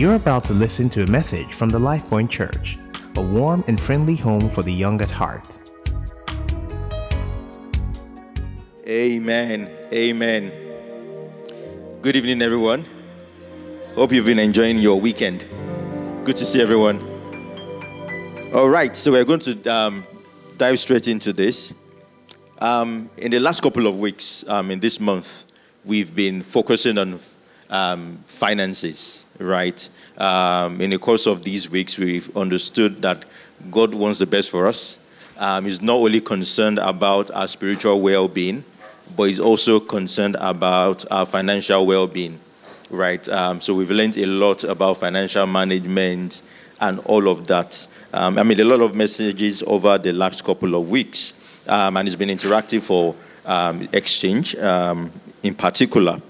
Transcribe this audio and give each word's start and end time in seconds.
You're 0.00 0.14
about 0.14 0.44
to 0.44 0.54
listen 0.54 0.88
to 0.96 1.02
a 1.02 1.06
message 1.06 1.52
from 1.52 1.68
the 1.68 1.78
LifePoint 1.78 2.30
Church, 2.30 2.78
a 3.16 3.20
warm 3.20 3.62
and 3.66 3.78
friendly 3.78 4.16
home 4.16 4.50
for 4.50 4.62
the 4.62 4.72
young 4.72 4.98
at 5.02 5.10
heart. 5.10 5.46
Amen. 8.86 9.68
Amen. 9.92 10.52
Good 12.00 12.16
evening, 12.16 12.40
everyone. 12.40 12.86
Hope 13.94 14.10
you've 14.12 14.24
been 14.24 14.38
enjoying 14.38 14.78
your 14.78 14.98
weekend. 14.98 15.44
Good 16.24 16.36
to 16.36 16.46
see 16.46 16.62
everyone. 16.62 16.98
All 18.54 18.70
right, 18.70 18.96
so 18.96 19.12
we're 19.12 19.26
going 19.26 19.40
to 19.40 19.68
um, 19.68 20.06
dive 20.56 20.80
straight 20.80 21.08
into 21.08 21.34
this. 21.34 21.74
Um, 22.58 23.10
in 23.18 23.32
the 23.32 23.38
last 23.38 23.62
couple 23.62 23.86
of 23.86 24.00
weeks, 24.00 24.48
um, 24.48 24.70
in 24.70 24.78
this 24.78 24.98
month, 24.98 25.52
we've 25.84 26.16
been 26.16 26.40
focusing 26.40 26.96
on 26.96 27.18
um, 27.68 28.18
finances, 28.26 29.26
right? 29.40 29.88
Um, 30.18 30.80
in 30.80 30.90
the 30.90 30.98
course 30.98 31.26
of 31.26 31.42
these 31.44 31.70
weeks, 31.70 31.98
we've 31.98 32.34
understood 32.36 33.02
that 33.02 33.24
God 33.70 33.94
wants 33.94 34.18
the 34.18 34.26
best 34.26 34.50
for 34.50 34.66
us. 34.66 34.98
Um, 35.38 35.64
he's 35.64 35.80
not 35.80 35.96
only 35.96 36.20
concerned 36.20 36.78
about 36.78 37.30
our 37.30 37.48
spiritual 37.48 38.00
well 38.00 38.28
being, 38.28 38.64
but 39.16 39.24
he's 39.24 39.40
also 39.40 39.80
concerned 39.80 40.36
about 40.38 41.10
our 41.10 41.26
financial 41.26 41.86
well 41.86 42.06
being, 42.06 42.38
right? 42.90 43.26
Um, 43.28 43.60
so 43.60 43.74
we've 43.74 43.90
learned 43.90 44.18
a 44.18 44.26
lot 44.26 44.64
about 44.64 44.98
financial 44.98 45.46
management 45.46 46.42
and 46.80 46.98
all 47.00 47.28
of 47.28 47.46
that. 47.46 47.86
Um, 48.12 48.38
I 48.38 48.42
mean, 48.42 48.60
a 48.60 48.64
lot 48.64 48.80
of 48.80 48.94
messages 48.94 49.62
over 49.66 49.96
the 49.98 50.12
last 50.12 50.44
couple 50.44 50.74
of 50.74 50.90
weeks, 50.90 51.34
um, 51.68 51.96
and 51.96 52.06
it's 52.06 52.16
been 52.16 52.28
interactive 52.28 52.82
for 52.82 53.14
um, 53.46 53.88
exchange 53.92 54.56
um, 54.56 55.10
in 55.42 55.54
particular. 55.54 56.20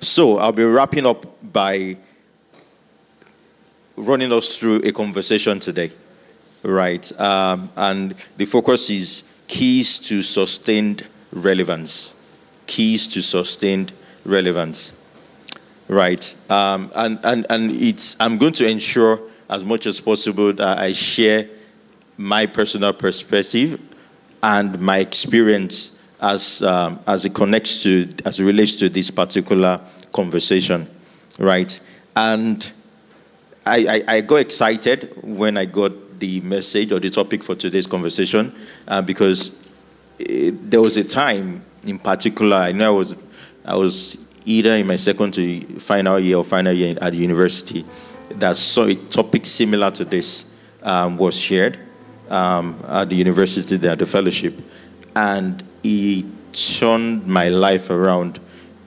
So 0.00 0.38
I'll 0.38 0.52
be 0.52 0.64
wrapping 0.64 1.06
up 1.06 1.26
by 1.52 1.96
running 3.98 4.32
us 4.32 4.56
through 4.56 4.76
a 4.84 4.92
conversation 4.92 5.60
today, 5.60 5.90
right? 6.62 7.20
Um, 7.20 7.70
and 7.76 8.14
the 8.36 8.44
focus 8.44 8.90
is 8.90 9.24
keys 9.46 9.98
to 10.00 10.22
sustained 10.22 11.06
relevance. 11.32 12.14
Keys 12.66 13.08
to 13.08 13.22
sustained 13.22 13.92
relevance, 14.24 14.92
right? 15.88 16.34
Um, 16.50 16.90
and 16.94 17.18
and 17.24 17.46
and 17.50 17.70
it's 17.72 18.16
I'm 18.20 18.38
going 18.38 18.52
to 18.54 18.68
ensure 18.68 19.20
as 19.50 19.64
much 19.64 19.86
as 19.86 20.00
possible 20.00 20.52
that 20.52 20.78
I 20.78 20.92
share 20.92 21.48
my 22.18 22.46
personal 22.46 22.92
perspective 22.92 23.80
and 24.42 24.78
my 24.80 24.98
experience 24.98 25.98
as 26.20 26.62
um, 26.62 27.00
as 27.06 27.24
it 27.24 27.34
connects 27.34 27.82
to 27.84 28.08
as 28.24 28.38
it 28.38 28.44
relates 28.44 28.76
to 28.76 28.88
this 28.88 29.10
particular 29.10 29.80
conversation, 30.12 30.86
right? 31.38 31.78
And 32.16 32.70
I, 33.68 34.02
I, 34.08 34.14
I 34.16 34.20
got 34.22 34.36
excited 34.36 35.12
when 35.22 35.58
I 35.58 35.66
got 35.66 35.92
the 36.18 36.40
message 36.40 36.90
or 36.90 36.98
the 36.98 37.10
topic 37.10 37.44
for 37.44 37.54
today's 37.54 37.86
conversation 37.86 38.52
uh, 38.88 39.02
because 39.02 39.68
it, 40.18 40.70
there 40.70 40.80
was 40.80 40.96
a 40.96 41.04
time 41.04 41.62
in 41.86 41.98
particular. 41.98 42.56
I 42.56 42.72
know 42.72 42.94
I 42.94 42.96
was 42.96 43.16
I 43.64 43.76
was 43.76 44.16
either 44.46 44.74
in 44.74 44.86
my 44.86 44.96
second 44.96 45.34
to 45.34 45.60
final 45.78 46.18
year 46.18 46.38
or 46.38 46.44
final 46.44 46.72
year 46.72 46.96
at 47.00 47.12
university 47.12 47.84
that 48.36 48.56
saw 48.56 48.84
a 48.84 48.94
topic 48.94 49.44
similar 49.44 49.90
to 49.90 50.04
this 50.04 50.54
um, 50.82 51.18
was 51.18 51.38
shared 51.38 51.78
um, 52.30 52.82
at 52.88 53.10
the 53.10 53.16
university 53.16 53.76
there, 53.76 53.96
the 53.96 54.06
fellowship, 54.06 54.58
and 55.14 55.62
it 55.84 56.24
turned 56.52 57.26
my 57.26 57.48
life 57.48 57.90
around. 57.90 58.40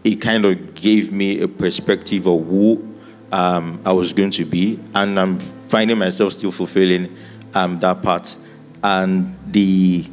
It 0.03 0.15
kind 0.15 0.45
of 0.45 0.73
gave 0.73 1.11
me 1.11 1.41
a 1.41 1.47
perspective 1.47 2.25
of 2.25 2.47
who 2.47 2.90
um, 3.31 3.81
I 3.85 3.91
was 3.91 4.13
going 4.13 4.31
to 4.31 4.45
be, 4.45 4.79
and 4.93 5.19
I'm 5.19 5.39
finding 5.39 5.97
myself 5.97 6.33
still 6.33 6.51
fulfilling 6.51 7.15
um, 7.53 7.79
that 7.79 8.01
part. 8.01 8.35
And 8.83 9.37
the 9.47 10.05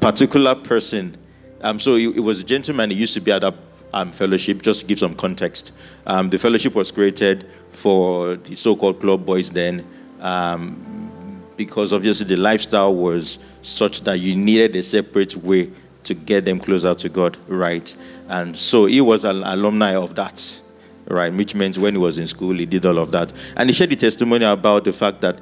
particular 0.00 0.54
person, 0.54 1.16
um, 1.62 1.80
so 1.80 1.94
it, 1.94 2.16
it, 2.16 2.20
was 2.20 2.40
a 2.40 2.44
gentleman 2.44 2.90
He 2.90 2.96
used 2.96 3.14
to 3.14 3.20
be 3.20 3.32
at 3.32 3.40
that 3.40 3.54
um, 3.92 4.12
fellowship. 4.12 4.62
Just 4.62 4.80
to 4.80 4.86
give 4.86 4.98
some 4.98 5.14
context, 5.14 5.72
um, 6.06 6.30
the 6.30 6.38
fellowship 6.38 6.74
was 6.74 6.90
created 6.92 7.46
for 7.70 8.36
the 8.36 8.54
so-called 8.54 9.00
club 9.00 9.24
boys 9.24 9.50
then, 9.50 9.84
um, 10.20 11.42
because 11.56 11.92
obviously 11.92 12.26
the 12.26 12.36
lifestyle 12.36 12.94
was 12.94 13.38
such 13.62 14.02
that 14.02 14.18
you 14.18 14.36
needed 14.36 14.76
a 14.76 14.82
separate 14.82 15.36
way 15.36 15.70
to 16.04 16.14
get 16.14 16.44
them 16.44 16.60
closer 16.60 16.94
to 16.94 17.08
God, 17.08 17.36
right? 17.48 17.94
And 18.28 18.56
so 18.56 18.86
he 18.86 19.00
was 19.00 19.24
an 19.24 19.42
alumni 19.42 19.94
of 19.96 20.14
that, 20.14 20.60
right? 21.08 21.32
Which 21.32 21.54
means 21.54 21.78
when 21.78 21.94
he 21.94 21.98
was 21.98 22.18
in 22.18 22.26
school, 22.26 22.54
he 22.54 22.66
did 22.66 22.84
all 22.86 22.98
of 22.98 23.10
that. 23.12 23.32
And 23.56 23.68
he 23.68 23.72
shared 23.74 23.90
the 23.90 23.96
testimony 23.96 24.44
about 24.44 24.84
the 24.84 24.92
fact 24.92 25.20
that 25.20 25.40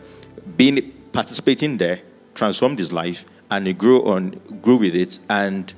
being 0.57 0.93
participating 1.13 1.77
there 1.77 2.01
transformed 2.35 2.79
his 2.79 2.93
life 2.93 3.25
and 3.51 3.67
he 3.67 3.73
grew 3.73 4.05
on 4.05 4.31
grew 4.63 4.77
with 4.77 4.95
it 4.97 5.21
and 5.31 5.73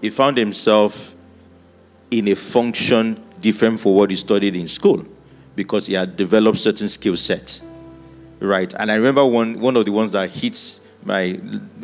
he 0.00 0.10
found 0.10 0.36
himself 0.36 1.16
in 2.10 2.28
a 2.28 2.36
function 2.36 3.20
different 3.40 3.80
for 3.80 3.94
what 3.94 4.10
he 4.10 4.16
studied 4.16 4.54
in 4.54 4.68
school 4.68 5.04
because 5.56 5.86
he 5.86 5.94
had 5.94 6.16
developed 6.16 6.58
certain 6.58 6.88
skill 6.88 7.16
set 7.16 7.60
right 8.38 8.72
and 8.78 8.92
i 8.92 8.94
remember 8.94 9.26
one 9.26 9.58
one 9.58 9.76
of 9.76 9.84
the 9.84 9.90
ones 9.90 10.12
that 10.12 10.30
hits 10.30 10.80
my 11.04 11.38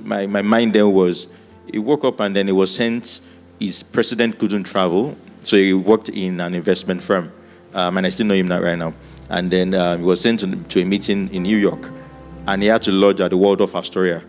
my, 0.04 0.26
my 0.26 0.42
mind 0.42 0.72
there 0.72 0.88
was 0.88 1.26
he 1.72 1.78
woke 1.78 2.04
up 2.04 2.20
and 2.20 2.36
then 2.36 2.46
he 2.46 2.52
was 2.52 2.74
sent. 2.74 3.20
His 3.58 3.82
president 3.82 4.38
couldn't 4.38 4.64
travel, 4.64 5.16
so 5.40 5.56
he 5.56 5.72
worked 5.72 6.08
in 6.10 6.40
an 6.40 6.54
investment 6.54 7.02
firm, 7.02 7.32
um, 7.74 7.96
and 7.96 8.06
I 8.06 8.10
still 8.10 8.26
know 8.26 8.34
him 8.34 8.48
right 8.48 8.76
now. 8.78 8.92
And 9.30 9.50
then 9.50 9.74
um, 9.74 10.00
he 10.00 10.04
was 10.04 10.20
sent 10.20 10.40
to, 10.40 10.56
to, 10.56 10.82
a 10.82 10.84
meeting 10.84 11.32
in 11.32 11.42
New 11.42 11.56
York, 11.56 11.88
and 12.46 12.62
he 12.62 12.68
had 12.68 12.82
to 12.82 12.92
lodge 12.92 13.20
at 13.20 13.30
the 13.30 13.36
Waldorf 13.36 13.74
Astoria. 13.74 14.22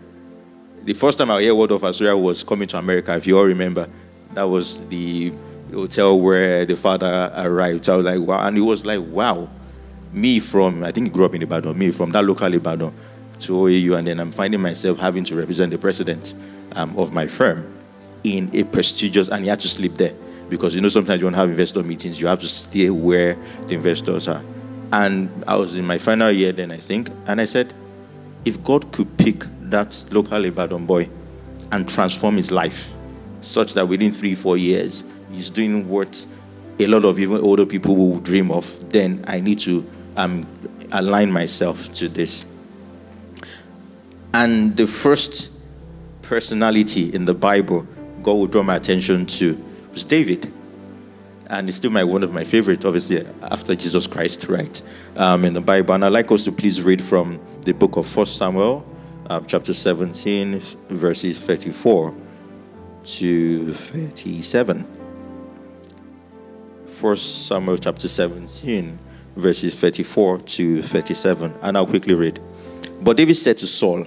The 0.84 0.94
first 0.94 1.18
time 1.18 1.30
I 1.30 1.42
heard 1.42 1.52
Waldorf 1.52 1.84
Astoria 1.84 2.16
was 2.16 2.42
coming 2.42 2.68
to 2.68 2.78
America, 2.78 3.14
if 3.14 3.26
you 3.26 3.38
all 3.38 3.44
remember. 3.44 3.88
That 4.32 4.44
was 4.44 4.86
the 4.88 5.32
hotel 5.72 6.18
where 6.18 6.64
the 6.64 6.76
father 6.76 7.32
arrived. 7.36 7.84
So 7.84 7.94
I 7.94 7.96
was 7.96 8.06
like, 8.06 8.20
wow. 8.20 8.46
And 8.46 8.56
he 8.56 8.62
was 8.62 8.84
like, 8.84 9.00
wow. 9.00 9.48
Me 10.12 10.38
from, 10.38 10.84
I 10.84 10.92
think 10.92 11.08
he 11.08 11.12
grew 11.12 11.24
up 11.24 11.34
in 11.34 11.42
Ibadan, 11.42 11.76
me 11.76 11.90
from 11.90 12.12
that 12.12 12.24
local 12.24 12.52
Ibadan 12.52 12.92
to 13.40 13.52
OAU, 13.52 13.98
and 13.98 14.06
then 14.06 14.20
I'm 14.20 14.30
finding 14.30 14.60
myself 14.60 14.98
having 14.98 15.24
to 15.24 15.34
represent 15.34 15.72
the 15.72 15.78
president 15.78 16.34
um, 16.76 16.96
of 16.96 17.12
my 17.12 17.26
firm 17.26 17.72
in 18.22 18.48
a 18.54 18.62
prestigious, 18.62 19.28
and 19.28 19.42
he 19.42 19.50
had 19.50 19.60
to 19.60 19.68
sleep 19.68 19.94
there 19.94 20.14
because 20.54 20.72
you 20.72 20.80
know 20.80 20.88
sometimes 20.88 21.20
you 21.20 21.26
don't 21.26 21.34
have 21.34 21.50
investor 21.50 21.82
meetings, 21.82 22.20
you 22.20 22.28
have 22.28 22.38
to 22.38 22.46
stay 22.46 22.88
where 22.88 23.34
the 23.66 23.74
investors 23.74 24.28
are. 24.28 24.42
And 24.92 25.28
I 25.48 25.56
was 25.56 25.74
in 25.74 25.84
my 25.84 25.98
final 25.98 26.30
year 26.30 26.52
then, 26.52 26.70
I 26.70 26.76
think, 26.76 27.10
and 27.26 27.40
I 27.40 27.44
said, 27.44 27.74
if 28.44 28.62
God 28.62 28.92
could 28.92 29.16
pick 29.18 29.42
that 29.62 30.04
local 30.12 30.44
Ibadan 30.44 30.86
boy 30.86 31.08
and 31.72 31.88
transform 31.88 32.36
his 32.36 32.52
life 32.52 32.94
such 33.40 33.74
that 33.74 33.88
within 33.88 34.12
three, 34.12 34.36
four 34.36 34.56
years, 34.56 35.02
he's 35.32 35.50
doing 35.50 35.88
what 35.88 36.24
a 36.78 36.86
lot 36.86 37.04
of 37.04 37.18
even 37.18 37.38
older 37.38 37.66
people 37.66 37.96
will 37.96 38.20
dream 38.20 38.52
of, 38.52 38.90
then 38.90 39.24
I 39.26 39.40
need 39.40 39.58
to 39.60 39.84
um, 40.16 40.46
align 40.92 41.32
myself 41.32 41.92
to 41.94 42.08
this. 42.08 42.44
And 44.32 44.76
the 44.76 44.86
first 44.86 45.50
personality 46.22 47.12
in 47.12 47.24
the 47.24 47.34
Bible 47.34 47.86
God 48.24 48.34
would 48.34 48.50
draw 48.50 48.62
my 48.62 48.76
attention 48.76 49.26
to 49.26 49.62
was 49.94 50.04
David. 50.04 50.52
And 51.46 51.68
it's 51.68 51.78
still 51.78 51.90
my 51.90 52.04
one 52.04 52.22
of 52.22 52.32
my 52.32 52.44
favorite, 52.44 52.84
obviously, 52.84 53.24
after 53.42 53.74
Jesus 53.74 54.06
Christ, 54.06 54.46
right? 54.48 54.82
Um, 55.16 55.44
in 55.44 55.54
the 55.54 55.60
Bible. 55.60 55.94
And 55.94 56.04
I'd 56.04 56.12
like 56.12 56.30
us 56.32 56.44
to 56.44 56.52
please 56.52 56.82
read 56.82 57.00
from 57.00 57.40
the 57.62 57.72
book 57.72 57.96
of 57.96 58.06
First 58.06 58.36
Samuel, 58.36 58.84
uh, 59.26 59.40
chapter 59.46 59.72
17, 59.72 60.58
verses 60.88 61.44
34 61.44 62.14
to 63.04 63.72
37. 63.72 64.86
First 66.86 67.46
Samuel 67.46 67.78
chapter 67.78 68.08
17, 68.08 68.98
verses 69.36 69.78
34 69.78 70.38
to 70.38 70.82
37. 70.82 71.54
And 71.62 71.76
I'll 71.76 71.86
quickly 71.86 72.14
read. 72.14 72.40
But 73.02 73.16
David 73.16 73.34
said 73.34 73.58
to 73.58 73.66
Saul, 73.66 74.06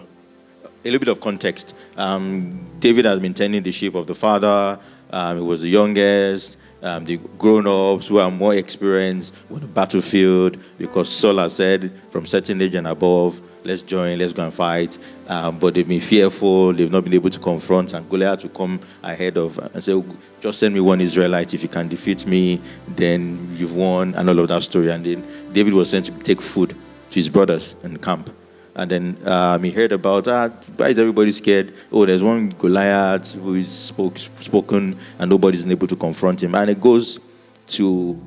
a 0.88 0.90
little 0.90 1.00
bit 1.00 1.10
of 1.10 1.19
context. 1.19 1.75
Um, 1.98 2.66
David 2.80 3.06
has 3.06 3.19
been 3.19 3.33
tending 3.33 3.63
the 3.63 3.72
sheep 3.72 3.95
of 3.95 4.07
the 4.07 4.16
father. 4.16 4.80
Um, 5.12 5.45
was 5.45 5.62
the 5.62 5.69
youngest. 5.69 6.57
Um, 6.83 7.06
the 7.06 7.18
grown-ups 7.39 8.07
who 8.07 8.19
are 8.19 8.30
more 8.30 8.54
experienced 8.54 9.33
on 9.50 9.62
the 9.62 9.68
battlefield 9.68 10.57
because 10.77 11.09
Saul 11.09 11.38
has 11.38 11.56
said 11.56 11.92
from 12.09 12.27
certain 12.27 12.62
age 12.62 12.75
and 12.75 12.86
above, 12.86 13.42
let's 13.63 13.81
join, 13.81 14.19
let's 14.19 14.31
go 14.31 14.44
and 14.44 14.54
fight. 14.54 14.95
Um, 15.27 15.57
but 15.57 15.74
they've 15.74 15.88
been 15.88 16.00
fearful, 16.00 16.74
they've 16.74 16.92
not 16.92 17.04
been 17.04 17.15
able 17.15 17.31
to 17.31 17.39
confront, 17.39 17.94
and 17.94 18.07
Goliath 18.07 18.42
to 18.42 18.50
come 18.50 18.80
ahead 19.01 19.38
of 19.38 19.57
and 19.57 19.83
say, 19.83 20.01
just 20.39 20.59
send 20.59 20.75
me 20.75 20.80
one 20.80 21.01
Israelite. 21.01 21.56
If 21.56 21.63
you 21.63 21.69
can 21.69 21.88
defeat 21.88 22.27
me, 22.27 22.62
then 22.88 23.50
you've 23.54 23.75
won, 23.75 24.13
and 24.13 24.30
all 24.30 24.38
of 24.38 24.48
that 24.50 24.62
story. 24.62 24.89
And 24.89 25.04
then 25.04 25.24
David 25.51 25.74
was 25.74 25.89
sent 25.89 26.06
to 26.06 26.12
take 26.19 26.42
food 26.42 26.75
to 27.09 27.15
his 27.15 27.27
brothers 27.27 27.75
in 27.83 27.98
camp. 27.98 28.30
And 28.78 28.92
then 28.92 29.18
um, 29.26 29.64
he 29.64 29.72
heard 29.72 29.92
about. 29.92 30.28
Ah, 30.28 30.50
why 30.78 30.90
is 30.90 31.00
everybody 31.00 31.32
scared? 31.32 31.74
Oh, 31.92 32.06
there's 32.06 32.22
one 32.22 32.50
Goliath 32.50 33.34
who 33.34 33.56
is 33.56 33.76
spoke, 33.76 34.20
spoken 34.20 34.96
and 35.18 35.30
nobody's 35.30 35.66
able 35.66 35.88
to 35.88 35.96
confront 35.96 36.44
him. 36.44 36.54
And 36.54 36.70
it 36.70 36.80
goes 36.80 37.20
to 37.68 38.22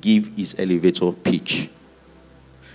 give 0.00 0.28
his 0.36 0.54
elevator 0.56 1.10
pitch. 1.10 1.68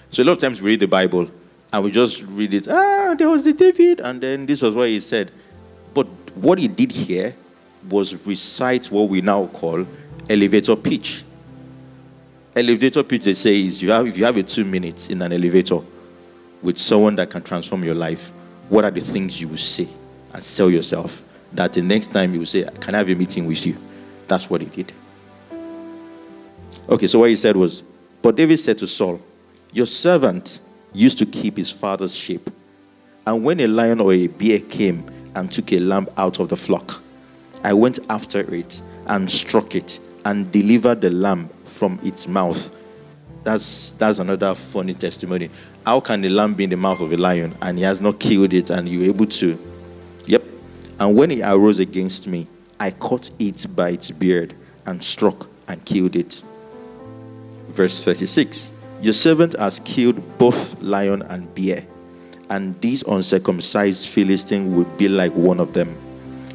So 0.10 0.22
a 0.22 0.26
lot 0.26 0.34
of 0.34 0.38
times 0.40 0.62
we 0.62 0.72
read 0.72 0.82
the 0.82 0.88
Bible 0.88 1.32
and 1.72 1.84
we 1.84 1.92
just 1.92 2.24
read 2.24 2.54
it. 2.54 2.68
Ah, 2.68 3.16
there 3.18 3.30
was 3.30 3.46
the 3.46 3.54
David, 3.54 4.02
and 4.02 4.20
then 4.20 4.46
this 4.46 4.62
was 4.62 4.76
what 4.76 4.90
he 4.90 5.00
said. 5.00 5.32
But 5.94 6.08
what 6.36 6.60
he 6.60 6.68
did 6.68 6.92
here 6.92 7.36
was 7.90 8.28
recite 8.28 8.88
what 8.88 9.08
we 9.08 9.22
now 9.22 9.46
call 9.48 9.86
elevator 10.30 10.76
pitch. 10.76 11.24
Elevator 12.54 13.04
pitch, 13.04 13.24
they 13.24 13.34
say, 13.34 13.62
is 13.62 13.82
you 13.82 13.92
have, 13.92 14.06
if 14.08 14.18
you 14.18 14.26
have 14.26 14.36
a 14.36 14.44
two 14.44 14.66
minutes 14.66 15.08
in 15.08 15.22
an 15.22 15.32
elevator 15.32 15.80
with 16.62 16.78
someone 16.78 17.16
that 17.16 17.30
can 17.30 17.42
transform 17.42 17.84
your 17.84 17.96
life, 17.96 18.32
what 18.70 18.86
are 18.86 18.92
the 18.92 19.02
things 19.02 19.42
you 19.42 19.48
will 19.48 19.58
say 19.58 19.88
and 20.34 20.44
sell 20.44 20.70
yourself? 20.70 21.24
That 21.54 21.74
the 21.74 21.82
next 21.82 22.08
time 22.08 22.34
you 22.34 22.40
will 22.40 22.46
say, 22.46 22.68
Can 22.80 22.96
I 22.96 23.00
have 23.00 23.10
a 23.10 23.16
meeting 23.16 23.48
with 23.48 23.66
you? 23.66 23.76
That's 24.28 24.50
what 24.50 24.62
he 24.62 24.68
did. 24.68 24.94
Okay, 26.88 27.08
so 27.08 27.20
what 27.20 27.30
he 27.30 27.36
said 27.36 27.56
was, 27.56 27.82
But 28.22 28.36
David 28.36 28.58
said 28.58 28.78
to 28.80 28.88
Saul, 28.88 29.22
Your 29.74 29.86
servant 29.86 30.60
used 30.94 31.18
to 31.20 31.26
keep 31.26 31.58
his 31.58 31.72
father's 31.72 32.16
sheep. 32.16 32.50
And 33.26 33.44
when 33.44 33.60
a 33.60 33.68
lion 33.68 34.00
or 34.00 34.14
a 34.14 34.28
bear 34.28 34.60
came 34.60 35.10
and 35.36 35.52
took 35.52 35.72
a 35.72 35.80
lamb 35.80 36.08
out 36.18 36.40
of 36.40 36.50
the 36.50 36.58
flock, 36.58 37.02
I 37.64 37.74
went 37.74 38.00
after 38.10 38.40
it 38.54 38.82
and 39.08 39.30
struck 39.30 39.76
it 39.76 40.00
and 40.26 40.52
delivered 40.52 41.02
the 41.02 41.10
lamb 41.10 41.50
from 41.66 42.00
its 42.04 42.28
mouth. 42.28 42.76
That's, 43.44 43.94
that's 43.94 44.20
another 44.20 44.54
funny 44.56 44.94
testimony. 44.94 45.50
How 45.89 46.00
can 46.00 46.21
the 46.21 46.30
lamb 46.30 46.53
be 46.53 46.65
in 46.65 46.69
the 46.69 46.77
mouth 46.77 47.01
of 47.01 47.12
a 47.13 47.18
lion 47.18 47.56
and 47.63 47.75
he 47.75 47.83
has 47.83 48.00
not 48.00 48.19
killed 48.19 48.53
it 48.53 48.69
and 48.69 48.88
you're 48.88 49.06
able 49.06 49.25
to? 49.25 49.57
Yep. 50.27 50.44
And 51.00 51.18
when 51.18 51.31
it 51.31 51.41
arose 51.41 51.80
against 51.80 52.27
me, 52.27 52.45
I 52.80 52.91
caught 52.91 53.31
it 53.39 53.65
by 53.75 53.89
its 53.89 54.12
beard 54.12 54.53
and 54.86 55.03
struck 55.03 55.50
and 55.68 55.83
killed 55.83 56.15
it. 56.15 56.44
Verse 57.69 58.06
36 58.06 58.71
Your 59.01 59.13
servant 59.13 59.57
has 59.57 59.80
killed 59.80 60.38
both 60.38 60.80
lion 60.80 61.24
and 61.24 61.56
bear, 61.56 61.83
and 62.51 62.80
this 62.83 63.01
uncircumcised 63.01 64.09
Philistine 64.09 64.75
will 64.75 64.86
be 64.86 65.07
like 65.07 65.33
one 65.33 65.59
of 65.59 65.74
them 65.74 65.97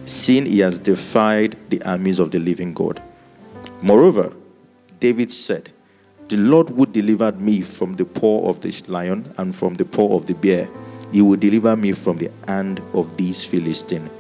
seeing 0.06 0.46
he 0.46 0.60
has 0.60 0.78
defied 0.78 1.56
the 1.70 1.82
armies 1.82 2.20
of 2.20 2.31
the 2.31 2.38
living 2.38 2.72
God. 2.72 3.02
Moreover, 3.82 4.32
David 5.00 5.32
said, 5.32 5.72
The 6.29 6.37
Lord 6.37 6.71
would 6.71 6.93
deliver 6.93 7.32
me 7.32 7.61
from 7.61 7.93
the 7.94 8.05
paw 8.05 8.49
of 8.49 8.61
the 8.61 8.82
lion 8.88 9.32
and 9.37 9.55
from 9.55 9.75
the 9.75 9.85
paw 9.85 10.17
of 10.17 10.26
the 10.26 10.35
bear. 10.35 10.69
He 11.12 11.21
will 11.23 11.37
deliver 11.37 11.76
me 11.76 11.93
from 11.93 12.19
the 12.19 12.31
hand 12.49 12.81
of 12.93 13.17
these 13.17 13.44
Philistines. 13.44 14.11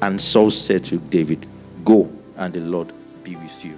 And 0.00 0.20
Saul 0.20 0.50
said 0.50 0.84
to 0.84 0.98
David, 0.98 1.46
Go, 1.84 2.10
and 2.36 2.54
the 2.54 2.60
Lord 2.60 2.92
be 3.24 3.34
with 3.36 3.64
you. 3.64 3.76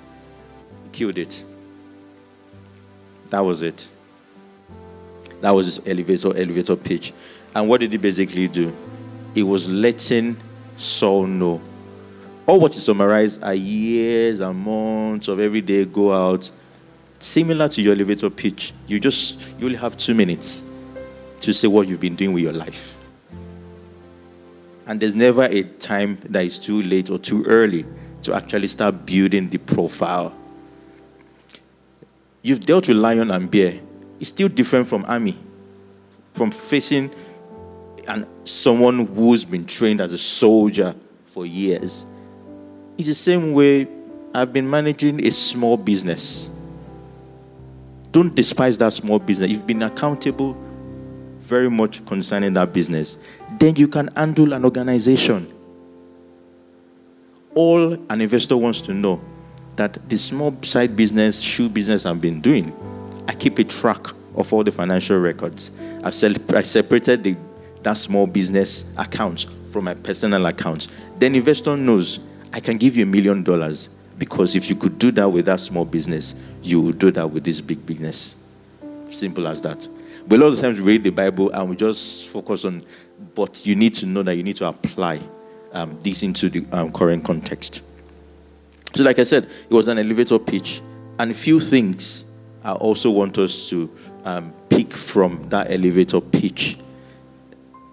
He 0.84 0.90
killed 0.92 1.18
it. 1.18 1.44
That 3.30 3.40
was 3.40 3.62
it. 3.62 3.88
That 5.40 5.50
was 5.52 5.66
his 5.66 5.80
elevator, 5.86 6.36
elevator 6.36 6.76
pitch. 6.76 7.12
And 7.54 7.68
what 7.68 7.80
did 7.80 7.92
he 7.92 7.98
basically 7.98 8.48
do? 8.48 8.76
He 9.34 9.42
was 9.42 9.68
letting 9.68 10.36
Saul 10.76 11.26
know. 11.26 11.60
All 12.46 12.60
what 12.60 12.74
is 12.74 12.84
summarized 12.84 13.42
are 13.42 13.54
years 13.54 14.40
and 14.40 14.58
months 14.58 15.28
of 15.28 15.40
every 15.40 15.60
day 15.60 15.84
go 15.84 16.12
out. 16.12 16.50
Similar 17.20 17.68
to 17.68 17.82
your 17.82 17.92
elevator 17.94 18.30
pitch, 18.30 18.72
you 18.86 18.98
just 18.98 19.54
you 19.58 19.66
only 19.66 19.76
have 19.76 19.98
two 19.98 20.14
minutes 20.14 20.64
to 21.40 21.52
say 21.52 21.68
what 21.68 21.86
you've 21.86 22.00
been 22.00 22.16
doing 22.16 22.32
with 22.32 22.42
your 22.42 22.52
life. 22.52 22.96
And 24.86 24.98
there's 24.98 25.14
never 25.14 25.42
a 25.42 25.62
time 25.62 26.16
that 26.30 26.44
is 26.46 26.58
too 26.58 26.80
late 26.82 27.10
or 27.10 27.18
too 27.18 27.44
early 27.46 27.84
to 28.22 28.34
actually 28.34 28.68
start 28.68 29.04
building 29.04 29.50
the 29.50 29.58
profile. 29.58 30.34
You've 32.40 32.60
dealt 32.60 32.88
with 32.88 32.96
lion 32.96 33.30
and 33.30 33.50
bear. 33.50 33.78
It's 34.18 34.30
still 34.30 34.48
different 34.48 34.86
from 34.86 35.04
army, 35.04 35.36
from 36.32 36.50
facing 36.50 37.10
and 38.08 38.26
someone 38.44 39.06
who's 39.06 39.44
been 39.44 39.66
trained 39.66 40.00
as 40.00 40.14
a 40.14 40.18
soldier 40.18 40.94
for 41.26 41.44
years. 41.44 42.06
It's 42.96 43.08
the 43.08 43.14
same 43.14 43.52
way 43.52 43.86
I've 44.32 44.54
been 44.54 44.68
managing 44.68 45.26
a 45.26 45.30
small 45.30 45.76
business. 45.76 46.48
Don't 48.12 48.34
despise 48.34 48.78
that 48.78 48.92
small 48.92 49.18
business. 49.18 49.50
You've 49.50 49.66
been 49.66 49.82
accountable 49.82 50.56
very 51.40 51.70
much 51.70 52.04
concerning 52.06 52.52
that 52.54 52.72
business. 52.72 53.18
Then 53.58 53.76
you 53.76 53.88
can 53.88 54.08
handle 54.16 54.52
an 54.52 54.64
organization. 54.64 55.52
All 57.54 57.94
an 57.94 58.20
investor 58.20 58.56
wants 58.56 58.80
to 58.82 58.94
know 58.94 59.20
that 59.76 60.08
the 60.08 60.16
small 60.16 60.54
side 60.62 60.96
business, 60.96 61.40
shoe 61.40 61.68
business 61.68 62.06
I've 62.06 62.20
been 62.20 62.40
doing, 62.40 62.72
I 63.28 63.34
keep 63.34 63.58
a 63.58 63.64
track 63.64 64.06
of 64.36 64.52
all 64.52 64.62
the 64.62 64.72
financial 64.72 65.18
records. 65.18 65.70
I've 66.04 66.14
separated 66.14 67.24
the 67.24 67.36
that 67.82 67.96
small 67.96 68.26
business 68.26 68.84
account 68.98 69.46
from 69.66 69.84
my 69.84 69.94
personal 69.94 70.46
account, 70.46 70.88
then 71.18 71.34
investor 71.34 71.76
knows 71.76 72.20
I 72.52 72.60
can 72.60 72.76
give 72.76 72.96
you 72.96 73.04
a 73.04 73.06
million 73.06 73.42
dollars 73.42 73.88
because 74.20 74.54
if 74.54 74.68
you 74.68 74.76
could 74.76 74.98
do 74.98 75.10
that 75.12 75.26
with 75.28 75.46
that 75.46 75.58
small 75.58 75.86
business, 75.86 76.34
you 76.62 76.82
would 76.82 76.98
do 76.98 77.10
that 77.10 77.28
with 77.28 77.42
this 77.42 77.62
big 77.62 77.84
business. 77.86 78.36
Simple 79.08 79.48
as 79.48 79.62
that. 79.62 79.88
But 80.28 80.38
a 80.38 80.44
lot 80.44 80.52
of 80.52 80.60
times 80.60 80.78
we 80.78 80.86
read 80.86 81.04
the 81.04 81.10
Bible 81.10 81.50
and 81.50 81.70
we 81.70 81.74
just 81.74 82.28
focus 82.28 82.66
on, 82.66 82.84
but 83.34 83.66
you 83.66 83.74
need 83.74 83.94
to 83.94 84.06
know 84.06 84.22
that 84.22 84.36
you 84.36 84.42
need 84.42 84.56
to 84.56 84.68
apply 84.68 85.20
um, 85.72 85.98
this 86.00 86.22
into 86.22 86.50
the 86.50 86.66
um, 86.70 86.92
current 86.92 87.24
context. 87.24 87.82
So, 88.94 89.04
like 89.04 89.18
I 89.18 89.22
said, 89.22 89.44
it 89.44 89.74
was 89.74 89.88
an 89.88 89.98
elevator 89.98 90.38
pitch, 90.38 90.82
and 91.18 91.30
a 91.30 91.34
few 91.34 91.58
things 91.58 92.26
I 92.62 92.72
also 92.72 93.10
want 93.10 93.38
us 93.38 93.70
to 93.70 93.90
um, 94.24 94.52
pick 94.68 94.92
from 94.92 95.42
that 95.48 95.70
elevator 95.70 96.20
pitch 96.20 96.76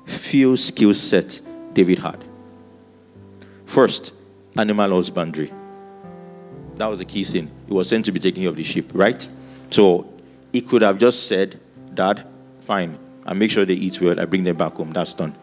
few 0.08 0.58
skill 0.58 0.94
set 0.94 1.40
David 1.74 2.00
had. 2.00 2.22
First, 3.66 4.14
animal 4.58 4.92
husbandry. 4.92 5.52
That 6.78 6.88
was 6.88 7.00
the 7.00 7.06
key 7.06 7.24
thing. 7.24 7.50
He 7.68 7.74
was 7.74 7.90
sent 7.90 8.06
to 8.06 8.12
be 8.12 8.20
taking 8.20 8.44
care 8.44 8.50
of 8.50 8.56
the 8.56 8.64
sheep, 8.64 8.92
right? 8.94 9.28
So 9.72 10.08
he 10.54 10.62
could 10.62 10.82
have 10.84 10.98
just 10.98 11.28
said, 11.28 11.60
Dad, 11.94 12.26
fine, 12.60 12.98
I 13.26 13.34
make 13.34 13.52
sure 13.52 13.66
they 13.66 13.74
eat 13.74 14.00
well, 14.00 14.20
I 14.20 14.26
bring 14.26 14.44
them 14.44 14.56
back 14.56 14.74
home, 14.74 14.92
that's 14.92 15.14
done. 15.14 15.36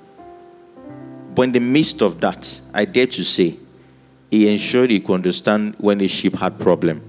But 1.34 1.42
in 1.42 1.52
the 1.52 1.60
midst 1.60 2.00
of 2.02 2.20
that, 2.20 2.60
I 2.72 2.84
dare 2.84 3.06
to 3.06 3.24
say, 3.24 3.56
he 4.30 4.52
ensured 4.52 4.90
he 4.90 5.00
could 5.00 5.14
understand 5.14 5.74
when 5.78 6.00
a 6.00 6.08
sheep 6.08 6.36
had 6.36 6.58
problem. 6.58 7.02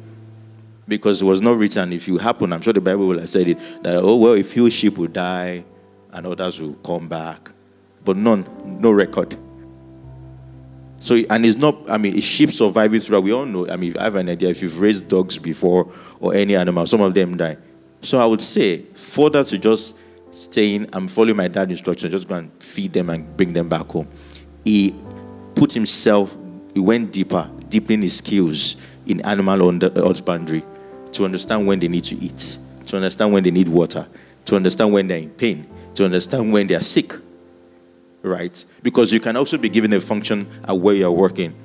Because 0.87 1.21
it 1.21 1.25
was 1.25 1.41
not 1.41 1.57
written, 1.57 1.93
if 1.93 2.07
you 2.07 2.17
happen, 2.17 2.51
I'm 2.51 2.61
sure 2.61 2.73
the 2.73 2.81
Bible 2.81 3.07
will 3.07 3.19
have 3.19 3.29
said 3.29 3.47
it, 3.47 3.59
that, 3.83 3.95
oh, 3.97 4.17
well, 4.17 4.33
a 4.33 4.43
few 4.43 4.69
sheep 4.69 4.97
will 4.97 5.07
die, 5.07 5.63
and 6.11 6.27
others 6.27 6.59
will 6.59 6.73
come 6.75 7.07
back. 7.07 7.51
But 8.03 8.17
none, 8.17 8.47
no 8.79 8.91
record. 8.91 9.37
So, 10.99 11.15
and 11.29 11.45
it's 11.45 11.57
not, 11.57 11.89
I 11.89 11.97
mean, 11.97 12.19
sheep 12.21 12.51
surviving 12.51 12.99
throughout. 12.99 13.23
We 13.23 13.33
all 13.33 13.45
know, 13.45 13.69
I 13.69 13.75
mean, 13.75 13.97
I 13.97 14.05
have 14.05 14.15
an 14.15 14.29
idea 14.29 14.49
if 14.49 14.61
you've 14.61 14.79
raised 14.79 15.07
dogs 15.07 15.37
before 15.37 15.91
or 16.19 16.33
any 16.33 16.55
animal, 16.55 16.87
some 16.87 17.01
of 17.01 17.13
them 17.13 17.37
die. 17.37 17.57
So 18.01 18.19
I 18.19 18.25
would 18.25 18.41
say, 18.41 18.83
further 18.93 19.43
to 19.43 19.57
just 19.57 19.97
staying 20.31 20.89
and 20.93 21.11
following 21.11 21.35
my 21.35 21.47
dad's 21.47 21.71
instructions, 21.71 22.11
just 22.11 22.27
go 22.27 22.35
and 22.35 22.51
feed 22.61 22.93
them 22.93 23.09
and 23.09 23.35
bring 23.35 23.53
them 23.53 23.69
back 23.69 23.89
home. 23.91 24.07
He 24.63 24.95
put 25.55 25.73
himself, 25.73 26.35
he 26.73 26.79
went 26.79 27.11
deeper, 27.11 27.49
deepening 27.69 28.03
his 28.03 28.17
skills 28.17 28.77
in 29.05 29.21
animal 29.21 29.83
uh, 29.83 29.89
husbandry 30.01 30.63
to 31.11 31.25
understand 31.25 31.65
when 31.65 31.79
they 31.79 31.87
need 31.87 32.03
to 32.05 32.15
eat, 32.15 32.57
to 32.85 32.97
understand 32.97 33.33
when 33.33 33.43
they 33.43 33.51
need 33.51 33.67
water, 33.67 34.07
to 34.45 34.55
understand 34.55 34.91
when 34.91 35.07
they're 35.07 35.17
in 35.17 35.29
pain, 35.29 35.67
to 35.95 36.05
understand 36.05 36.51
when 36.51 36.67
they 36.67 36.75
are 36.75 36.81
sick. 36.81 37.13
Right? 38.25 38.65
Because 38.81 39.13
you 39.13 39.19
can 39.19 39.37
also 39.37 39.57
be 39.57 39.69
given 39.69 39.93
a 39.93 40.01
function 40.01 40.47
at 40.67 40.75
where 40.75 40.95
you're 40.95 41.11
working. 41.11 41.55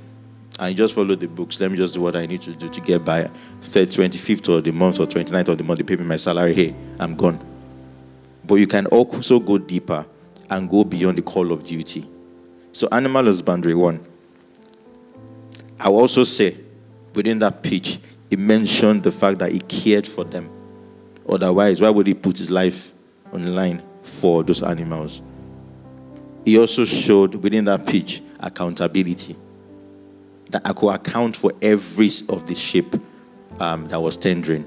And 0.58 0.70
you 0.70 0.76
just 0.76 0.94
follow 0.94 1.14
the 1.14 1.26
books. 1.26 1.58
Let 1.58 1.70
me 1.70 1.76
just 1.76 1.94
do 1.94 2.02
what 2.02 2.16
I 2.16 2.26
need 2.26 2.42
to 2.42 2.54
do 2.54 2.68
to 2.68 2.80
get 2.82 3.04
by 3.04 3.30
25th 3.62 4.56
of 4.56 4.64
the 4.64 4.72
month 4.72 5.00
or 5.00 5.06
29th 5.06 5.48
of 5.48 5.58
the 5.58 5.64
month. 5.64 5.78
They 5.78 5.84
pay 5.84 5.96
me 5.96 6.06
my 6.06 6.18
salary. 6.18 6.52
Hey, 6.52 6.74
I'm 6.98 7.16
gone. 7.16 7.40
But 8.44 8.56
you 8.56 8.66
can 8.66 8.86
also 8.86 9.40
go 9.40 9.56
deeper 9.56 10.04
and 10.50 10.68
go 10.68 10.84
beyond 10.84 11.16
the 11.16 11.22
call 11.22 11.50
of 11.50 11.64
duty. 11.64 12.06
So, 12.72 12.88
animal 12.92 13.24
husbandry, 13.24 13.74
one. 13.74 14.06
I 15.78 15.88
will 15.88 16.00
also 16.00 16.24
say, 16.24 16.58
within 17.14 17.38
that 17.38 17.62
pitch, 17.62 17.98
he 18.28 18.36
mentioned 18.36 19.02
the 19.02 19.12
fact 19.12 19.38
that 19.38 19.52
he 19.52 19.60
cared 19.60 20.06
for 20.06 20.24
them. 20.24 20.50
Otherwise, 21.26 21.80
why 21.80 21.88
would 21.88 22.06
he 22.06 22.14
put 22.14 22.36
his 22.36 22.50
life 22.50 22.92
on 23.32 23.42
the 23.42 23.50
line? 23.50 23.82
for 24.02 24.42
those 24.42 24.62
animals. 24.62 25.22
He 26.44 26.58
also 26.58 26.84
showed 26.84 27.34
within 27.36 27.64
that 27.66 27.86
pitch 27.86 28.22
accountability. 28.40 29.36
That 30.50 30.62
I 30.64 30.72
could 30.72 30.88
account 30.88 31.36
for 31.36 31.52
every 31.62 32.10
of 32.28 32.46
the 32.46 32.54
sheep 32.54 32.94
um, 33.60 33.86
that 33.88 34.00
was 34.00 34.16
tendering. 34.16 34.66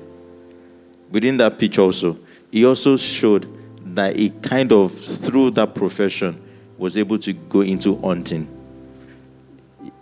Within 1.11 1.37
that 1.37 1.59
pitch 1.59 1.77
also, 1.77 2.17
he 2.51 2.65
also 2.65 2.97
showed 2.97 3.47
that 3.95 4.15
he 4.15 4.29
kind 4.29 4.71
of, 4.71 4.91
through 4.91 5.51
that 5.51 5.75
profession, 5.75 6.41
was 6.77 6.97
able 6.97 7.17
to 7.19 7.33
go 7.33 7.61
into 7.61 7.97
hunting. 7.97 8.47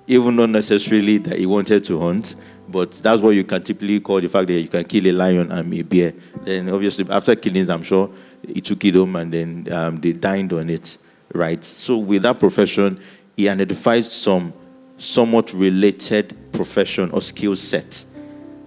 Even 0.07 0.35
not 0.35 0.49
necessarily 0.49 1.17
that 1.19 1.37
he 1.37 1.45
wanted 1.45 1.83
to 1.85 1.99
hunt, 1.99 2.35
but 2.69 2.91
that's 2.93 3.21
what 3.21 3.31
you 3.31 3.43
can 3.43 3.61
typically 3.61 3.99
call 3.99 4.21
the 4.21 4.29
fact 4.29 4.47
that 4.47 4.59
you 4.59 4.67
can 4.67 4.83
kill 4.83 5.07
a 5.07 5.11
lion 5.11 5.51
and 5.51 5.73
a 5.73 5.81
bear. 5.83 6.13
Then 6.43 6.69
obviously 6.69 7.05
after 7.09 7.35
killing 7.35 7.69
I'm 7.69 7.83
sure 7.83 8.09
he 8.47 8.61
took 8.61 8.83
it 8.85 8.95
home 8.95 9.15
and 9.15 9.31
then 9.31 9.67
um, 9.71 9.97
they 9.97 10.13
dined 10.13 10.53
on 10.53 10.69
it, 10.69 10.97
right? 11.33 11.63
So 11.63 11.97
with 11.97 12.23
that 12.23 12.39
profession, 12.39 12.99
he 13.37 13.49
identified 13.49 14.05
some 14.05 14.53
somewhat 14.97 15.51
related 15.53 16.35
profession 16.51 17.09
or 17.11 17.21
skill 17.21 17.55
set. 17.55 18.05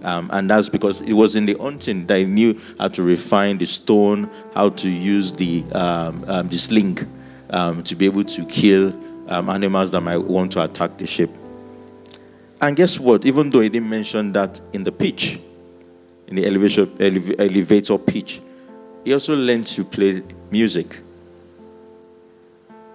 Um, 0.03 0.29
and 0.33 0.49
that's 0.49 0.69
because 0.69 1.01
it 1.01 1.13
was 1.13 1.35
in 1.35 1.45
the 1.45 1.55
hunting 1.55 2.05
that 2.07 2.17
he 2.19 2.25
knew 2.25 2.59
how 2.77 2.89
to 2.89 3.01
refine 3.01 3.57
the 3.57 3.65
stone, 3.65 4.29
how 4.53 4.69
to 4.69 4.89
use 4.89 5.31
the, 5.31 5.63
um, 5.71 6.23
um, 6.27 6.47
the 6.47 6.57
sling 6.57 6.99
um, 7.49 7.83
to 7.83 7.95
be 7.95 8.05
able 8.05 8.23
to 8.23 8.45
kill 8.45 8.93
um, 9.29 9.49
animals 9.49 9.91
that 9.91 10.01
might 10.01 10.17
want 10.17 10.51
to 10.51 10.63
attack 10.63 10.97
the 10.97 11.07
ship. 11.07 11.29
And 12.61 12.75
guess 12.75 12.99
what? 12.99 13.25
Even 13.25 13.49
though 13.49 13.61
he 13.61 13.69
didn't 13.69 13.89
mention 13.89 14.31
that 14.33 14.59
in 14.73 14.83
the 14.83 14.91
pitch, 14.91 15.39
in 16.27 16.35
the 16.35 16.45
elevator, 16.45 16.85
elev- 16.85 17.39
elevator 17.39 17.97
pitch, 17.97 18.41
he 19.03 19.13
also 19.13 19.35
learned 19.35 19.65
to 19.67 19.83
play 19.83 20.21
music. 20.51 20.99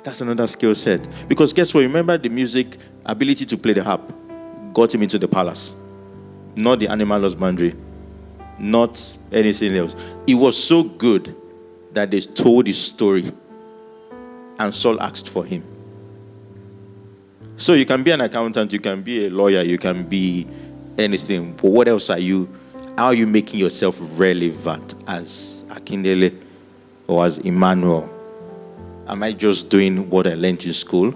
That's 0.02 0.20
another 0.20 0.46
skill 0.46 0.74
set. 0.74 1.06
Because 1.28 1.52
guess 1.52 1.74
what? 1.74 1.82
Remember 1.82 2.16
the 2.16 2.28
music 2.28 2.76
ability 3.04 3.44
to 3.46 3.56
play 3.56 3.72
the 3.72 3.84
harp 3.84 4.12
got 4.72 4.94
him 4.94 5.02
into 5.02 5.18
the 5.18 5.28
palace, 5.28 5.74
not 6.56 6.78
the 6.78 6.88
animal 6.88 7.20
husbandry, 7.20 7.74
not 8.58 9.16
anything 9.32 9.74
else. 9.74 9.96
It 10.26 10.34
was 10.34 10.62
so 10.62 10.82
good 10.82 11.34
that 11.92 12.10
they 12.10 12.20
told 12.20 12.66
his 12.66 12.80
story, 12.80 13.30
and 14.58 14.74
Saul 14.74 15.00
asked 15.00 15.28
for 15.28 15.44
him. 15.44 15.64
So 17.56 17.74
you 17.74 17.84
can 17.84 18.02
be 18.02 18.10
an 18.10 18.20
accountant, 18.20 18.72
you 18.72 18.80
can 18.80 19.02
be 19.02 19.26
a 19.26 19.30
lawyer, 19.30 19.62
you 19.62 19.76
can 19.76 20.04
be 20.04 20.46
anything. 20.96 21.52
But 21.52 21.70
what 21.70 21.88
else 21.88 22.08
are 22.10 22.18
you? 22.18 22.48
How 22.96 23.06
are 23.06 23.14
you 23.14 23.26
making 23.26 23.60
yourself 23.60 23.98
relevant 24.18 24.94
as 25.06 25.64
Akindele 25.68 26.36
or 27.06 27.24
as 27.24 27.38
Emmanuel? 27.38 28.19
Am 29.10 29.22
I 29.22 29.32
just 29.32 29.68
doing 29.68 30.08
what 30.08 30.26
I 30.26 30.34
learned 30.34 30.64
in 30.64 30.72
school? 30.72 31.14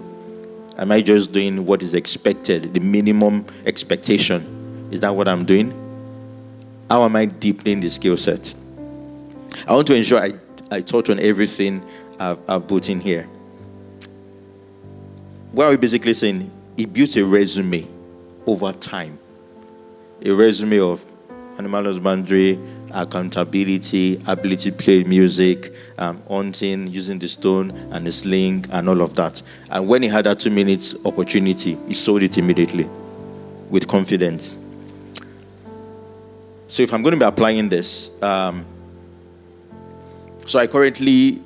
Am 0.77 0.91
I 0.91 1.01
just 1.01 1.31
doing 1.31 1.65
what 1.65 1.81
is 1.81 1.93
expected, 1.93 2.73
the 2.73 2.79
minimum 2.79 3.45
expectation? 3.65 4.89
Is 4.91 5.01
that 5.01 5.15
what 5.15 5.27
I'm 5.27 5.45
doing? 5.45 5.71
How 6.89 7.03
am 7.05 7.15
I 7.15 7.25
deepening 7.25 7.79
the 7.79 7.89
skill 7.89 8.17
set? 8.17 8.53
I 9.67 9.73
want 9.73 9.87
to 9.87 9.95
ensure 9.95 10.19
I, 10.19 10.33
I 10.69 10.81
touch 10.81 11.09
on 11.09 11.19
everything 11.19 11.81
I've, 12.19 12.39
I've 12.47 12.67
put 12.67 12.89
in 12.89 12.99
here 12.99 13.27
what 15.55 15.67
are 15.67 15.69
we 15.71 15.77
basically 15.77 16.13
saying? 16.13 16.51
He 16.75 16.85
built 16.85 17.15
a 17.15 17.25
resume 17.25 17.87
over 18.45 18.73
time. 18.73 19.17
A 20.21 20.31
resume 20.31 20.79
of 20.81 21.05
animal 21.57 21.85
husbandry, 21.85 22.59
accountability, 22.95 24.19
ability 24.27 24.71
to 24.71 24.77
play 24.77 25.03
music, 25.03 25.73
um, 25.97 26.21
hunting, 26.29 26.87
using 26.87 27.19
the 27.19 27.27
stone 27.27 27.71
and 27.91 28.07
the 28.07 28.11
sling, 28.11 28.65
and 28.71 28.89
all 28.89 29.01
of 29.01 29.15
that. 29.15 29.41
And 29.69 29.87
when 29.87 30.01
he 30.01 30.07
had 30.07 30.25
that 30.25 30.39
two 30.39 30.49
minutes 30.49 30.95
opportunity, 31.05 31.77
he 31.87 31.93
sold 31.93 32.23
it 32.23 32.37
immediately 32.37 32.89
with 33.69 33.87
confidence. 33.87 34.57
So, 36.67 36.81
if 36.83 36.93
I'm 36.93 37.03
going 37.03 37.13
to 37.13 37.19
be 37.19 37.25
applying 37.25 37.69
this, 37.69 38.09
um, 38.23 38.65
so 40.47 40.59
I 40.59 40.67
currently 40.67 41.41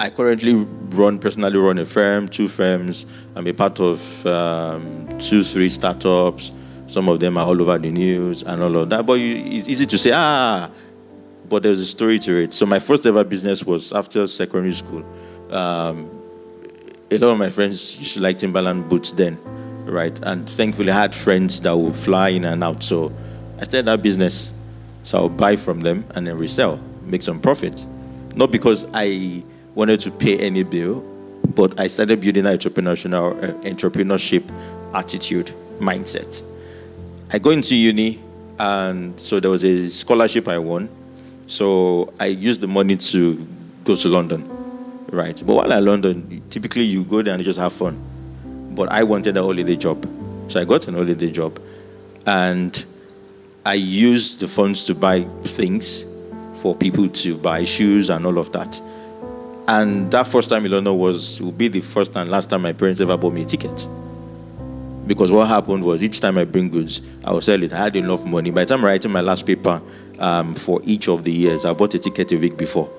I 0.00 0.10
currently 0.10 0.54
run 0.54 1.18
personally 1.18 1.56
run 1.58 1.78
a 1.78 1.86
firm, 1.86 2.28
two 2.28 2.48
firms. 2.48 3.06
I'm 3.36 3.46
a 3.46 3.52
part 3.52 3.80
of 3.80 4.26
um, 4.26 5.08
two, 5.18 5.44
three 5.44 5.68
startups. 5.68 6.52
Some 6.86 7.08
of 7.08 7.20
them 7.20 7.38
are 7.38 7.46
all 7.46 7.60
over 7.60 7.78
the 7.78 7.90
news 7.90 8.42
and 8.42 8.62
all 8.62 8.76
of 8.76 8.90
that. 8.90 9.06
But 9.06 9.14
you, 9.14 9.36
it's 9.36 9.68
easy 9.68 9.86
to 9.86 9.98
say, 9.98 10.10
ah, 10.12 10.70
but 11.48 11.62
there's 11.62 11.80
a 11.80 11.86
story 11.86 12.18
to 12.20 12.42
it. 12.42 12.52
So 12.52 12.66
my 12.66 12.78
first 12.78 13.06
ever 13.06 13.24
business 13.24 13.64
was 13.64 13.92
after 13.92 14.26
secondary 14.26 14.72
school. 14.72 15.04
Um, 15.50 16.10
a 17.10 17.18
lot 17.18 17.32
of 17.32 17.38
my 17.38 17.50
friends 17.50 17.98
used 17.98 18.14
to 18.14 18.20
like 18.20 18.38
Timberland 18.38 18.88
boots 18.88 19.12
then, 19.12 19.38
right? 19.84 20.18
And 20.22 20.48
thankfully, 20.48 20.90
I 20.90 21.02
had 21.02 21.14
friends 21.14 21.60
that 21.60 21.76
would 21.76 21.96
fly 21.96 22.30
in 22.30 22.44
and 22.44 22.64
out. 22.64 22.82
So 22.82 23.12
I 23.60 23.64
started 23.64 23.86
that 23.86 24.02
business. 24.02 24.52
So 25.04 25.18
I'll 25.18 25.28
buy 25.28 25.56
from 25.56 25.80
them 25.80 26.04
and 26.14 26.26
then 26.26 26.38
resell, 26.38 26.80
make 27.02 27.22
some 27.22 27.40
profit. 27.40 27.84
Not 28.34 28.50
because 28.50 28.86
I 28.94 29.44
wanted 29.74 30.00
to 30.00 30.10
pay 30.10 30.38
any 30.38 30.62
bill, 30.62 31.02
but 31.54 31.78
I 31.78 31.88
started 31.88 32.20
building 32.20 32.46
an 32.46 32.56
entrepreneurial 32.56 33.44
uh, 33.44 33.52
entrepreneurship 33.68 34.42
attitude 34.94 35.52
mindset. 35.78 36.42
I 37.30 37.38
go 37.38 37.50
into 37.50 37.76
uni, 37.76 38.20
and 38.58 39.18
so 39.20 39.40
there 39.40 39.50
was 39.50 39.64
a 39.64 39.88
scholarship 39.90 40.48
I 40.48 40.58
won. 40.58 40.88
So 41.46 42.12
I 42.18 42.26
used 42.26 42.60
the 42.60 42.68
money 42.68 42.96
to 42.96 43.46
go 43.84 43.96
to 43.96 44.08
London, 44.08 44.48
right? 45.10 45.40
But 45.46 45.54
while 45.54 45.72
in 45.72 45.84
London, 45.84 46.42
typically 46.50 46.84
you 46.84 47.04
go 47.04 47.22
there 47.22 47.34
and 47.34 47.42
just 47.44 47.58
have 47.58 47.72
fun. 47.72 48.02
But 48.74 48.90
I 48.90 49.04
wanted 49.04 49.36
a 49.36 49.42
holiday 49.42 49.76
job, 49.76 50.06
so 50.48 50.60
I 50.60 50.64
got 50.64 50.88
an 50.88 50.94
holiday 50.94 51.30
job, 51.30 51.60
and 52.26 52.84
I 53.64 53.74
used 53.74 54.40
the 54.40 54.48
funds 54.48 54.84
to 54.86 54.94
buy 54.94 55.20
things 55.42 56.04
for 56.56 56.74
people 56.74 57.08
to 57.08 57.36
buy 57.36 57.64
shoes 57.64 58.10
and 58.10 58.26
all 58.26 58.38
of 58.38 58.52
that. 58.52 58.80
And 59.68 60.10
that 60.10 60.26
first 60.26 60.50
time 60.50 60.66
in 60.66 60.72
London 60.72 60.98
was 60.98 61.40
will 61.40 61.52
be 61.52 61.68
the 61.68 61.80
first 61.80 62.16
and 62.16 62.30
last 62.30 62.50
time 62.50 62.62
my 62.62 62.72
parents 62.72 63.00
ever 63.00 63.16
bought 63.16 63.32
me 63.32 63.42
a 63.42 63.44
ticket. 63.44 63.86
Because 65.06 65.30
what 65.30 65.48
happened 65.48 65.84
was 65.84 66.02
each 66.02 66.20
time 66.20 66.38
I 66.38 66.44
bring 66.44 66.70
goods, 66.70 67.02
I 67.24 67.32
will 67.32 67.42
sell 67.42 67.62
it. 67.62 67.72
I 67.72 67.78
had 67.78 67.96
enough 67.96 68.24
money. 68.24 68.50
By 68.50 68.64
the 68.64 68.70
time 68.70 68.78
I'm 68.80 68.86
writing 68.86 69.12
my 69.12 69.20
last 69.20 69.46
paper 69.46 69.80
um, 70.18 70.54
for 70.54 70.80
each 70.84 71.08
of 71.08 71.24
the 71.24 71.32
years, 71.32 71.64
I 71.64 71.72
bought 71.74 71.94
a 71.94 71.98
ticket 71.98 72.32
a 72.32 72.36
week 72.36 72.56
before. 72.56 72.90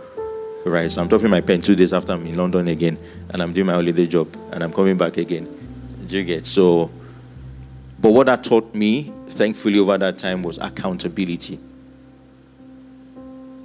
Right, 0.65 0.89
so 0.89 1.01
I'm 1.01 1.07
dropping 1.07 1.29
my 1.29 1.41
pen 1.41 1.61
two 1.61 1.75
days 1.75 1.93
after 1.93 2.13
I'm 2.13 2.25
in 2.25 2.35
London 2.35 2.67
again, 2.67 2.97
and 3.29 3.41
I'm 3.41 3.53
doing 3.53 3.67
my 3.67 3.73
holiday 3.73 4.07
job, 4.07 4.35
and 4.51 4.63
I'm 4.63 4.73
coming 4.73 4.97
back 4.97 5.17
again. 5.17 5.47
Do 6.07 6.17
you 6.17 6.23
get 6.23 6.45
so? 6.45 6.89
But 7.99 8.11
what 8.11 8.25
that 8.27 8.43
taught 8.43 8.73
me, 8.73 9.13
thankfully, 9.27 9.79
over 9.79 9.97
that 9.97 10.17
time 10.17 10.41
was 10.41 10.57
accountability. 10.57 11.59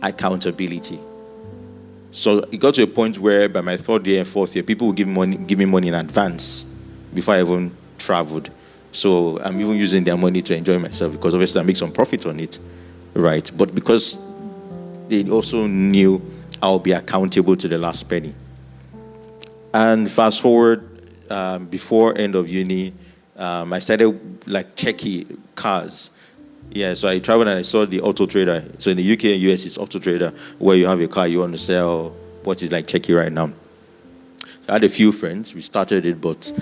Accountability. 0.02 0.98
So 2.12 2.38
it 2.50 2.58
got 2.58 2.74
to 2.74 2.82
a 2.82 2.86
point 2.86 3.18
where 3.18 3.48
by 3.48 3.60
my 3.60 3.76
third 3.76 4.06
year 4.06 4.20
and 4.20 4.28
fourth 4.28 4.54
year, 4.54 4.62
people 4.62 4.88
would 4.88 4.96
give, 4.96 5.08
money, 5.08 5.36
give 5.36 5.58
me 5.58 5.64
money 5.64 5.88
in 5.88 5.94
advance 5.94 6.64
before 7.14 7.34
I 7.34 7.40
even 7.40 7.74
traveled. 7.98 8.50
So 8.92 9.38
I'm 9.40 9.60
even 9.60 9.76
using 9.76 10.02
their 10.02 10.16
money 10.16 10.42
to 10.42 10.56
enjoy 10.56 10.78
myself 10.78 11.12
because 11.12 11.34
obviously 11.34 11.60
I 11.60 11.64
make 11.64 11.76
some 11.76 11.92
profit 11.92 12.26
on 12.26 12.40
it, 12.40 12.58
right? 13.14 13.50
But 13.56 13.74
because 13.74 14.18
they 15.08 15.28
also 15.28 15.66
knew 15.66 16.22
I'll 16.62 16.78
be 16.78 16.92
accountable 16.92 17.56
to 17.56 17.68
the 17.68 17.78
last 17.78 18.08
penny. 18.08 18.34
And 19.72 20.10
fast 20.10 20.40
forward, 20.40 20.86
um, 21.30 21.66
before 21.66 22.16
end 22.18 22.34
of 22.34 22.48
uni, 22.48 22.92
um, 23.36 23.72
I 23.72 23.78
started 23.78 24.46
like 24.46 24.76
checking 24.76 25.42
cars 25.54 26.10
yeah, 26.72 26.94
so 26.94 27.08
I 27.08 27.18
traveled 27.18 27.48
and 27.48 27.58
I 27.58 27.62
saw 27.62 27.84
the 27.84 28.00
auto 28.00 28.26
trader. 28.26 28.64
So 28.78 28.90
in 28.90 28.96
the 28.96 29.12
UK 29.12 29.24
and 29.24 29.42
US, 29.42 29.66
it's 29.66 29.76
auto 29.76 29.98
trader 29.98 30.32
where 30.58 30.76
you 30.76 30.86
have 30.86 31.00
a 31.00 31.08
car 31.08 31.26
you 31.26 31.40
want 31.40 31.52
to 31.52 31.58
sell, 31.58 32.10
what 32.44 32.62
is 32.62 32.70
like 32.70 32.86
Cheki 32.86 33.16
right 33.16 33.32
now. 33.32 33.48
So 34.38 34.48
I 34.68 34.72
had 34.74 34.84
a 34.84 34.88
few 34.88 35.10
friends. 35.10 35.54
We 35.54 35.62
started 35.62 36.06
it, 36.06 36.20
but 36.20 36.52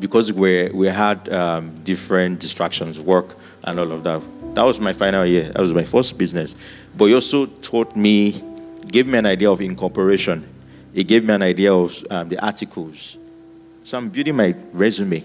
because 0.00 0.32
we 0.32 0.68
we 0.70 0.88
had 0.88 1.28
um, 1.28 1.74
different 1.84 2.40
distractions, 2.40 2.98
work 3.00 3.36
and 3.64 3.78
all 3.78 3.92
of 3.92 4.02
that. 4.02 4.20
That 4.54 4.64
was 4.64 4.78
my 4.80 4.92
final 4.92 5.24
year. 5.24 5.44
That 5.50 5.60
was 5.60 5.72
my 5.72 5.84
first 5.84 6.18
business. 6.18 6.54
But 6.96 7.06
he 7.06 7.14
also 7.14 7.46
taught 7.46 7.96
me, 7.96 8.42
gave 8.86 9.06
me 9.06 9.18
an 9.18 9.26
idea 9.26 9.50
of 9.50 9.60
incorporation. 9.60 10.46
It 10.94 11.04
gave 11.04 11.24
me 11.24 11.32
an 11.32 11.42
idea 11.42 11.72
of 11.72 12.04
um, 12.10 12.28
the 12.28 12.44
articles. 12.44 13.16
So 13.84 13.98
I'm 13.98 14.10
building 14.10 14.36
my 14.36 14.54
resume 14.72 15.22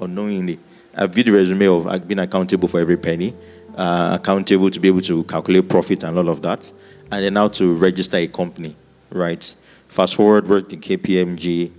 unknowingly. 0.00 0.58
I've 0.94 1.14
built 1.14 1.28
a 1.28 1.32
resume 1.32 1.66
of 1.66 2.08
being 2.08 2.18
accountable 2.18 2.68
for 2.68 2.80
every 2.80 2.96
penny 2.96 3.34
uh, 3.76 4.18
accountable 4.20 4.70
to 4.70 4.80
be 4.80 4.88
able 4.88 5.00
to 5.02 5.24
calculate 5.24 5.68
profit 5.68 6.02
and 6.04 6.18
all 6.18 6.28
of 6.28 6.42
that, 6.42 6.70
and 7.10 7.24
then 7.24 7.34
now 7.34 7.48
to 7.48 7.74
register 7.74 8.18
a 8.18 8.26
company, 8.26 8.76
right? 9.10 9.54
Fast 9.88 10.14
forward, 10.16 10.48
worked 10.48 10.72
in 10.72 10.80
KPMG, 10.80 11.70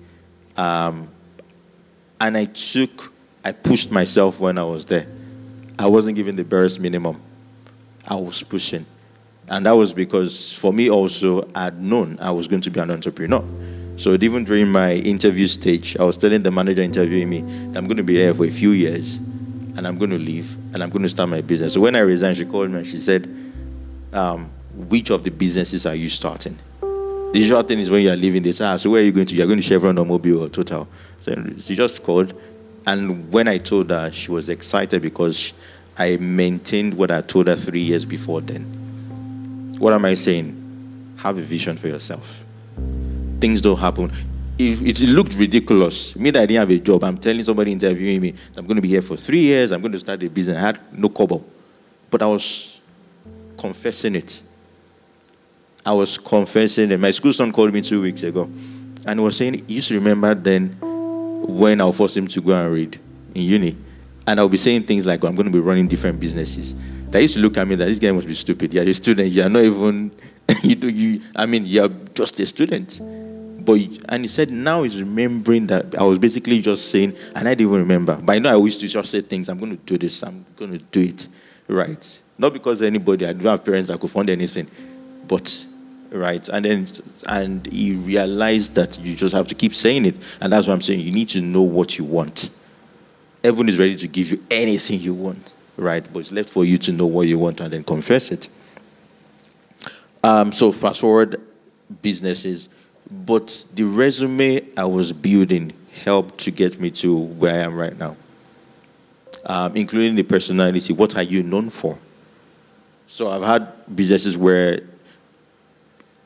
um, 0.58 1.08
and 2.20 2.38
I 2.38 2.46
took, 2.46 3.12
I 3.44 3.52
pushed 3.52 3.92
myself 3.92 4.40
when 4.40 4.58
I 4.58 4.64
was 4.64 4.86
there. 4.86 5.08
I 5.80 5.88
wasn't 5.88 6.16
given 6.16 6.36
the 6.36 6.44
barest 6.44 6.80
minimum. 6.80 7.22
I 8.08 8.16
was 8.16 8.44
pushing. 8.44 8.86
And 9.50 9.66
that 9.66 9.72
was 9.74 9.94
because 9.94 10.54
for 10.54 10.72
me 10.72 10.90
also, 10.90 11.50
I'd 11.54 11.80
known 11.80 12.18
I 12.20 12.32
was 12.32 12.48
going 12.48 12.62
to 12.62 12.72
be 12.72 12.80
an 12.80 12.92
entrepreneur. 12.92 13.44
So 13.98 14.14
even 14.20 14.44
during 14.44 14.70
my 14.72 14.94
interview 14.94 15.48
stage, 15.48 15.98
I 15.98 16.04
was 16.04 16.18
telling 16.18 16.42
the 16.44 16.52
manager 16.52 16.82
interviewing 16.82 17.30
me, 17.30 17.40
I'm 17.76 17.86
going 17.86 17.98
to 17.98 18.04
be 18.04 18.16
here 18.16 18.34
for 18.34 18.46
a 18.46 18.52
few 18.52 18.72
years 18.72 19.18
and 19.18 19.88
I'm 19.88 19.98
going 19.98 20.10
to 20.12 20.18
leave 20.18 20.56
and 20.74 20.82
I'm 20.82 20.90
going 20.90 21.04
to 21.04 21.10
start 21.10 21.30
my 21.30 21.42
business. 21.42 21.74
So 21.74 21.82
when 21.82 21.96
I 21.96 22.00
resigned, 22.00 22.38
she 22.38 22.46
called 22.46 22.72
me 22.72 22.80
and 22.80 22.88
she 22.88 23.00
said, 23.00 23.28
um, 24.12 24.50
Which 24.90 25.10
of 25.10 25.24
the 25.24 25.32
businesses 25.32 25.86
are 25.86 25.96
you 25.96 26.10
starting? 26.10 26.58
The 26.82 27.40
usual 27.40 27.64
thing 27.64 27.80
is 27.80 27.90
when 27.90 28.02
you 28.02 28.12
are 28.12 28.16
leaving, 28.16 28.44
they 28.44 28.52
say, 28.52 28.66
ah, 28.66 28.78
So 28.78 28.90
where 28.90 29.02
are 29.02 29.06
you 29.06 29.12
going 29.12 29.28
to? 29.28 29.36
You're 29.36 29.48
going 29.48 29.60
to 29.60 29.64
Chevron 29.64 29.98
or 29.98 30.06
Mobil 30.06 30.42
or 30.42 30.50
Total. 30.50 30.88
So 31.20 31.36
she 31.60 31.76
just 31.76 32.04
called. 32.04 32.34
And 32.86 33.32
when 33.32 33.48
I 33.48 33.58
told 33.58 33.90
her, 33.90 34.12
she 34.12 34.32
was 34.32 34.50
excited 34.50 35.02
because 35.02 35.54
I 35.98 36.18
maintained 36.18 36.96
what 36.96 37.12
I 37.12 37.22
told 37.22 37.48
her 37.48 37.56
three 37.56 37.82
years 37.82 38.06
before 38.06 38.42
then. 38.42 38.64
What 39.80 39.94
am 39.94 40.06
I 40.06 40.16
saying? 40.16 41.16
Have 41.18 41.38
a 41.38 41.42
vision 41.42 41.78
for 41.78 41.88
yourself. 41.88 42.44
Things 43.40 43.62
don't 43.62 43.78
happen. 43.78 44.12
It, 44.58 45.02
it 45.02 45.10
looked 45.10 45.36
ridiculous. 45.36 46.16
Me 46.16 46.30
that 46.32 46.44
I 46.44 46.46
didn't 46.46 46.60
have 46.60 46.70
a 46.70 46.80
job, 46.80 47.04
I'm 47.04 47.18
telling 47.18 47.44
somebody 47.44 47.72
interviewing 47.72 48.22
me, 48.22 48.34
I'm 48.56 48.66
going 48.66 48.76
to 48.76 48.82
be 48.82 48.90
here 48.90 49.02
for 49.02 49.18
three 49.18 49.42
years, 49.42 49.72
I'm 49.72 49.82
going 49.82 49.94
to 49.94 50.00
start 50.00 50.22
a 50.24 50.30
business. 50.30 50.58
I 50.58 50.62
had 50.62 50.80
no 50.92 51.10
kobo. 51.10 51.44
But 52.10 52.22
I 52.22 52.28
was 52.28 52.82
confessing 53.58 54.16
it. 54.16 54.44
I 55.86 55.94
was 55.94 56.18
confessing 56.18 56.92
it. 56.92 57.00
My 57.00 57.12
school 57.12 57.34
son 57.34 57.52
called 57.52 57.74
me 57.74 57.82
two 57.82 58.02
weeks 58.02 58.24
ago 58.24 58.50
and 59.06 59.22
was 59.22 59.38
saying, 59.38 59.64
You 59.68 59.82
to 59.82 59.96
remember 59.96 60.34
then 60.34 60.78
when 61.44 61.82
I'll 61.82 61.92
force 61.92 62.16
him 62.16 62.28
to 62.28 62.42
go 62.42 62.54
and 62.54 62.74
read 62.74 62.98
in 63.36 63.42
uni. 63.42 63.78
And 64.26 64.40
I'll 64.40 64.50
be 64.50 64.58
saying 64.58 64.84
things 64.84 65.06
like, 65.06 65.24
I'm 65.24 65.36
going 65.36 65.46
to 65.46 65.52
be 65.52 65.60
running 65.60 65.88
different 65.88 66.20
businesses. 66.20 66.76
They 67.10 67.22
used 67.24 67.36
to 67.36 67.42
look 67.42 67.58
at 67.58 67.68
me 67.68 67.76
that 67.76 67.86
this 67.86 68.00
guy 68.00 68.12
must 68.12 68.28
be 68.28 68.34
stupid. 68.34 68.74
You're 68.74 68.84
a 68.84 68.94
student. 68.94 69.30
You're 69.30 69.50
not 69.50 69.64
even, 69.64 70.12
you 70.64 70.76
do, 70.76 70.90
you, 70.90 71.22
I 71.36 71.46
mean, 71.46 71.66
you're 71.66 71.90
just 72.14 72.40
a 72.40 72.46
student. 72.46 73.00
But, 73.66 73.80
and 74.10 74.24
he 74.24 74.28
said, 74.28 74.50
now 74.52 74.84
he's 74.84 75.00
remembering 75.00 75.68
that 75.68 75.96
I 75.96 76.04
was 76.04 76.20
basically 76.20 76.62
just 76.62 76.90
saying, 76.90 77.16
and 77.36 77.48
I 77.48 77.54
didn't 77.54 77.70
even 77.70 77.80
remember. 77.80 78.20
But 78.22 78.34
I 78.34 78.40
know 78.40 78.50
I 78.54 78.64
used 78.64 78.80
to 78.82 78.88
just 78.88 79.12
say 79.12 79.22
things, 79.22 79.48
I'm 79.50 79.58
going 79.58 79.78
to 79.78 79.84
do 79.84 79.98
this, 79.98 80.24
I'm 80.24 80.46
going 80.56 80.72
to 80.72 80.80
do 80.80 81.02
it. 81.02 81.28
Right. 81.68 82.20
Not 82.38 82.54
because 82.54 82.82
anybody, 82.82 83.26
I 83.26 83.34
don't 83.34 83.44
have 83.44 83.64
parents 83.64 83.90
that 83.90 84.00
could 84.00 84.12
fund 84.12 84.30
anything. 84.30 84.70
But 85.28 85.68
right? 86.14 86.48
And 86.50 86.64
then 86.64 86.86
and 87.28 87.66
he 87.68 87.94
realized 87.96 88.76
that 88.76 89.00
you 89.00 89.16
just 89.16 89.34
have 89.34 89.48
to 89.48 89.56
keep 89.56 89.74
saying 89.74 90.06
it, 90.06 90.16
and 90.40 90.54
that's 90.54 90.68
what 90.68 90.74
I'm 90.74 90.82
saying. 90.82 91.02
You 91.02 91.12
need 91.12 91.30
to 91.30 91.42
know 91.42 91.64
what 91.64 91.98
you 91.98 92.06
want. 92.06 92.52
Everyone 93.44 93.68
is 93.68 93.78
ready 93.78 93.96
to 93.96 94.08
give 94.08 94.32
you 94.32 94.42
anything 94.50 95.00
you 95.00 95.14
want, 95.14 95.54
right? 95.76 96.08
But 96.14 96.20
it's 96.20 96.32
left 96.32 96.50
for 96.50 96.64
you 96.64 96.78
to 96.80 96.92
know 96.94 97.08
what 97.08 97.28
you 97.28 97.38
want 97.40 97.60
and 97.60 97.74
then 97.74 97.84
confess 97.84 98.32
it. 98.32 98.48
Um, 100.24 100.54
so 100.54 100.72
fast 100.72 101.02
forward 101.02 101.42
businesses, 102.02 102.70
but 103.12 103.66
the 103.74 103.84
resume 103.84 104.66
I 104.78 104.86
was 104.86 105.12
building 105.12 105.74
helped 106.04 106.38
to 106.40 106.52
get 106.52 106.80
me 106.80 106.92
to 106.92 107.18
where 107.18 107.54
I 107.54 107.64
am 107.64 107.76
right 107.76 107.98
now, 107.98 108.16
um, 109.46 109.76
including 109.76 110.16
the 110.16 110.24
personality. 110.24 110.94
What 110.94 111.18
are 111.18 111.24
you 111.24 111.44
known 111.44 111.70
for? 111.70 111.98
So 113.08 113.30
I've 113.30 113.44
had 113.44 113.68
businesses 113.94 114.38
where 114.38 114.80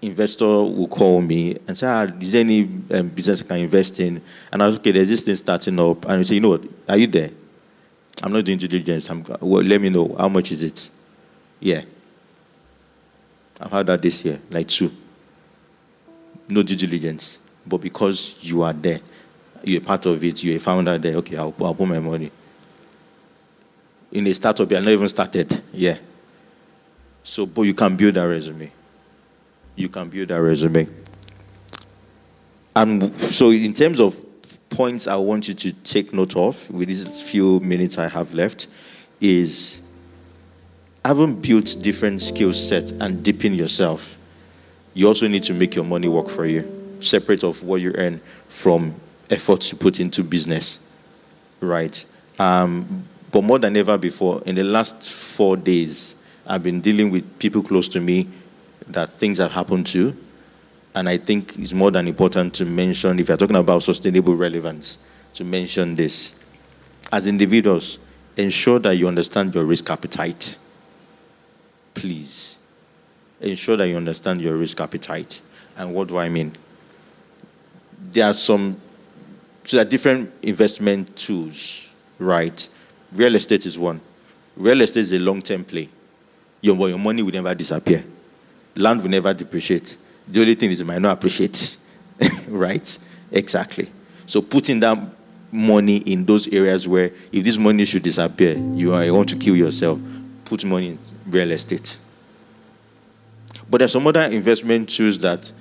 investor 0.01 0.45
will 0.45 0.87
call 0.87 1.21
me 1.21 1.57
and 1.67 1.77
say, 1.77 1.87
ah, 1.87 2.03
is 2.19 2.31
there 2.31 2.41
any 2.41 2.63
um, 2.91 3.09
business 3.09 3.41
I 3.41 3.45
can 3.45 3.57
invest 3.57 3.99
in? 3.99 4.21
And 4.51 4.61
I 4.61 4.67
was 4.67 4.75
okay, 4.77 4.91
there's 4.91 5.09
this 5.09 5.23
thing 5.23 5.35
starting 5.35 5.79
up. 5.79 6.05
And 6.05 6.19
we 6.19 6.23
say, 6.23 6.35
you 6.35 6.41
know 6.41 6.49
what, 6.49 6.63
are 6.87 6.97
you 6.97 7.07
there? 7.07 7.31
I'm 8.21 8.31
not 8.31 8.45
doing 8.45 8.57
due 8.57 8.67
diligence. 8.67 9.09
I'm, 9.09 9.23
well, 9.41 9.63
let 9.63 9.81
me 9.81 9.89
know, 9.89 10.15
how 10.17 10.29
much 10.29 10.51
is 10.51 10.63
it? 10.63 10.89
Yeah. 11.59 11.81
I've 13.59 13.71
had 13.71 13.87
that 13.87 14.01
this 14.01 14.23
year, 14.23 14.39
like 14.49 14.67
two. 14.67 14.91
No 16.47 16.63
due 16.63 16.75
diligence. 16.75 17.39
But 17.65 17.79
because 17.79 18.37
you 18.41 18.61
are 18.61 18.73
there, 18.73 18.99
you're 19.63 19.81
part 19.81 20.05
of 20.05 20.23
it, 20.23 20.43
you're 20.43 20.57
a 20.57 20.59
founder 20.59 20.97
there, 20.97 21.15
okay, 21.17 21.37
I'll, 21.37 21.53
I'll 21.59 21.73
put 21.73 21.87
my 21.87 21.99
money. 21.99 22.31
In 24.11 24.25
a 24.27 24.33
startup, 24.33 24.69
you're 24.69 24.79
not 24.79 24.89
even 24.89 25.09
started. 25.09 25.61
Yeah. 25.73 25.97
So, 27.23 27.45
but 27.45 27.63
you 27.63 27.73
can 27.73 27.95
build 27.95 28.15
a 28.15 28.27
resume 28.27 28.71
you 29.77 29.87
can 29.87 30.09
build 30.09 30.31
a 30.31 30.41
resume. 30.41 30.87
And 32.75 33.15
so, 33.17 33.51
in 33.51 33.73
terms 33.73 33.99
of 33.99 34.15
points 34.69 35.07
I 35.07 35.15
want 35.15 35.47
you 35.47 35.53
to 35.53 35.71
take 35.71 36.13
note 36.13 36.35
of 36.35 36.69
with 36.69 36.89
these 36.89 37.29
few 37.31 37.59
minutes 37.61 37.97
I 37.97 38.07
have 38.09 38.33
left, 38.33 38.67
is 39.21 39.81
having 41.05 41.39
built 41.39 41.77
different 41.81 42.21
skill 42.21 42.53
sets 42.53 42.91
and 42.91 43.23
deepen 43.23 43.53
yourself, 43.53 44.17
you 44.93 45.07
also 45.07 45.27
need 45.27 45.43
to 45.43 45.53
make 45.53 45.73
your 45.73 45.85
money 45.85 46.07
work 46.07 46.27
for 46.27 46.45
you, 46.45 46.97
separate 46.99 47.43
of 47.43 47.63
what 47.63 47.81
you 47.81 47.93
earn 47.95 48.19
from 48.49 48.93
efforts 49.29 49.71
you 49.71 49.77
put 49.77 49.99
into 49.99 50.23
business, 50.23 50.79
right? 51.61 52.03
Um, 52.39 53.05
but 53.31 53.43
more 53.43 53.59
than 53.59 53.75
ever 53.77 53.97
before, 53.97 54.41
in 54.45 54.55
the 54.55 54.63
last 54.63 55.09
four 55.09 55.57
days, 55.57 56.15
I've 56.45 56.63
been 56.63 56.81
dealing 56.81 57.11
with 57.11 57.39
people 57.39 57.61
close 57.61 57.89
to 57.89 57.99
me 57.99 58.27
that 58.89 59.09
things 59.09 59.37
have 59.37 59.51
happened 59.51 59.87
to. 59.87 60.15
And 60.95 61.07
I 61.07 61.17
think 61.17 61.57
it's 61.59 61.73
more 61.73 61.91
than 61.91 62.07
important 62.07 62.53
to 62.55 62.65
mention, 62.65 63.19
if 63.19 63.27
you're 63.27 63.37
talking 63.37 63.55
about 63.55 63.83
sustainable 63.83 64.35
relevance, 64.35 64.97
to 65.33 65.43
mention 65.43 65.95
this. 65.95 66.35
As 67.11 67.27
individuals, 67.27 67.99
ensure 68.35 68.79
that 68.79 68.95
you 68.95 69.07
understand 69.07 69.53
your 69.53 69.65
risk 69.65 69.89
appetite. 69.89 70.57
Please. 71.93 72.57
Ensure 73.41 73.77
that 73.77 73.87
you 73.87 73.95
understand 73.95 74.41
your 74.41 74.57
risk 74.57 74.79
appetite. 74.81 75.41
And 75.77 75.93
what 75.93 76.07
do 76.07 76.17
I 76.17 76.29
mean? 76.29 76.53
There 78.11 78.25
are 78.25 78.33
some, 78.33 78.79
so 79.63 79.77
there 79.77 79.85
are 79.85 79.89
different 79.89 80.31
investment 80.41 81.15
tools, 81.15 81.93
right? 82.17 82.67
Real 83.13 83.35
estate 83.35 83.65
is 83.65 83.77
one. 83.77 84.01
Real 84.55 84.81
estate 84.81 85.01
is 85.01 85.13
a 85.13 85.19
long 85.19 85.41
term 85.43 85.63
play. 85.63 85.89
Your, 86.61 86.89
your 86.89 86.97
money 86.97 87.21
will 87.21 87.31
never 87.31 87.53
disappear 87.53 88.03
land 88.77 89.01
will 89.01 89.09
never 89.09 89.33
depreciate. 89.33 89.97
The 90.27 90.41
only 90.41 90.55
thing 90.55 90.71
is 90.71 90.81
it 90.81 90.85
might 90.85 91.01
not 91.01 91.17
appreciate. 91.17 91.77
right? 92.47 92.97
Exactly. 93.31 93.89
So 94.25 94.41
putting 94.41 94.79
that 94.81 94.97
money 95.51 95.97
in 95.97 96.25
those 96.25 96.47
areas 96.49 96.87
where 96.87 97.11
if 97.31 97.43
this 97.43 97.57
money 97.57 97.85
should 97.85 98.03
disappear, 98.03 98.57
you, 98.57 98.93
are, 98.93 99.03
you 99.05 99.13
want 99.13 99.29
to 99.29 99.37
kill 99.37 99.55
yourself, 99.55 99.99
put 100.45 100.65
money 100.65 100.89
in 100.89 100.99
real 101.27 101.51
estate. 101.51 101.97
But 103.69 103.79
there's 103.79 103.91
some 103.91 104.07
other 104.07 104.23
investment 104.23 104.89
tools 104.89 105.19
that 105.19 105.51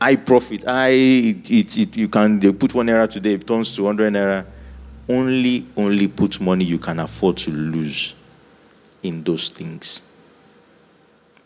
I 0.00 0.16
profit. 0.16 0.66
I 0.66 0.88
it, 0.88 1.50
it, 1.50 1.78
it, 1.78 1.96
you 1.96 2.08
can 2.08 2.40
they 2.40 2.52
put 2.52 2.74
one 2.74 2.86
naira 2.86 3.08
today, 3.08 3.34
it 3.34 3.46
turns 3.46 3.74
to 3.76 3.82
100 3.82 4.12
naira. 4.12 4.46
Only 5.08 5.66
only 5.76 6.06
put 6.06 6.40
money 6.40 6.64
you 6.64 6.78
can 6.78 7.00
afford 7.00 7.36
to 7.38 7.50
lose 7.50 8.14
in 9.02 9.24
those 9.24 9.48
things. 9.48 10.02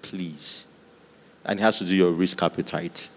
Please 0.02 0.66
and 1.44 1.58
it 1.58 1.62
has 1.62 1.78
to 1.78 1.84
do 1.84 1.94
your 1.94 2.12
risk 2.12 2.42
appetite. 2.42 3.08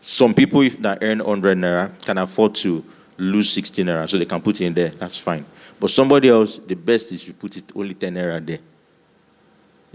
Some 0.00 0.34
people 0.34 0.68
that 0.80 0.98
earn 1.02 1.18
100 1.18 1.58
naira 1.58 2.04
can 2.04 2.18
afford 2.18 2.54
to 2.56 2.84
lose 3.18 3.50
60 3.52 3.84
naira, 3.84 4.08
so 4.08 4.18
they 4.18 4.24
can 4.24 4.40
put 4.40 4.60
it 4.60 4.64
in 4.64 4.74
there. 4.74 4.88
That's 4.90 5.18
fine. 5.18 5.44
But 5.78 5.90
somebody 5.90 6.28
else, 6.28 6.58
the 6.58 6.74
best 6.74 7.12
is 7.12 7.26
you 7.26 7.34
put 7.34 7.56
it 7.56 7.64
only 7.74 7.94
10 7.94 8.14
naira 8.14 8.44
there. 8.44 8.58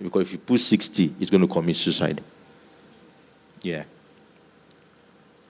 Because 0.01 0.23
if 0.23 0.31
you 0.33 0.37
put 0.37 0.59
60, 0.59 1.15
it's 1.19 1.29
going 1.29 1.41
to 1.41 1.47
commit 1.47 1.75
suicide. 1.75 2.21
Yeah. 3.61 3.83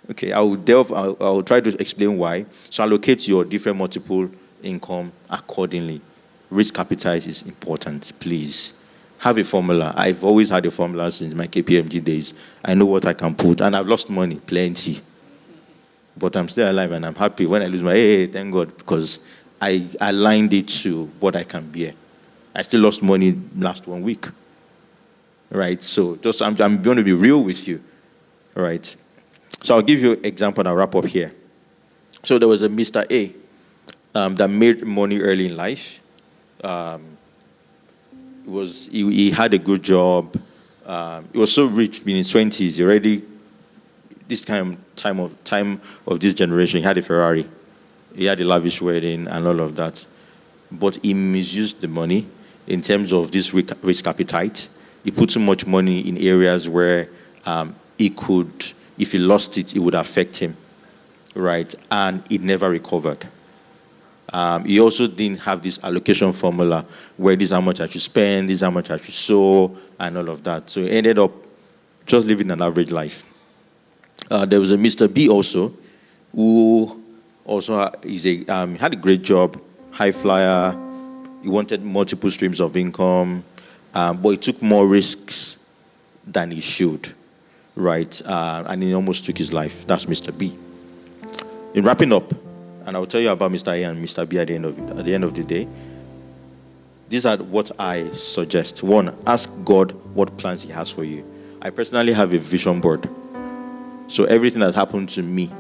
Okay, 0.10 0.32
I 0.32 0.40
will 0.40 0.56
delve, 0.56 0.94
I'll, 0.94 1.18
I'll 1.20 1.44
try 1.44 1.60
to 1.60 1.82
explain 1.82 2.18
why. 2.18 2.46
So 2.70 2.84
allocate 2.84 3.28
your 3.28 3.44
different 3.44 3.78
multiple 3.78 4.30
income 4.64 5.12
accordingly. 5.30 6.02
Risk 6.50 6.80
appetite 6.80 7.28
is 7.28 7.44
important, 7.44 8.14
please 8.20 8.74
have 9.20 9.38
a 9.38 9.44
formula. 9.44 9.94
I've 9.96 10.24
always 10.24 10.50
had 10.50 10.66
a 10.66 10.72
formula 10.72 11.10
since 11.12 11.34
my 11.34 11.48
KPMG 11.48 12.04
days. 12.04 12.34
I 12.64 12.74
know 12.74 12.86
what 12.86 13.06
I 13.06 13.14
can 13.14 13.36
put, 13.36 13.62
and 13.62 13.76
I've 13.76 13.88
lost 13.88 14.10
money, 14.10 14.36
plenty. 14.36 15.02
But 16.18 16.36
I'm 16.36 16.48
still 16.48 16.70
alive 16.70 16.92
and 16.92 17.06
I'm 17.06 17.16
happy 17.16 17.46
when 17.46 17.62
I 17.62 17.68
lose 17.68 17.84
my, 17.84 17.94
hey, 17.94 18.26
thank 18.26 18.52
God, 18.52 18.76
because 18.76 19.20
I 19.62 19.88
aligned 20.02 20.54
it 20.54 20.68
to 20.70 21.06
what 21.20 21.36
I 21.36 21.44
can 21.44 21.70
bear. 21.70 21.94
I 22.56 22.64
still 22.64 22.82
lost 22.82 23.04
money 23.04 23.40
last 23.56 23.88
one 23.88 24.02
week. 24.02 24.26
Right? 25.52 25.82
So 25.82 26.16
just 26.16 26.42
I'm, 26.42 26.60
I'm 26.60 26.82
going 26.82 26.98
to 26.98 27.04
be 27.04 27.14
real 27.14 27.44
with 27.44 27.68
you. 27.68 27.84
Right? 28.56 28.96
So 29.62 29.76
I'll 29.76 29.82
give 29.84 30.02
you 30.02 30.14
an 30.14 30.26
example 30.26 30.62
and 30.62 30.70
I'll 30.70 30.76
wrap 30.76 30.96
up 30.96 31.06
here. 31.06 31.32
So 32.24 32.40
there 32.40 32.48
was 32.48 32.64
a 32.64 32.70
Mr. 32.70 33.06
A 33.12 33.34
um, 34.18 34.36
that 34.36 34.50
made 34.50 34.86
money 34.86 35.20
early 35.20 35.46
in 35.48 35.56
life. 35.56 36.02
Um, 36.64 37.17
was 38.48 38.88
he, 38.88 39.12
he 39.12 39.32
had 39.32 39.54
a 39.54 39.58
good 39.58 39.84
job. 39.84 40.36
Um, 40.86 41.28
he 41.34 41.38
was 41.38 41.52
so 41.52 41.66
rich 41.66 42.02
in 42.02 42.16
his 42.16 42.30
twenties. 42.30 42.80
Already, 42.80 43.22
this 44.28 44.42
of 44.50 44.78
time 44.96 45.20
of 45.20 45.44
time 45.44 45.82
of 46.08 46.20
this 46.20 46.34
generation, 46.34 46.80
he 46.80 46.84
had 46.84 46.98
a 46.98 47.02
Ferrari. 47.02 47.48
He 48.16 48.26
had 48.26 48.40
a 48.40 48.46
lavish 48.46 48.82
wedding 48.82 49.28
and 49.28 49.46
all 49.46 49.60
of 49.60 49.76
that. 49.76 50.06
But 50.72 50.96
he 51.04 51.14
misused 51.14 51.82
the 51.82 51.88
money 51.88 52.26
in 52.66 52.82
terms 52.82 53.14
of 53.14 53.32
this 53.32 53.54
risk 53.54 54.08
appetite. 54.08 54.70
He 55.04 55.12
put 55.12 55.30
too 55.30 55.40
much 55.40 55.66
money 55.66 56.02
in 56.02 56.18
areas 56.18 56.68
where 56.68 57.08
um, 57.46 57.76
he 57.98 58.10
could, 58.10 58.52
if 58.98 59.12
he 59.12 59.18
lost 59.18 59.58
it, 59.58 59.76
it 59.76 59.80
would 59.80 59.94
affect 59.94 60.38
him, 60.38 60.58
right? 61.36 61.74
And 61.90 62.24
it 62.30 62.42
never 62.42 62.70
recovered. 62.70 63.26
Um, 64.34 64.66
he 64.66 64.80
also 64.80 65.08
didn't 65.08 65.40
have 65.40 65.62
this 65.62 65.82
allocation 65.84 66.34
formula 66.34 66.86
where 67.16 67.36
this 67.36 67.50
is 67.50 67.54
how 67.54 67.62
much 67.62 67.80
I 67.80 67.88
should 67.88 68.02
spend, 68.02 68.50
this 68.50 68.56
is 68.56 68.62
how 68.62 68.72
much 68.72 68.90
I 68.92 68.98
should 68.98 69.14
sow, 69.14 69.76
and 70.00 70.18
all 70.18 70.30
of 70.30 70.44
that. 70.44 70.70
So 70.70 70.82
he 70.82 70.92
ended 70.92 71.18
up 71.18 71.32
just 72.06 72.28
living 72.28 72.52
an 72.52 72.62
average 72.62 72.92
life. 72.92 73.24
Uh, 74.30 74.46
there 74.46 74.60
was 74.60 74.72
a 74.72 74.78
Mr. 74.78 75.12
B 75.12 75.30
also, 75.30 75.74
who 76.36 77.02
also 77.46 77.90
is 78.04 78.26
a, 78.28 78.46
um, 78.48 78.76
had 78.76 78.94
a 78.94 78.98
great 78.98 79.22
job, 79.22 79.62
high 79.92 80.12
flyer. 80.12 80.76
he 81.42 81.50
wanted 81.50 81.84
multiple 81.84 82.30
streams 82.30 82.60
of 82.60 82.76
income, 82.76 83.44
um, 83.94 84.22
but 84.22 84.30
he 84.30 84.38
took 84.38 84.62
more 84.62 84.86
risks 84.86 85.58
than 86.26 86.52
he 86.52 86.60
should, 86.60 87.14
right? 87.76 88.22
Uh, 88.26 88.66
and 88.68 88.84
he 88.84 88.94
almost 88.94 89.24
took 89.26 89.38
his 89.38 89.54
life. 89.54 89.88
That's 89.88 90.06
Mr. 90.06 90.38
B. 90.38 90.58
In 91.74 91.84
wrapping 91.86 92.12
up, 92.12 92.34
and 92.88 92.96
I'll 92.96 93.06
tell 93.06 93.20
you 93.20 93.30
about 93.30 93.52
Mr. 93.52 93.74
A 93.74 93.84
and 93.84 94.04
Mr. 94.04 94.28
B 94.28 94.40
at 94.40 94.48
the 94.48 94.56
end 94.56 94.66
of 94.66 94.98
at 94.98 95.06
the 95.06 95.14
end 95.14 95.26
of 95.26 95.36
the 95.36 95.44
day. 95.44 95.68
These 97.10 97.26
are 97.26 97.38
what 97.38 97.70
I 97.78 98.10
suggest. 98.12 98.82
One, 98.82 99.16
ask 99.28 99.52
God 99.64 99.92
what 100.16 100.36
plans 100.38 100.64
He 100.64 100.72
has 100.72 100.90
for 100.90 101.04
you. 101.04 101.24
I 101.62 101.70
personally 101.70 102.14
have 102.14 102.34
a 102.34 102.38
vision 102.38 102.80
board. 102.80 103.08
So 104.08 104.24
everything 104.24 104.62
that's 104.62 104.76
happened 104.76 105.10
to 105.10 105.22
me 105.22 105.52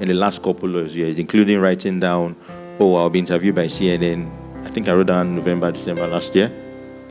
in 0.00 0.08
the 0.08 0.14
last 0.14 0.42
couple 0.42 0.76
of 0.76 0.96
years, 0.96 1.18
including 1.18 1.60
writing 1.60 2.00
down, 2.00 2.34
oh, 2.80 2.96
I'll 2.96 3.10
be 3.10 3.18
interviewed 3.18 3.54
by 3.54 3.66
CNN. 3.66 4.30
I 4.64 4.68
think 4.68 4.88
I 4.88 4.94
wrote 4.94 5.06
down 5.08 5.34
November, 5.34 5.70
December 5.72 6.06
last 6.06 6.34
year, 6.34 6.50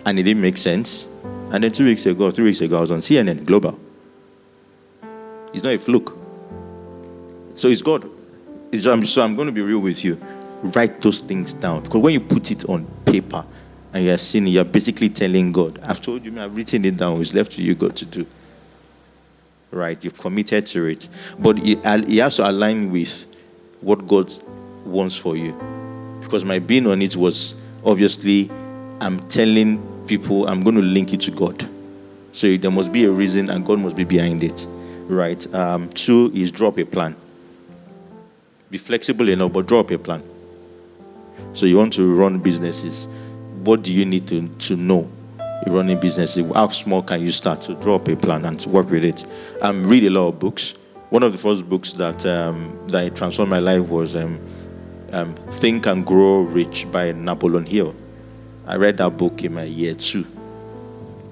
and 0.05 0.19
it 0.19 0.23
didn't 0.23 0.41
make 0.41 0.57
sense. 0.57 1.07
And 1.51 1.63
then 1.63 1.71
two 1.71 1.85
weeks 1.85 2.05
ago, 2.07 2.31
three 2.31 2.45
weeks 2.45 2.61
ago, 2.61 2.77
I 2.77 2.81
was 2.81 2.91
on 2.91 2.99
CNN 2.99 3.45
Global. 3.45 3.79
It's 5.53 5.63
not 5.63 5.73
a 5.75 5.77
fluke. 5.77 6.17
So 7.53 7.67
it's 7.67 7.81
God. 7.83 8.14
It's 8.71 8.83
just, 8.83 9.13
so 9.13 9.23
I'm 9.23 9.35
going 9.35 9.47
to 9.47 9.53
be 9.53 9.61
real 9.61 9.79
with 9.79 10.03
you. 10.03 10.19
Write 10.61 11.01
those 11.01 11.21
things 11.21 11.53
down 11.53 11.83
because 11.83 12.01
when 12.01 12.13
you 12.13 12.19
put 12.19 12.49
it 12.51 12.67
on 12.67 12.85
paper 13.05 13.45
and 13.93 14.05
you're 14.05 14.17
seeing 14.17 14.47
it, 14.47 14.51
you're 14.51 14.63
basically 14.63 15.09
telling 15.09 15.51
God, 15.51 15.79
I've 15.83 16.01
told 16.01 16.25
you, 16.25 16.39
I've 16.41 16.55
written 16.55 16.83
it 16.85 16.97
down. 16.97 17.21
It's 17.21 17.33
left 17.33 17.51
to 17.53 17.61
you, 17.61 17.75
God, 17.75 17.95
to 17.97 18.05
do 18.05 18.25
right? 19.75 20.01
You've 20.03 20.17
committed 20.17 20.65
to 20.67 20.85
it. 20.85 21.07
But 21.37 21.59
it, 21.59 21.79
it 21.83 22.19
has 22.21 22.37
to 22.37 22.49
align 22.49 22.91
with 22.91 23.27
what 23.81 24.07
God 24.07 24.33
wants 24.85 25.17
for 25.17 25.35
you. 25.35 25.53
Because 26.21 26.43
my 26.45 26.59
being 26.59 26.87
on 26.87 27.01
it 27.01 27.15
was 27.15 27.55
obviously, 27.83 28.49
I'm 29.01 29.27
telling 29.27 30.05
people 30.07 30.47
I'm 30.47 30.63
going 30.63 30.77
to 30.77 30.81
link 30.81 31.13
it 31.13 31.21
to 31.21 31.31
God. 31.31 31.69
So 32.31 32.55
there 32.57 32.71
must 32.71 32.91
be 32.91 33.05
a 33.05 33.11
reason 33.11 33.49
and 33.49 33.65
God 33.65 33.79
must 33.79 33.95
be 33.95 34.03
behind 34.03 34.43
it, 34.43 34.65
right? 35.07 35.53
Um, 35.53 35.89
two 35.89 36.31
is 36.33 36.51
drop 36.51 36.79
a 36.79 36.85
plan. 36.85 37.15
Be 38.75 38.79
flexible 38.79 39.29
enough, 39.29 39.53
but 39.53 39.67
draw 39.67 39.79
up 39.79 39.91
a 39.91 39.97
plan. 39.97 40.21
So 41.53 41.65
you 41.65 41.77
want 41.77 41.93
to 41.93 42.13
run 42.13 42.39
businesses. 42.39 43.07
What 43.63 43.83
do 43.83 43.93
you 43.93 44.03
need 44.03 44.27
to, 44.27 44.49
to 44.49 44.75
know 44.75 45.09
running 45.67 45.97
businesses, 45.97 46.45
how 46.53 46.67
small 46.67 47.01
can 47.01 47.21
you 47.21 47.31
start 47.31 47.61
to 47.61 47.75
draw 47.75 47.95
up 47.95 48.09
a 48.09 48.17
plan 48.17 48.43
and 48.43 48.59
to 48.59 48.67
work 48.67 48.89
with 48.89 49.05
it? 49.05 49.25
I 49.63 49.69
um, 49.69 49.85
read 49.87 50.03
a 50.03 50.09
lot 50.09 50.27
of 50.27 50.39
books. 50.39 50.73
One 51.09 51.23
of 51.23 51.31
the 51.31 51.37
first 51.37 51.69
books 51.69 51.93
that 51.93 52.25
um, 52.25 52.77
that 52.87 53.15
transformed 53.15 53.49
my 53.49 53.59
life 53.59 53.87
was 53.87 54.13
um, 54.13 54.37
um, 55.13 55.33
Think 55.51 55.85
and 55.85 56.05
Grow 56.05 56.41
Rich 56.41 56.91
by 56.91 57.13
Napoleon 57.13 57.65
Hill. 57.65 57.95
I 58.67 58.75
read 58.75 58.97
that 58.97 59.11
book 59.11 59.41
in 59.41 59.53
my 59.53 59.63
year 59.63 59.93
two. 59.93 60.27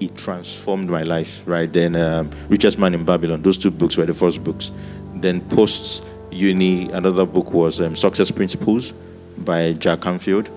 It 0.00 0.16
transformed 0.16 0.88
my 0.88 1.02
life. 1.02 1.42
Right 1.44 1.70
then, 1.70 1.94
um, 1.94 2.30
Richest 2.48 2.78
Man 2.78 2.94
in 2.94 3.04
Babylon. 3.04 3.42
Those 3.42 3.58
two 3.58 3.70
books 3.70 3.98
were 3.98 4.06
the 4.06 4.14
first 4.14 4.42
books. 4.42 4.72
Then 5.16 5.42
post 5.50 6.06
uni, 6.34 6.90
another 6.90 7.24
book 7.24 7.52
was 7.52 7.80
um, 7.80 7.96
Success 7.96 8.30
Principles 8.30 8.92
by 9.38 9.72
Jack 9.74 10.02
Canfield, 10.02 10.48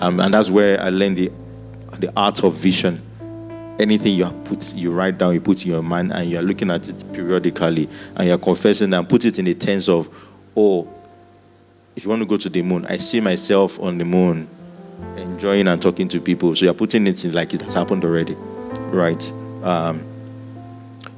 um, 0.00 0.20
and 0.20 0.34
that's 0.34 0.50
where 0.50 0.80
I 0.80 0.90
learned 0.90 1.16
the 1.16 1.32
the 1.98 2.12
art 2.16 2.42
of 2.42 2.54
vision. 2.54 3.00
Anything 3.78 4.14
you 4.14 4.26
put 4.44 4.74
you 4.74 4.92
write 4.92 5.18
down 5.18 5.34
you 5.34 5.40
put 5.40 5.64
in 5.64 5.72
your 5.72 5.82
mind 5.82 6.12
and 6.12 6.30
you're 6.30 6.42
looking 6.42 6.70
at 6.70 6.88
it 6.88 7.04
periodically 7.12 7.88
and 8.16 8.28
you're 8.28 8.38
confessing 8.38 8.92
and 8.92 9.08
put 9.08 9.24
it 9.24 9.38
in 9.38 9.46
the 9.46 9.54
tense 9.54 9.88
of 9.88 10.08
oh 10.56 10.86
if 11.96 12.04
you 12.04 12.10
want 12.10 12.22
to 12.22 12.28
go 12.28 12.36
to 12.36 12.48
the 12.50 12.62
moon 12.62 12.84
i 12.86 12.98
see 12.98 13.18
myself 13.20 13.80
on 13.80 13.96
the 13.98 14.04
moon 14.04 14.46
enjoying 15.16 15.66
and 15.68 15.80
talking 15.80 16.06
to 16.08 16.20
people. 16.20 16.54
So 16.54 16.66
you're 16.66 16.74
putting 16.74 17.06
it 17.06 17.24
in 17.24 17.32
like 17.32 17.54
it 17.54 17.62
has 17.62 17.74
happened 17.74 18.04
already 18.04 18.36
right? 18.92 19.32
Um, 19.62 20.04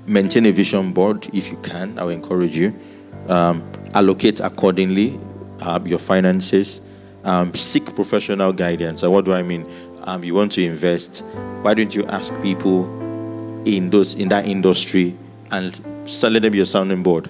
maintain 0.07 0.47
a 0.47 0.51
vision 0.53 0.93
board 0.93 1.29
if 1.33 1.51
you 1.51 1.57
can 1.59 1.99
i 1.99 2.03
will 2.05 2.11
encourage 2.11 2.57
you. 2.57 2.75
Um, 3.29 3.67
allocate 3.95 4.41
accordingly 4.41 5.19
uh, 5.61 5.81
your 5.85 5.99
finances 5.99 6.81
um, 7.25 7.55
seek 7.55 7.95
professional 7.95 8.53
guidance 8.53 9.03
and 9.03 9.13
what 9.13 9.25
do 9.25 9.33
i 9.33 9.43
mean 9.43 9.67
um, 10.07 10.23
you 10.23 10.35
want 10.35 10.53
to 10.53 10.63
invest, 10.63 11.25
why 11.63 11.73
don't 11.73 11.95
you 11.95 12.05
ask 12.07 12.33
people 12.43 12.85
in 13.67 13.89
those 13.89 14.15
in 14.15 14.29
that 14.29 14.47
industry 14.47 15.17
and 15.51 15.79
let 16.23 16.43
them 16.43 16.53
be 16.53 16.59
your 16.59 16.67
sounding 16.67 17.03
board? 17.03 17.29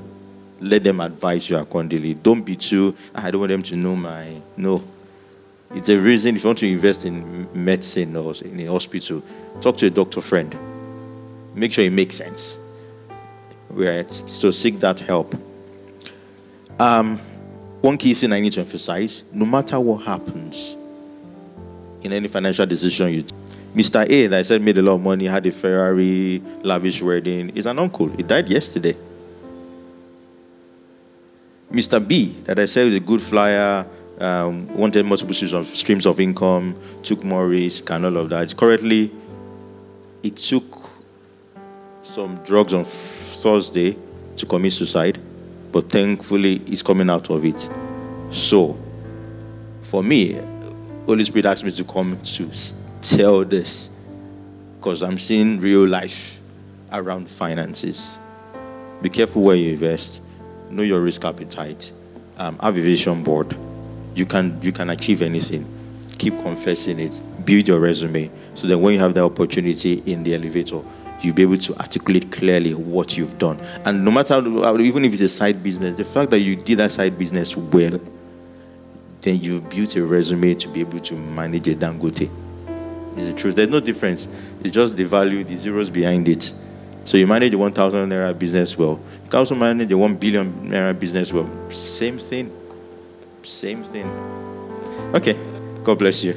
Let 0.61 0.83
them 0.83 1.01
advise 1.01 1.49
you 1.49 1.57
accordingly. 1.57 2.15
Don't 2.15 2.43
be 2.43 2.57
too. 2.57 2.97
I 3.15 3.31
don't 3.31 3.41
want 3.41 3.51
them 3.51 3.63
to 3.65 3.77
know 3.77 3.95
my 3.95 4.29
no. 4.57 4.83
It's 5.73 5.89
a 5.89 5.99
reason 5.99 6.35
if 6.37 6.43
you 6.43 6.49
want 6.49 6.59
to 6.59 6.69
invest 6.69 7.05
in 7.05 7.49
medicine 7.55 8.17
or 8.17 8.33
in 8.45 8.61
a 8.61 8.67
hospital, 8.67 9.23
talk 9.61 9.77
to 9.79 9.87
a 9.87 9.91
doctor 9.91 10.21
friend. 10.21 10.57
Make 11.55 11.73
sure 11.73 11.85
it 11.85 11.93
makes 11.93 12.17
sense. 12.17 12.59
Right. 13.71 14.11
So 14.11 14.51
seek 14.51 14.81
that 14.81 15.01
help. 15.01 15.35
Um, 16.79 17.19
one 17.81 17.97
key 17.97 18.15
thing 18.15 18.33
I 18.33 18.41
need 18.41 18.53
to 18.55 18.61
emphasize: 18.61 19.25
no 19.33 19.45
matter 19.45 19.79
what 19.79 20.05
happens, 20.05 20.77
in 22.03 22.13
any 22.13 22.29
financial 22.29 22.67
decision 22.67 23.13
you 23.13 23.23
take. 23.23 23.39
Mr. 23.75 24.09
A 24.09 24.27
that 24.29 24.39
I 24.39 24.43
said 24.43 24.63
made 24.63 24.79
a 24.79 24.83
lot 24.83 24.95
of 24.95 25.01
money, 25.01 25.25
had 25.25 25.45
a 25.47 25.51
Ferrari, 25.51 26.41
lavish 26.63 27.03
wedding, 27.03 27.51
is 27.57 27.67
an 27.67 27.79
uncle. 27.79 28.07
He 28.09 28.23
died 28.23 28.47
yesterday. 28.47 28.95
Mr. 31.73 32.07
B 32.07 32.37
that 32.45 32.59
I 32.59 32.67
said 32.67 32.85
was 32.85 32.95
a 32.95 33.01
good 33.01 33.21
flyer, 33.21 33.85
um, 34.21 34.73
wanted 34.77 35.05
multiple 35.05 35.35
streams 35.35 35.53
of, 35.53 35.67
streams 35.67 36.07
of 36.07 36.21
income, 36.21 36.77
took 37.03 37.25
more 37.25 37.49
risk 37.49 37.91
and 37.91 38.07
all 38.07 38.17
of 38.19 38.29
that. 38.31 38.57
Currently, 38.57 39.11
it 40.23 40.37
took 40.37 40.91
some 42.05 42.37
drugs 42.45 42.73
on 42.73 42.85
Thursday 42.85 43.97
to 44.37 44.47
commit 44.47 44.73
suicide, 44.73 45.19
but 45.75 45.91
thankfully 45.91 46.59
he's 46.59 46.85
coming 46.85 47.11
out 47.11 47.29
of 47.31 47.45
it. 47.45 47.69
So, 48.31 48.79
for 49.83 50.05
me, 50.05 50.41
Holy 51.05 51.25
Spirit 51.25 51.47
asked 51.47 51.65
me 51.65 51.73
to 51.73 51.83
come 51.83 52.17
to 52.23 52.49
tell 53.03 53.45
this 53.45 53.91
because 54.77 55.03
I'm 55.03 55.19
seeing 55.19 55.61
real 55.61 55.85
life 55.85 56.39
around 56.93 57.29
finances. 57.29 58.17
Be 59.03 59.09
careful 59.09 59.43
where 59.43 59.57
you 59.57 59.73
invest. 59.73 60.23
Know 60.71 60.85
your 60.85 61.01
risk 61.01 61.25
appetite. 61.25 61.91
Um, 62.39 62.57
have 62.61 62.79
a 62.79 62.81
vision 62.81 63.25
board. 63.25 63.57
You 64.15 64.27
can 64.27 64.63
you 64.63 64.71
can 64.71 64.91
achieve 64.91 65.23
anything. 65.23 65.67
Keep 66.19 66.39
confessing 66.39 67.01
it. 67.01 67.21
Build 67.45 67.67
your 67.67 67.81
resume 67.81 68.31
so 68.55 68.69
that 68.69 68.79
when 68.79 68.95
you 68.95 69.01
have 69.01 69.15
the 69.15 69.25
opportunity 69.25 69.95
in 70.07 70.23
the 70.23 70.37
elevator, 70.37 70.83
you'll 71.25 71.35
be 71.35 71.43
able 71.43 71.59
to 71.59 71.77
articulate 71.79 72.31
clearly 72.31 72.75
what 72.75 73.17
you've 73.17 73.39
done. 73.39 73.59
And 73.85 74.05
no 74.05 74.11
matter 74.11 74.39
even 74.81 75.05
if 75.05 75.13
it's 75.13 75.23
a 75.23 75.29
side 75.29 75.63
business, 75.63 75.97
the 75.97 76.05
fact 76.05 76.31
that 76.31 76.41
you 76.41 76.57
did 76.57 76.79
that 76.79 76.93
side 76.93 77.19
business 77.19 77.57
well 77.57 77.99
then 79.25 79.41
you've 79.41 79.69
built 79.71 79.97
a 79.97 80.05
resume 80.05 80.55
to 80.55 80.69
be 80.69 80.81
able 80.81 81.01
to 81.01 81.15
manage 81.15 81.67
a 81.69 81.75
Dangote. 81.75 82.29
Is 83.17 83.33
the 83.33 83.35
truth. 83.35 83.57
There's 83.57 83.69
no 83.69 83.81
difference. 83.81 84.29
It's 84.61 84.71
just 84.71 84.97
the 84.97 85.05
value, 85.05 85.45
the 85.45 85.57
zeros 85.57 85.89
behind 85.89 86.29
it. 86.29 86.53
So 87.05 87.17
you 87.17 87.27
manage 87.27 87.55
a 87.55 87.59
1,000 87.59 88.09
naira 88.09 88.39
business 88.39 88.77
well. 88.77 89.01
You 89.25 89.31
can 89.31 89.39
also 89.39 89.55
manage 89.55 89.91
a 89.93 89.99
1 89.99 90.17
billion 90.17 90.53
naira 90.69 90.99
business 90.99 91.33
well. 91.33 91.49
Same 91.71 92.19
thing. 92.19 92.51
Same 93.43 93.83
thing. 93.83 94.07
Okay. 95.15 95.37
God 95.85 95.99
bless 95.99 96.25
you. 96.25 96.35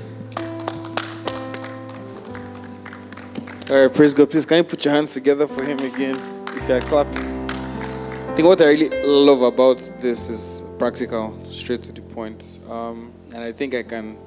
All 3.69 3.75
right, 3.75 3.93
praise 3.93 4.13
God. 4.13 4.29
Please, 4.29 4.45
can 4.45 4.59
you 4.59 4.63
put 4.63 4.85
your 4.85 4.93
hands 4.93 5.13
together 5.13 5.45
for 5.45 5.61
him 5.61 5.77
again 5.79 6.15
if 6.55 6.69
you 6.69 6.75
are 6.75 6.79
clapping? 6.79 7.49
I 7.49 8.33
think 8.33 8.47
what 8.47 8.61
I 8.61 8.69
really 8.69 9.03
love 9.03 9.41
about 9.41 9.79
this 9.99 10.29
is 10.29 10.63
practical, 10.79 11.37
straight 11.51 11.83
to 11.83 11.91
the 11.91 11.99
point. 11.99 12.61
Um, 12.69 13.11
and 13.35 13.43
I 13.43 13.51
think 13.51 13.75
I 13.75 13.83
can, 13.83 14.17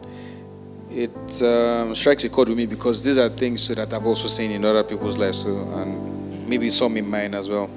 it 0.91 1.43
um, 1.43 1.95
strikes 1.95 2.25
a 2.25 2.29
chord 2.29 2.51
with 2.51 2.59
me 2.59 2.67
because 2.67 3.03
these 3.03 3.17
are 3.17 3.31
things 3.31 3.67
that 3.69 3.95
I've 3.95 4.05
also 4.05 4.29
seen 4.29 4.51
in 4.51 4.63
other 4.63 4.85
people's 4.85 5.17
lives 5.17 5.43
too, 5.43 5.59
and 5.59 6.47
maybe 6.47 6.69
some 6.69 6.99
in 6.99 7.09
mine 7.09 7.33
as 7.33 7.49
well. 7.49 7.71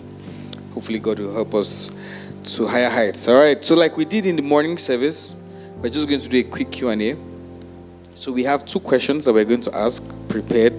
Hopefully, 0.74 1.00
God 1.00 1.20
will 1.20 1.34
help 1.34 1.54
us 1.54 1.90
to 2.58 2.68
higher 2.68 2.90
heights. 2.90 3.30
All 3.30 3.40
right. 3.40 3.64
So, 3.64 3.76
like 3.76 3.96
we 3.96 4.04
did 4.04 4.26
in 4.26 4.36
the 4.36 4.42
morning 4.42 4.78
service, 4.78 5.34
we're 5.78 5.88
just 5.88 6.10
going 6.10 6.20
to 6.20 6.28
do 6.28 6.40
a 6.40 6.44
quick 6.44 6.74
Q 6.74 6.90
and 6.90 7.02
A. 7.02 7.18
So 8.16 8.34
we 8.34 8.44
have 8.44 8.66
two 8.66 8.82
questions 8.82 9.24
that 9.24 9.34
we're 9.34 9.46
going 9.46 9.62
to 9.62 9.74
ask 9.74 10.04
prepared. 10.28 10.74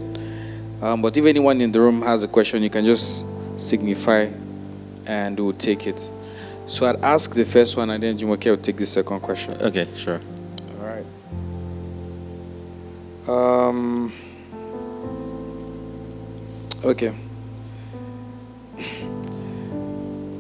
Um, 0.85 1.01
but 1.01 1.17
if 1.17 1.25
anyone 1.25 1.63
in 1.63 1.73
the 1.73 1.81
room 1.81 2.03
has 2.03 2.23
a 2.25 2.29
question, 2.29 2.63
you 2.63 2.69
can 2.69 2.85
just 2.85 3.25
signify, 3.59 4.29
and 5.07 5.41
we'll 5.41 5.55
take 5.55 5.87
it. 5.87 5.99
So 6.67 6.85
I'd 6.85 7.03
ask 7.03 7.35
the 7.35 7.47
first 7.47 7.75
one, 7.79 7.89
and 7.89 8.03
then 8.03 8.19
Jumoke 8.19 8.45
will 8.45 8.59
take 8.59 8.77
the 8.77 8.85
second 8.85 9.21
question. 9.21 9.55
Okay, 9.63 9.89
sure. 9.95 10.21
All 10.79 10.87
right. 10.87 11.07
Um. 13.27 14.13
Okay. 16.85 17.15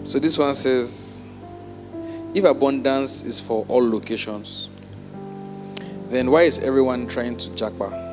So 0.02 0.18
this 0.18 0.36
one 0.36 0.52
says, 0.52 1.24
if 2.34 2.44
abundance 2.44 3.22
is 3.22 3.40
for 3.40 3.64
all 3.66 3.88
locations, 3.88 4.68
then 6.10 6.30
why 6.30 6.42
is 6.42 6.58
everyone 6.58 7.06
trying 7.06 7.38
to 7.38 7.48
japa? 7.48 8.03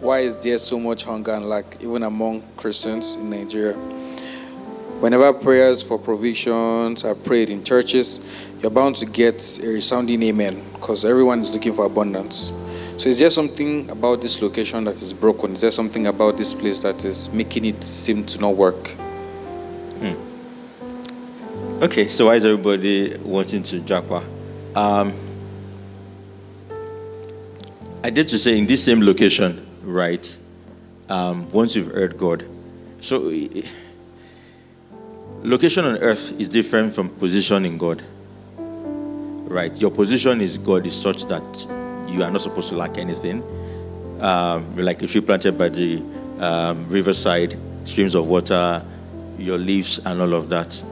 Why 0.00 0.20
is 0.20 0.38
there 0.38 0.58
so 0.58 0.78
much 0.78 1.04
hunger 1.04 1.32
and 1.32 1.46
lack, 1.46 1.82
even 1.82 2.02
among 2.02 2.42
Christians 2.56 3.16
in 3.16 3.30
Nigeria? 3.30 3.74
Whenever 5.00 5.32
prayers 5.32 5.82
for 5.82 5.98
provisions 5.98 7.04
are 7.04 7.14
prayed 7.14 7.50
in 7.50 7.62
churches, 7.62 8.20
you're 8.60 8.70
bound 8.70 8.96
to 8.96 9.06
get 9.06 9.58
a 9.62 9.68
resounding 9.68 10.22
amen 10.22 10.60
because 10.72 11.04
everyone 11.04 11.40
is 11.40 11.52
looking 11.52 11.72
for 11.72 11.86
abundance. 11.86 12.52
So, 12.96 13.08
is 13.08 13.20
there 13.20 13.30
something 13.30 13.88
about 13.90 14.20
this 14.20 14.42
location 14.42 14.84
that 14.84 14.94
is 14.94 15.12
broken? 15.12 15.52
Is 15.52 15.60
there 15.60 15.70
something 15.70 16.08
about 16.08 16.36
this 16.36 16.52
place 16.52 16.80
that 16.80 17.04
is 17.04 17.32
making 17.32 17.64
it 17.64 17.82
seem 17.84 18.24
to 18.26 18.40
not 18.40 18.56
work? 18.56 18.94
Okay, 21.80 22.08
so 22.08 22.26
why 22.26 22.34
is 22.34 22.44
everybody 22.44 23.16
wanting 23.18 23.62
to 23.62 23.78
japa? 23.78 24.20
Um, 24.74 25.12
I 28.02 28.10
did 28.10 28.26
to 28.28 28.38
say 28.38 28.58
in 28.58 28.66
this 28.66 28.84
same 28.84 29.00
location, 29.00 29.64
right? 29.88 30.38
Um, 31.08 31.50
once 31.50 31.74
you've 31.74 31.92
heard 31.92 32.16
God, 32.18 32.44
so 33.00 33.32
location 35.42 35.84
on 35.84 35.98
earth 35.98 36.38
is 36.38 36.48
different 36.48 36.92
from 36.92 37.08
position 37.08 37.64
in 37.64 37.78
God, 37.78 38.02
right? 39.50 39.74
Your 39.80 39.90
position 39.90 40.40
is 40.40 40.58
God 40.58 40.86
is 40.86 40.94
such 40.94 41.24
that 41.26 41.66
you 42.08 42.22
are 42.22 42.30
not 42.30 42.42
supposed 42.42 42.68
to 42.70 42.76
lack 42.76 42.98
anything. 42.98 43.42
Um, 44.20 44.76
like 44.76 45.00
a 45.02 45.06
tree 45.06 45.20
planted 45.20 45.56
by 45.56 45.68
the 45.68 46.02
um, 46.40 46.88
riverside, 46.88 47.56
streams 47.84 48.14
of 48.14 48.26
water, 48.26 48.84
your 49.38 49.56
leaves, 49.56 50.00
and 50.04 50.20
all 50.20 50.34
of 50.34 50.48
that. 50.48 50.82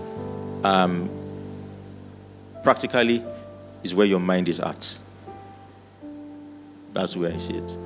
Um, 0.64 1.10
practically, 2.62 3.22
is 3.82 3.94
where 3.94 4.06
your 4.06 4.20
mind 4.20 4.48
is 4.48 4.60
at. 4.60 4.98
That's 6.92 7.16
where 7.16 7.32
I 7.32 7.36
see 7.36 7.54
it. 7.54 7.76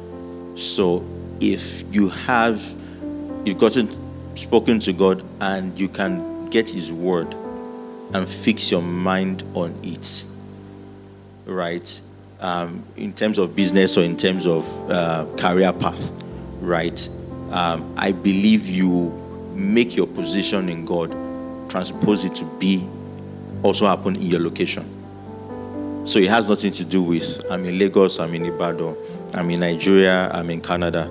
So, 0.56 1.04
if 1.40 1.84
you 1.94 2.08
have, 2.10 2.62
you've 3.44 3.58
gotten 3.58 3.88
spoken 4.36 4.78
to 4.80 4.92
God, 4.92 5.24
and 5.40 5.78
you 5.78 5.88
can 5.88 6.48
get 6.50 6.68
His 6.68 6.92
word 6.92 7.34
and 8.12 8.28
fix 8.28 8.70
your 8.70 8.82
mind 8.82 9.44
on 9.54 9.74
it, 9.82 10.24
right? 11.46 12.00
Um, 12.40 12.84
in 12.96 13.12
terms 13.12 13.38
of 13.38 13.54
business 13.54 13.96
or 13.96 14.02
in 14.02 14.16
terms 14.16 14.46
of 14.46 14.90
uh, 14.90 15.26
career 15.36 15.72
path, 15.72 16.10
right? 16.60 17.08
Um, 17.50 17.92
I 17.96 18.12
believe 18.12 18.68
you 18.68 19.10
make 19.54 19.96
your 19.96 20.06
position 20.06 20.68
in 20.68 20.84
God, 20.84 21.10
transpose 21.70 22.24
it 22.24 22.34
to 22.36 22.44
be 22.58 22.86
also 23.62 23.86
happen 23.86 24.16
in 24.16 24.22
your 24.22 24.40
location. 24.40 24.84
So 26.06 26.18
it 26.18 26.28
has 26.30 26.48
nothing 26.48 26.72
to 26.72 26.84
do 26.84 27.02
with 27.02 27.44
I'm 27.50 27.64
in 27.64 27.78
Lagos, 27.78 28.18
I'm 28.18 28.34
in 28.34 28.46
Ibadan, 28.46 28.96
I'm 29.34 29.50
in 29.50 29.60
Nigeria, 29.60 30.30
I'm 30.32 30.50
in 30.50 30.60
Canada, 30.60 31.04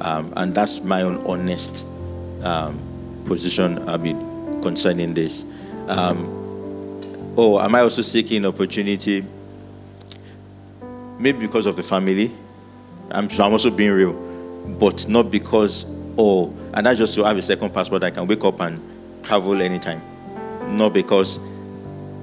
um, 0.00 0.32
and 0.36 0.54
that's 0.54 0.82
my 0.82 1.02
own 1.02 1.18
honest 1.26 1.84
um, 2.42 2.78
position. 3.26 3.88
I 3.88 3.96
mean, 3.96 4.62
concerning 4.62 5.14
this. 5.14 5.44
Um, 5.88 6.26
oh, 7.36 7.60
am 7.60 7.74
I 7.74 7.80
also 7.80 8.02
seeking 8.02 8.46
opportunity? 8.46 9.24
Maybe 11.18 11.38
because 11.38 11.66
of 11.66 11.76
the 11.76 11.82
family. 11.82 12.32
I'm, 13.10 13.28
I'm 13.38 13.52
also 13.52 13.70
being 13.70 13.92
real, 13.92 14.14
but 14.78 15.06
not 15.08 15.30
because 15.30 15.84
oh, 16.16 16.54
and 16.74 16.86
that's 16.86 16.98
just 16.98 17.14
to 17.16 17.24
have 17.24 17.36
a 17.36 17.42
second 17.42 17.74
passport. 17.74 18.04
I 18.04 18.10
can 18.10 18.26
wake 18.26 18.44
up 18.44 18.60
and 18.60 18.80
travel 19.22 19.60
anytime, 19.60 20.00
not 20.76 20.92
because 20.92 21.38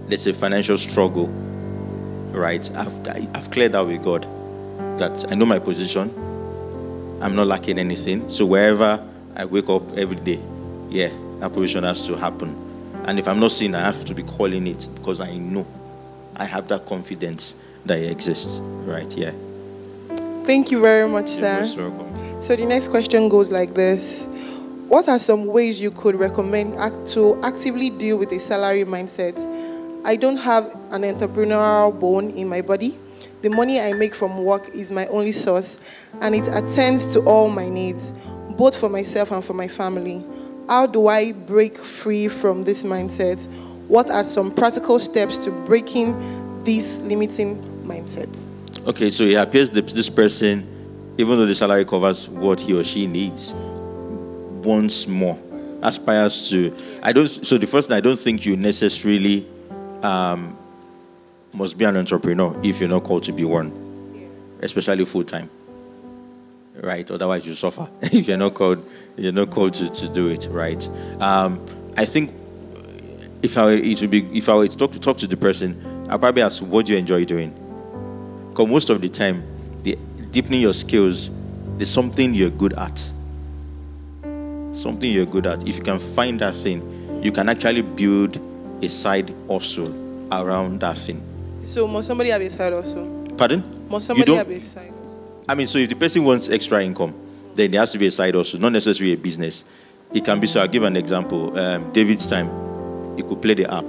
there's 0.08 0.26
a 0.26 0.34
financial 0.34 0.78
struggle. 0.78 1.28
Right? 2.32 2.70
I've 2.76 3.08
I've 3.36 3.52
cleared 3.52 3.74
that 3.74 3.86
with 3.86 4.04
God 4.04 4.26
that 4.98 5.32
I 5.32 5.36
know 5.36 5.46
my 5.46 5.60
position. 5.60 6.12
I'm 7.22 7.36
not 7.36 7.48
lacking 7.48 7.80
anything. 7.80 8.30
So 8.30 8.46
wherever 8.46 9.04
I 9.36 9.46
wake 9.46 9.70
up 9.70 9.98
every 9.98 10.18
day, 10.18 10.40
yeah, 10.90 11.10
that 11.40 11.52
position 11.54 11.84
has 11.84 12.02
to 12.08 12.16
happen. 12.16 12.56
And 13.06 13.18
if 13.18 13.28
I'm 13.28 13.40
not 13.40 13.52
seeing, 13.52 13.74
I 13.74 13.82
have 13.82 14.04
to 14.06 14.14
be 14.14 14.24
calling 14.24 14.68
it 14.68 14.88
because 14.96 15.22
I 15.22 15.36
know 15.38 15.66
I 16.36 16.46
have 16.46 16.68
that 16.68 16.86
confidence 16.86 17.56
that 17.86 18.00
it 18.00 18.12
exists. 18.12 18.60
Right? 18.62 19.16
Yeah. 19.18 19.32
Thank 20.46 20.72
you 20.72 20.80
very 20.82 21.08
much, 21.10 21.32
You're 21.32 21.42
sir. 21.42 21.60
most 21.60 21.78
welcome. 21.78 22.42
So 22.42 22.56
the 22.56 22.66
next 22.66 22.90
question 22.90 23.30
goes 23.30 23.52
like 23.52 23.74
this 23.74 24.26
What 24.88 25.10
are 25.10 25.20
some 25.20 25.46
ways 25.48 25.82
you 25.82 25.92
could 25.92 26.16
recommend 26.16 26.76
act- 26.76 27.08
to 27.14 27.40
actively 27.44 27.90
deal 27.90 28.18
with 28.18 28.32
a 28.32 28.40
salary 28.40 28.86
mindset? 28.86 29.36
I 30.06 30.16
don't 30.16 30.38
have 30.38 30.66
an 30.92 31.02
entrepreneurial 31.02 32.00
bone 32.00 32.30
in 32.32 32.48
my 32.48 32.62
body. 32.62 32.98
The 33.42 33.50
money 33.50 33.80
I 33.80 33.94
make 33.94 34.16
from 34.16 34.44
work 34.44 34.70
is 34.74 34.92
my 34.92 35.06
only 35.08 35.32
source, 35.32 35.78
and 36.22 36.34
it 36.34 36.48
attends 36.48 37.06
to 37.14 37.22
all 37.22 37.50
my 37.50 37.70
needs, 37.70 38.12
both 38.58 38.76
for 38.76 38.90
myself 38.90 39.32
and 39.32 39.46
for 39.46 39.54
my 39.54 39.68
family. 39.68 40.24
How 40.68 40.88
do 40.88 41.08
I 41.08 41.34
break 41.34 41.78
free 41.78 42.28
from 42.28 42.64
this 42.64 42.84
mindset? 42.84 43.46
What 43.88 44.10
are 44.10 44.24
some 44.24 44.52
practical 44.52 45.00
steps 45.00 45.38
to 45.40 45.52
breaking 45.52 46.64
this 46.64 47.00
limiting 47.02 47.58
mindset? 47.86 48.28
Okay, 48.88 49.10
so 49.12 49.24
it 49.24 49.36
appears 49.36 49.70
that 49.72 49.88
this 49.88 50.10
person, 50.10 50.66
even 51.18 51.38
though 51.38 51.46
the 51.46 51.56
salary 51.56 51.86
covers 51.86 52.28
what 52.28 52.60
he 52.60 52.74
or 52.74 52.84
she 52.84 53.06
needs, 53.06 53.54
wants 54.64 55.08
more, 55.08 55.38
aspires 55.84 56.50
to. 56.50 56.76
I 57.04 57.14
don't. 57.14 57.28
So 57.28 57.58
the 57.60 57.68
first 57.68 57.90
thing, 57.90 57.98
I 57.98 58.02
don't 58.02 58.18
think 58.18 58.46
you 58.46 58.58
necessarily 58.58 59.46
um, 60.02 60.57
must 61.58 61.78
be 61.78 61.86
an 61.86 61.98
entrepreneur 61.98 62.56
if 62.64 62.80
you're 62.80 62.90
not 62.90 63.04
called 63.04 63.24
to 63.24 63.32
be 63.34 63.44
one, 63.44 63.72
especially 64.62 65.06
full 65.06 65.24
time. 65.24 65.50
Right? 66.76 67.10
Otherwise, 67.10 67.48
you 67.48 67.56
suffer 67.56 67.90
if 68.02 68.28
you're 68.28 68.38
not 68.38 68.54
called. 68.54 68.88
You're 69.18 69.34
not 69.34 69.50
called 69.50 69.74
to, 69.76 69.90
to 69.90 70.08
do 70.08 70.30
it. 70.30 70.48
Right? 70.52 70.88
Um, 71.20 71.60
I 71.98 72.06
think 72.06 72.32
if 73.42 73.58
I 73.58 73.66
were 73.66 73.72
it 73.72 74.00
would 74.02 74.12
be 74.12 74.20
if 74.38 74.48
I 74.48 74.56
were 74.56 74.68
to 74.68 74.78
talk 74.78 74.92
to 74.92 75.00
talk 75.00 75.18
to 75.18 75.28
the 75.28 75.38
person, 75.38 76.06
I'll 76.10 76.20
probably 76.20 76.44
ask, 76.44 76.62
"What 76.62 76.86
do 76.86 76.94
you 76.94 77.00
enjoy 77.00 77.26
doing?" 77.26 77.52
Because 78.50 78.68
most 78.68 78.90
of 78.92 79.02
the 79.02 79.10
time, 79.10 79.44
the 79.82 79.98
deepening 80.30 80.62
your 80.62 80.76
skills, 80.76 81.32
there's 81.78 81.90
something 81.90 82.36
you're 82.36 82.52
good 82.52 82.74
at. 82.74 82.98
Something 84.74 85.12
you're 85.12 85.26
good 85.26 85.48
at. 85.48 85.68
If 85.68 85.78
you 85.78 85.84
can 85.84 85.98
find 85.98 86.40
that 86.40 86.56
thing, 86.56 86.84
you 87.24 87.32
can 87.32 87.50
actually 87.50 87.82
build 87.82 88.40
a 88.84 88.88
side 88.88 89.34
hustle 89.50 89.92
around 90.32 90.82
that 90.82 91.00
thing. 91.00 91.24
So, 91.68 91.86
must 91.86 92.08
somebody 92.08 92.30
have 92.30 92.42
a 92.42 92.50
side 92.50 92.72
also? 92.72 93.06
Pardon? 93.38 93.62
Must 93.90 94.08
somebody 94.08 94.34
have 94.36 94.50
a 94.50 94.60
side 94.62 94.94
also? 95.04 95.20
I 95.50 95.54
mean, 95.54 95.68
so 95.68 95.78
if 95.80 95.90
the 95.90 95.98
person 95.98 96.24
wants 96.24 96.48
extra 96.48 96.82
income, 96.82 97.14
then 97.56 97.72
there 97.72 97.82
has 97.82 97.92
to 97.92 97.98
be 97.98 98.08
a 98.08 98.12
side 98.12 98.36
hustle, 98.36 98.62
not 98.62 98.72
necessarily 98.72 99.12
a 99.12 99.18
business. 99.18 99.66
It 100.14 100.24
can 100.24 100.40
be 100.40 100.48
so. 100.48 100.62
I'll 100.62 100.70
give 100.70 100.84
an 100.84 100.96
example. 100.96 101.60
Um, 101.60 101.92
David's 101.92 102.30
time, 102.30 102.48
he 103.18 103.24
could 103.24 103.42
play 103.42 103.54
the 103.54 103.66
app. 103.66 103.84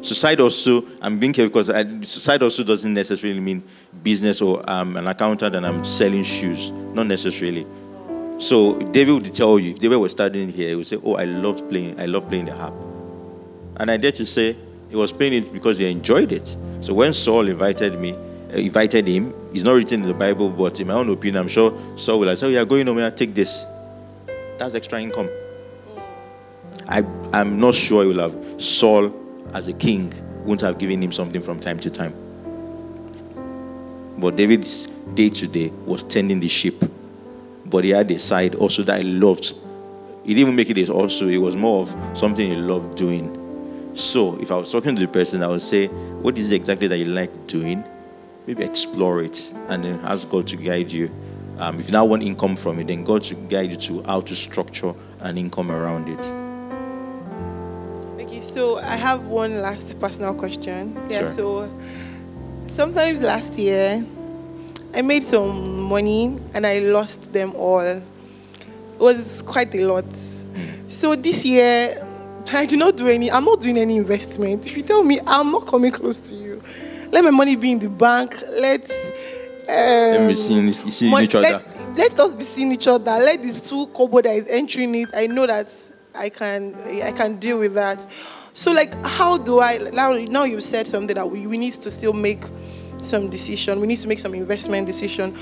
So 0.00 0.14
side 0.14 0.40
also, 0.40 0.82
I'm 1.02 1.18
being 1.18 1.34
careful 1.34 1.50
because 1.50 1.68
I, 1.68 2.00
side 2.00 2.42
also 2.42 2.64
doesn't 2.64 2.94
necessarily 2.94 3.38
mean 3.38 3.62
business 4.02 4.40
or 4.40 4.64
I'm 4.66 4.96
an 4.96 5.06
accountant 5.08 5.54
and 5.54 5.66
I'm 5.66 5.84
selling 5.84 6.24
shoes. 6.24 6.70
Not 6.70 7.06
necessarily. 7.06 7.66
So 8.38 8.78
David 8.78 9.12
would 9.12 9.34
tell 9.34 9.58
you 9.58 9.72
if 9.72 9.78
David 9.78 9.96
was 9.96 10.12
studying 10.12 10.48
here, 10.48 10.70
he 10.70 10.74
would 10.74 10.86
say, 10.86 10.96
"Oh, 11.04 11.16
I 11.16 11.24
love 11.24 11.68
playing. 11.68 12.00
I 12.00 12.06
love 12.06 12.30
playing 12.30 12.46
the 12.46 12.54
harp." 12.54 12.72
And 13.76 13.90
I 13.90 13.98
dare 13.98 14.12
to 14.12 14.24
say 14.24 14.56
he 14.92 14.96
was 14.96 15.10
playing 15.10 15.32
it 15.32 15.50
because 15.50 15.78
he 15.78 15.90
enjoyed 15.90 16.32
it. 16.32 16.54
So 16.82 16.92
when 16.92 17.14
Saul 17.14 17.48
invited 17.48 17.98
me, 17.98 18.12
uh, 18.12 18.56
invited 18.58 19.08
him, 19.08 19.32
it's 19.54 19.64
not 19.64 19.72
written 19.72 20.02
in 20.02 20.08
the 20.08 20.12
Bible, 20.12 20.50
but 20.50 20.78
in 20.80 20.88
my 20.88 20.92
own 20.92 21.08
opinion, 21.08 21.40
I'm 21.40 21.48
sure 21.48 21.72
Saul 21.96 22.20
will 22.20 22.36
said, 22.36 22.46
"Oh, 22.46 22.50
yeah, 22.50 22.64
going 22.64 22.84
nowhere. 22.84 23.10
Take 23.10 23.32
this. 23.34 23.64
That's 24.58 24.74
extra 24.74 25.00
income." 25.00 25.30
I, 26.86 27.02
I'm 27.32 27.58
not 27.58 27.74
sure 27.74 28.02
he 28.02 28.08
will 28.08 28.20
have 28.30 28.62
Saul 28.62 29.14
as 29.54 29.66
a 29.66 29.72
king 29.72 30.12
wouldn't 30.40 30.60
have 30.60 30.76
given 30.76 31.02
him 31.02 31.10
something 31.10 31.40
from 31.40 31.58
time 31.58 31.78
to 31.78 31.88
time. 31.90 32.12
But 34.18 34.36
David's 34.36 34.88
day 35.14 35.30
to 35.30 35.48
day 35.48 35.70
was 35.86 36.02
tending 36.02 36.38
the 36.40 36.48
sheep. 36.48 36.84
But 37.64 37.84
he 37.84 37.90
had 37.90 38.10
a 38.10 38.18
side 38.18 38.56
also 38.56 38.82
that 38.82 39.02
he 39.02 39.10
loved. 39.10 39.54
He 40.22 40.34
didn't 40.34 40.40
even 40.40 40.56
make 40.56 40.68
it 40.68 40.90
also, 40.90 41.28
it 41.28 41.38
was 41.38 41.56
more 41.56 41.80
of 41.80 41.96
something 42.18 42.46
he 42.46 42.56
loved 42.56 42.98
doing. 42.98 43.41
So 43.94 44.38
if 44.40 44.50
I 44.50 44.56
was 44.56 44.72
talking 44.72 44.94
to 44.96 45.00
the 45.02 45.08
person, 45.12 45.42
I 45.42 45.48
would 45.48 45.62
say, 45.62 45.86
What 45.86 46.38
is 46.38 46.50
it 46.50 46.56
exactly 46.56 46.86
that 46.88 46.98
you 46.98 47.06
like 47.06 47.46
doing? 47.46 47.84
Maybe 48.46 48.64
explore 48.64 49.22
it 49.22 49.52
and 49.68 49.84
then 49.84 50.00
ask 50.04 50.28
God 50.28 50.46
to 50.48 50.56
guide 50.56 50.90
you. 50.90 51.10
Um, 51.58 51.78
if 51.78 51.86
you 51.86 51.92
now 51.92 52.04
want 52.04 52.22
income 52.22 52.56
from 52.56 52.78
it, 52.80 52.88
then 52.88 53.04
God 53.04 53.24
should 53.24 53.48
guide 53.48 53.70
you 53.70 53.76
to 53.76 54.02
how 54.02 54.20
to 54.22 54.34
structure 54.34 54.94
an 55.20 55.36
income 55.38 55.70
around 55.70 56.08
it. 56.08 56.24
Okay, 58.20 58.40
so 58.40 58.78
I 58.78 58.96
have 58.96 59.26
one 59.26 59.60
last 59.60 59.98
personal 60.00 60.34
question. 60.34 60.96
Yeah, 61.08 61.20
Sure. 61.20 61.28
so 61.28 61.70
sometimes 62.66 63.20
last 63.22 63.52
year 63.58 64.04
I 64.94 65.02
made 65.02 65.22
some 65.22 65.82
money 65.82 66.36
and 66.54 66.66
I 66.66 66.80
lost 66.80 67.32
them 67.32 67.52
all. 67.54 67.80
It 67.80 68.02
was 68.98 69.42
quite 69.42 69.74
a 69.74 69.86
lot. 69.86 70.04
So 70.88 71.14
this 71.14 71.44
year 71.44 71.96
I 72.54 72.66
do 72.66 72.76
not 72.76 72.96
do 72.96 73.08
any 73.08 73.30
I'm 73.30 73.44
not 73.44 73.60
doing 73.60 73.78
any 73.78 73.96
investment. 73.96 74.66
If 74.66 74.76
you 74.76 74.82
tell 74.82 75.02
me 75.02 75.18
I'm 75.26 75.50
not 75.50 75.66
coming 75.66 75.92
close 75.92 76.20
to 76.30 76.34
you, 76.34 76.62
let 77.10 77.24
my 77.24 77.30
money 77.30 77.56
be 77.56 77.72
in 77.72 77.78
the 77.78 77.88
bank. 77.88 78.34
Let 78.50 78.88
Let 79.68 80.20
me 80.20 80.26
um, 80.28 80.34
see, 80.34 80.54
you 80.60 80.72
see 80.72 81.10
Mon- 81.10 81.22
each 81.22 81.34
other. 81.34 81.48
Let, 81.48 81.96
let 81.96 82.20
us 82.20 82.34
be 82.34 82.44
seeing 82.44 82.72
each 82.72 82.88
other. 82.88 83.04
Let 83.04 83.42
this 83.42 83.68
two 83.68 83.86
kobo 83.88 84.20
that 84.22 84.34
is 84.34 84.48
entering 84.48 84.94
it. 84.94 85.10
I 85.14 85.26
know 85.26 85.46
that 85.46 85.68
I 86.14 86.28
can 86.28 86.74
I 87.02 87.12
can 87.12 87.38
deal 87.38 87.58
with 87.58 87.74
that. 87.74 88.04
So 88.54 88.72
like 88.72 88.94
how 89.04 89.38
do 89.38 89.60
I 89.60 89.78
now 89.92 90.12
now 90.12 90.44
you've 90.44 90.64
said 90.64 90.86
something 90.86 91.14
that 91.14 91.30
we, 91.30 91.46
we 91.46 91.56
need 91.56 91.74
to 91.74 91.90
still 91.90 92.12
make 92.12 92.42
some 92.98 93.28
decision. 93.28 93.80
We 93.80 93.86
need 93.86 93.98
to 93.98 94.08
make 94.08 94.18
some 94.18 94.34
investment 94.34 94.86
decision. 94.86 95.34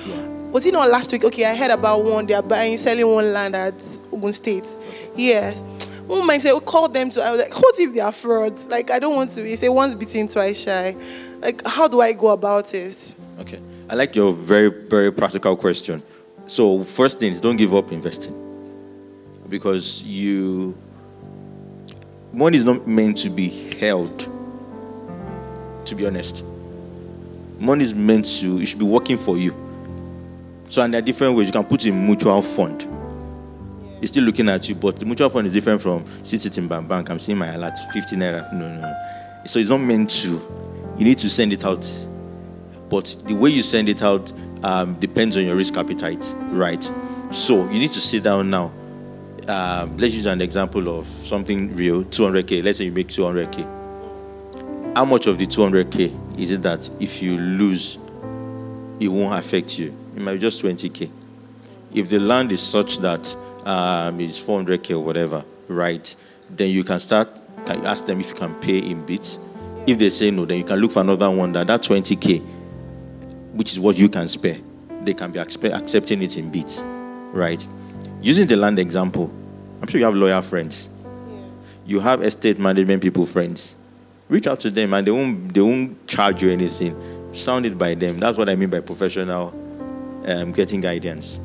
Was 0.53 0.67
it 0.67 0.73
not 0.73 0.91
last 0.91 1.13
week? 1.13 1.23
Okay, 1.25 1.45
I 1.45 1.55
heard 1.55 1.71
about 1.71 2.05
one. 2.05 2.27
They 2.27 2.35
are 2.35 2.43
buying, 2.43 2.77
selling 2.77 3.07
one 3.07 3.33
land 3.33 3.55
at 3.55 3.75
Ogun 4.13 4.33
State. 4.33 4.67
Yes. 5.15 5.63
One 6.11 6.27
might 6.27 6.43
say, 6.43 6.51
oh, 6.51 6.59
call 6.59 6.89
them 6.89 7.09
to. 7.11 7.23
I 7.23 7.31
was 7.31 7.39
like, 7.39 7.55
what 7.55 7.79
if 7.79 7.95
they 7.95 8.01
are 8.01 8.11
frauds? 8.11 8.67
Like, 8.67 8.91
I 8.91 8.99
don't 8.99 9.15
want 9.15 9.31
to 9.31 9.43
be. 9.43 9.55
Say, 9.55 9.69
once 9.69 9.95
beaten, 9.95 10.27
twice 10.27 10.65
shy. 10.65 10.97
Like, 11.41 11.65
how 11.65 11.87
do 11.87 12.01
I 12.01 12.13
go 12.13 12.29
about 12.29 12.75
it? 12.75 13.15
Okay. 13.39 13.61
I 13.89 13.95
like 13.95 14.17
your 14.17 14.33
very, 14.33 14.71
very 14.89 15.13
practical 15.13 15.57
question. 15.57 16.03
So, 16.49 16.83
first 16.83 17.21
thing 17.21 17.33
is 17.33 17.41
don't 17.41 17.55
give 17.55 17.73
up 17.77 17.93
investing. 17.93 18.35
Because 19.49 20.03
you, 20.03 20.77
money 22.33 22.57
is 22.57 22.65
not 22.65 22.89
meant 22.89 23.19
to 23.19 23.31
be 23.31 23.49
held, 23.79 24.29
to 25.85 25.95
be 25.95 26.07
honest. 26.07 26.45
Money 27.61 27.85
is 27.85 27.95
meant 27.95 28.25
to, 28.41 28.61
it 28.61 28.67
should 28.67 28.81
be 28.81 28.85
working 28.85 29.17
for 29.17 29.37
you. 29.39 29.55
So, 30.71 30.83
and 30.83 30.93
there 30.93 30.99
are 31.01 31.05
different 31.05 31.37
ways. 31.37 31.47
You 31.47 31.53
can 31.53 31.65
put 31.65 31.85
in 31.85 32.05
mutual 32.05 32.43
fund. 32.43 32.85
It's 34.01 34.13
still 34.13 34.25
looking 34.25 34.49
at 34.49 34.69
you, 34.69 34.75
but 34.75 34.97
the 34.97 35.05
mutual 35.05 35.29
fund 35.29 35.47
is 35.47 35.53
different 35.53 35.81
from 35.81 36.05
sitting 36.23 36.53
in 36.65 36.69
bank. 36.69 37.11
I'm 37.11 37.19
seeing 37.19 37.39
my 37.39 37.49
alert 37.49 37.77
50 37.93 38.17
naira. 38.17 38.53
No, 38.53 38.69
no, 38.73 38.81
no. 38.81 38.97
So 39.47 39.59
it's 39.59 39.71
not 39.71 39.79
meant 39.79 40.11
to. 40.23 40.41
You 40.99 41.05
need 41.05 41.19
to 41.19 41.29
send 41.31 41.53
it 41.53 41.65
out 41.65 41.85
but 42.91 43.17
the 43.25 43.35
way 43.35 43.51
you 43.51 43.63
send 43.63 43.89
it 43.89 44.03
out 44.03 44.31
um, 44.65 44.95
depends 44.95 45.37
on 45.37 45.47
your 45.47 45.55
risk 45.55 45.77
appetite, 45.77 46.35
right? 46.51 46.83
So 47.31 47.65
you 47.71 47.79
need 47.79 47.93
to 47.93 48.01
sit 48.01 48.25
down 48.25 48.51
now. 48.51 48.73
Um, 49.49 49.97
let's 49.97 50.15
use 50.15 50.27
an 50.27 50.43
example 50.43 50.99
of 50.99 51.07
something 51.07 51.75
real 51.75 52.03
200k. 52.05 52.63
Let's 52.63 52.79
say 52.79 52.85
you 52.85 52.93
make 52.93 53.09
200k. 53.09 54.97
How 54.97 55.05
much 55.05 55.29
of 55.29 55.39
the 55.39 55.47
200k 55.47 56.39
is 56.39 56.51
it 56.51 56.63
that 56.63 56.91
if 56.99 57.23
you 57.23 57.39
lose, 57.39 57.97
it 58.99 59.09
won't 59.09 59.39
affect 59.39 59.79
you? 59.79 59.95
It 60.17 60.21
might 60.21 60.35
be 60.35 60.41
just 60.41 60.63
20k. 60.63 61.09
If 61.95 62.09
the 62.09 62.19
land 62.19 62.51
is 62.51 62.61
such 62.61 62.99
that 62.99 63.35
um, 63.67 64.21
it's 64.21 64.43
400k 64.43 64.97
or 64.97 65.01
whatever, 65.01 65.45
right? 65.69 66.15
Then 66.51 66.71
you 66.71 66.85
can 66.85 67.01
start, 67.01 67.29
can 67.67 67.81
you 67.81 67.87
ask 67.87 68.07
them 68.07 68.21
if 68.21 68.31
you 68.31 68.35
can 68.35 68.55
pay 68.57 68.79
in 68.79 69.05
bits? 69.05 69.39
If 69.87 69.99
they 69.99 70.11
say 70.11 70.31
no, 70.31 70.45
then 70.45 70.59
you 70.59 70.65
can 70.65 70.79
look 70.79 70.93
for 70.93 71.01
another 71.01 71.31
one 71.31 71.53
that 71.53 71.67
that 71.67 71.83
20k 71.83 72.59
which 73.53 73.73
is 73.73 73.81
what 73.81 73.97
you 73.97 74.09
can 74.09 74.29
spare, 74.29 74.59
they 75.03 75.15
can 75.15 75.31
be 75.31 75.39
accept- 75.39 75.75
accepting 75.75 76.23
it 76.23 76.37
in 76.37 76.51
bits, 76.51 76.81
right? 77.33 77.67
Using 78.23 78.47
the 78.47 78.57
land 78.57 78.79
example, 78.79 79.33
I'm 79.81 79.89
sure 79.89 79.99
you 79.99 80.05
have 80.05 80.15
lawyer 80.15 80.43
friends. 80.43 80.89
You 81.87 82.01
have 82.01 82.23
estate 82.23 82.59
management 82.59 83.03
people 83.03 83.27
friends. 83.27 83.75
Reach 84.29 84.47
out 84.47 84.61
to 84.61 84.71
them 84.71 84.95
and 84.95 85.07
they 85.07 85.11
won't 85.11 85.53
they 85.53 85.61
won't 85.61 86.07
charge 86.07 86.43
you 86.43 86.51
anything. 86.51 86.97
Sound 87.35 87.67
it 87.67 87.77
by 87.77 87.95
them. 87.95 88.19
That's 88.19 88.39
what 88.39 88.49
I 88.49 88.55
mean 88.55 88.71
by 88.71 88.81
professional 88.81 89.49
um, 90.27 90.53
getting 90.53 90.81
guidance. 90.81 91.41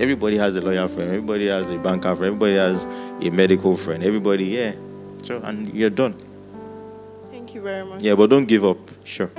Everybody 0.00 0.36
has 0.36 0.54
a 0.54 0.60
lawyer 0.60 0.86
friend. 0.86 1.08
Everybody 1.10 1.48
has 1.48 1.68
a 1.70 1.78
banker 1.78 2.14
friend. 2.14 2.34
Everybody 2.34 2.54
has 2.54 2.84
a 3.20 3.30
medical 3.30 3.76
friend. 3.76 4.02
Everybody, 4.04 4.44
yeah. 4.44 4.72
So 5.22 5.40
and 5.42 5.74
you're 5.74 5.90
done. 5.90 6.14
Thank 7.30 7.54
you 7.54 7.62
very 7.62 7.84
much. 7.84 8.02
Yeah, 8.02 8.14
but 8.14 8.30
don't 8.30 8.46
give 8.46 8.64
up. 8.64 8.78
Sure. 9.04 9.30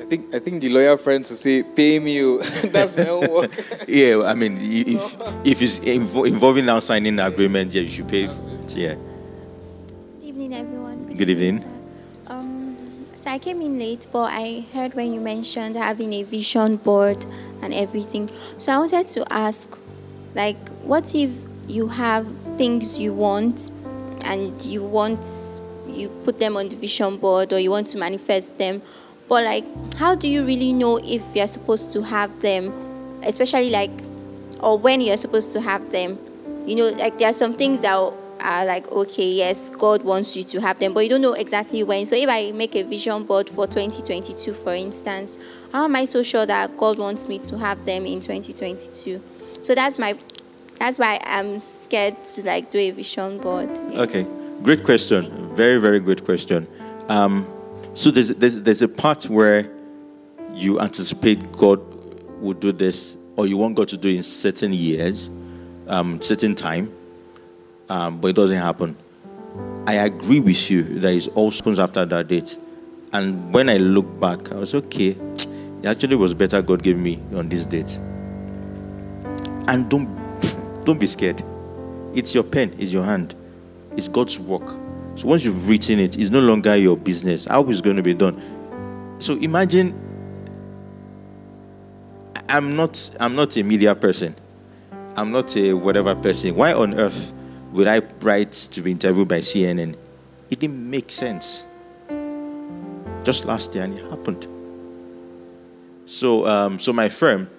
I 0.00 0.06
think 0.06 0.34
I 0.34 0.38
think 0.38 0.60
the 0.62 0.68
lawyer 0.68 0.96
friends 0.98 1.30
will 1.30 1.36
say, 1.38 1.62
"Pay 1.62 1.98
me." 2.00 2.18
That's 2.74 2.96
my 2.96 3.08
own 3.08 3.30
work. 3.30 3.54
yeah, 3.88 4.22
I 4.26 4.34
mean, 4.34 4.58
if 4.60 5.14
if 5.46 5.62
it's 5.62 5.78
invo- 5.80 6.26
involving 6.26 6.66
now 6.66 6.80
signing 6.80 7.14
an 7.18 7.24
agreement, 7.24 7.72
yeah, 7.72 7.82
you 7.82 7.90
should 7.90 8.08
pay. 8.08 8.28
Yeah. 8.74 8.96
Good 10.18 10.26
evening, 10.34 10.54
everyone. 10.54 11.06
Good 11.14 11.30
evening. 11.30 11.73
So 13.24 13.30
I 13.30 13.38
came 13.38 13.62
in 13.62 13.78
late, 13.78 14.06
but 14.12 14.30
I 14.30 14.66
heard 14.74 14.92
when 14.92 15.10
you 15.10 15.18
mentioned 15.18 15.76
having 15.76 16.12
a 16.12 16.24
vision 16.24 16.76
board 16.76 17.24
and 17.62 17.72
everything. 17.72 18.28
So 18.58 18.70
I 18.70 18.76
wanted 18.76 19.06
to 19.06 19.24
ask, 19.32 19.78
like, 20.34 20.68
what 20.82 21.14
if 21.14 21.30
you 21.66 21.88
have 21.88 22.26
things 22.58 22.98
you 22.98 23.14
want 23.14 23.70
and 24.24 24.60
you 24.60 24.84
want 24.84 25.24
you 25.88 26.10
put 26.26 26.38
them 26.38 26.54
on 26.58 26.68
the 26.68 26.76
vision 26.76 27.16
board 27.16 27.54
or 27.54 27.58
you 27.58 27.70
want 27.70 27.86
to 27.86 27.96
manifest 27.96 28.58
them, 28.58 28.82
but 29.26 29.42
like, 29.42 29.64
how 29.94 30.14
do 30.14 30.28
you 30.28 30.44
really 30.44 30.74
know 30.74 30.98
if 30.98 31.22
you're 31.34 31.46
supposed 31.46 31.94
to 31.94 32.02
have 32.02 32.42
them, 32.42 32.74
especially 33.22 33.70
like, 33.70 34.02
or 34.60 34.76
when 34.76 35.00
you're 35.00 35.16
supposed 35.16 35.50
to 35.54 35.62
have 35.62 35.90
them? 35.90 36.18
You 36.66 36.76
know, 36.76 36.88
like 36.88 37.18
there 37.18 37.30
are 37.30 37.32
some 37.32 37.54
things 37.54 37.80
that 37.80 38.12
are 38.44 38.64
like, 38.64 38.86
okay, 38.92 39.32
yes, 39.32 39.70
God 39.70 40.04
wants 40.04 40.36
you 40.36 40.44
to 40.44 40.60
have 40.60 40.78
them, 40.78 40.92
but 40.92 41.00
you 41.00 41.10
don't 41.10 41.22
know 41.22 41.32
exactly 41.32 41.82
when. 41.82 42.06
So 42.06 42.14
if 42.14 42.28
I 42.28 42.52
make 42.52 42.76
a 42.76 42.82
vision 42.82 43.24
board 43.24 43.48
for 43.48 43.66
2022, 43.66 44.52
for 44.52 44.74
instance, 44.74 45.38
how 45.72 45.84
am 45.84 45.96
I 45.96 46.04
so 46.04 46.22
sure 46.22 46.46
that 46.46 46.76
God 46.76 46.98
wants 46.98 47.28
me 47.28 47.38
to 47.40 47.58
have 47.58 47.84
them 47.84 48.06
in 48.06 48.20
2022? 48.20 49.20
So 49.62 49.74
that's 49.74 49.98
my, 49.98 50.16
that's 50.78 50.98
why 50.98 51.20
I'm 51.24 51.58
scared 51.58 52.22
to 52.24 52.42
like 52.44 52.70
do 52.70 52.78
a 52.78 52.90
vision 52.90 53.38
board. 53.38 53.70
Yeah. 53.90 54.02
Okay. 54.02 54.26
Great 54.62 54.84
question. 54.84 55.54
Very, 55.54 55.78
very 55.78 56.00
good 56.00 56.24
question. 56.24 56.66
Um, 57.08 57.46
so 57.94 58.10
there's, 58.10 58.30
there's 58.34 58.60
there's 58.62 58.82
a 58.82 58.88
part 58.88 59.24
where 59.24 59.70
you 60.52 60.80
anticipate 60.80 61.52
God 61.52 61.80
will 62.40 62.54
do 62.54 62.72
this, 62.72 63.16
or 63.36 63.46
you 63.46 63.56
want 63.56 63.76
God 63.76 63.88
to 63.88 63.96
do 63.96 64.08
in 64.08 64.22
certain 64.22 64.72
years, 64.72 65.30
um, 65.86 66.20
certain 66.20 66.54
time, 66.54 66.92
um, 67.94 68.18
but 68.18 68.28
it 68.28 68.36
doesn't 68.36 68.58
happen. 68.58 68.96
I 69.86 69.94
agree 69.94 70.40
with 70.40 70.68
you 70.68 70.82
that 70.98 71.14
it 71.14 71.28
all 71.36 71.52
happens 71.52 71.78
after 71.78 72.04
that 72.04 72.26
date. 72.26 72.58
And 73.12 73.54
when 73.54 73.68
I 73.68 73.76
look 73.76 74.18
back, 74.18 74.50
I 74.50 74.56
was 74.56 74.74
okay. 74.74 75.10
It 75.10 75.86
actually 75.86 76.16
was 76.16 76.34
better 76.34 76.60
God 76.60 76.82
gave 76.82 76.98
me 76.98 77.20
on 77.36 77.48
this 77.48 77.64
date. 77.64 77.96
And 79.68 79.88
don't 79.88 80.08
don't 80.84 80.98
be 80.98 81.06
scared. 81.06 81.40
It's 82.16 82.34
your 82.34 82.42
pen, 82.42 82.74
it's 82.80 82.92
your 82.92 83.04
hand, 83.04 83.36
it's 83.96 84.08
God's 84.08 84.40
work. 84.40 84.68
So 85.14 85.28
once 85.28 85.44
you've 85.44 85.68
written 85.68 86.00
it, 86.00 86.18
it's 86.18 86.30
no 86.30 86.40
longer 86.40 86.74
your 86.74 86.96
business. 86.96 87.44
How 87.44 87.62
is 87.68 87.78
it 87.78 87.84
going 87.84 87.96
to 87.96 88.02
be 88.02 88.14
done? 88.14 88.42
So 89.20 89.34
imagine 89.36 89.94
I'm 92.48 92.74
not 92.74 93.16
I'm 93.20 93.36
not 93.36 93.56
a 93.56 93.62
media 93.62 93.94
person. 93.94 94.34
I'm 95.16 95.30
not 95.30 95.56
a 95.56 95.74
whatever 95.74 96.16
person. 96.16 96.56
Why 96.56 96.72
on 96.72 96.94
earth 96.94 97.32
would 97.74 97.88
I 97.88 97.98
write 98.20 98.52
to 98.52 98.80
be 98.80 98.92
interviewed 98.92 99.26
by 99.26 99.40
CNN? 99.40 99.96
It 100.48 100.60
didn't 100.60 100.88
make 100.88 101.10
sense. 101.10 101.66
Just 103.24 103.46
last 103.46 103.74
year, 103.74 103.82
and 103.82 103.98
it 103.98 104.08
happened. 104.08 104.46
So, 106.06 106.46
um, 106.46 106.78
so 106.78 106.92
my 106.92 107.08
firm. 107.08 107.50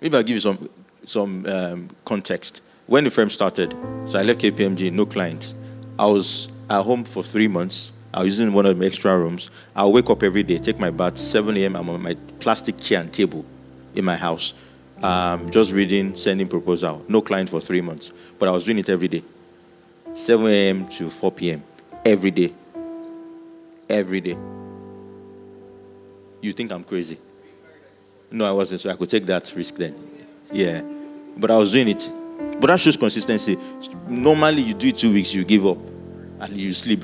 Maybe 0.00 0.16
I'll 0.16 0.22
give 0.22 0.34
you 0.34 0.40
some 0.40 0.70
some 1.04 1.44
um, 1.46 1.88
context. 2.06 2.62
When 2.86 3.04
the 3.04 3.10
firm 3.10 3.28
started, 3.28 3.74
so 4.06 4.18
I 4.18 4.22
left 4.22 4.40
KPMG, 4.40 4.90
no 4.92 5.04
clients. 5.04 5.54
I 5.98 6.06
was 6.06 6.48
at 6.70 6.82
home 6.82 7.04
for 7.04 7.22
three 7.22 7.48
months. 7.48 7.92
I 8.14 8.24
was 8.24 8.38
using 8.38 8.54
one 8.54 8.64
of 8.64 8.78
the 8.78 8.86
extra 8.86 9.16
rooms. 9.16 9.50
I'll 9.76 9.92
wake 9.92 10.08
up 10.08 10.22
every 10.22 10.42
day, 10.42 10.58
take 10.58 10.80
my 10.80 10.90
bath, 10.90 11.18
7 11.18 11.56
a.m. 11.58 11.76
I'm 11.76 11.88
on 11.90 12.02
my 12.02 12.16
plastic 12.40 12.78
chair 12.78 13.00
and 13.00 13.12
table 13.12 13.44
in 13.94 14.04
my 14.04 14.16
house, 14.16 14.54
um, 15.02 15.48
just 15.50 15.72
reading, 15.72 16.14
sending 16.14 16.48
proposal. 16.48 17.04
No 17.08 17.20
client 17.22 17.48
for 17.48 17.60
three 17.60 17.80
months, 17.80 18.12
but 18.38 18.48
I 18.48 18.52
was 18.52 18.64
doing 18.64 18.78
it 18.78 18.88
every 18.88 19.08
day, 19.08 19.22
7 20.14 20.46
a.m. 20.46 20.88
to 20.88 21.10
4 21.10 21.32
p.m. 21.32 21.62
every 22.04 22.30
day, 22.30 22.52
every 23.88 24.20
day. 24.20 24.36
You 26.42 26.52
think 26.52 26.72
I'm 26.72 26.84
crazy? 26.84 27.18
No, 28.30 28.46
I 28.46 28.52
wasn't. 28.52 28.80
So 28.80 28.90
I 28.90 28.94
could 28.96 29.10
take 29.10 29.26
that 29.26 29.52
risk 29.56 29.76
then. 29.76 29.94
Yeah, 30.52 30.82
but 31.36 31.50
I 31.50 31.58
was 31.58 31.72
doing 31.72 31.88
it. 31.88 32.10
But 32.60 32.68
that 32.68 32.80
shows 32.80 32.96
consistency. 32.96 33.58
Normally, 34.08 34.62
you 34.62 34.74
do 34.74 34.88
it 34.88 34.96
two 34.96 35.12
weeks, 35.12 35.34
you 35.34 35.44
give 35.44 35.66
up, 35.66 35.78
and 36.40 36.52
you 36.56 36.72
sleep. 36.72 37.02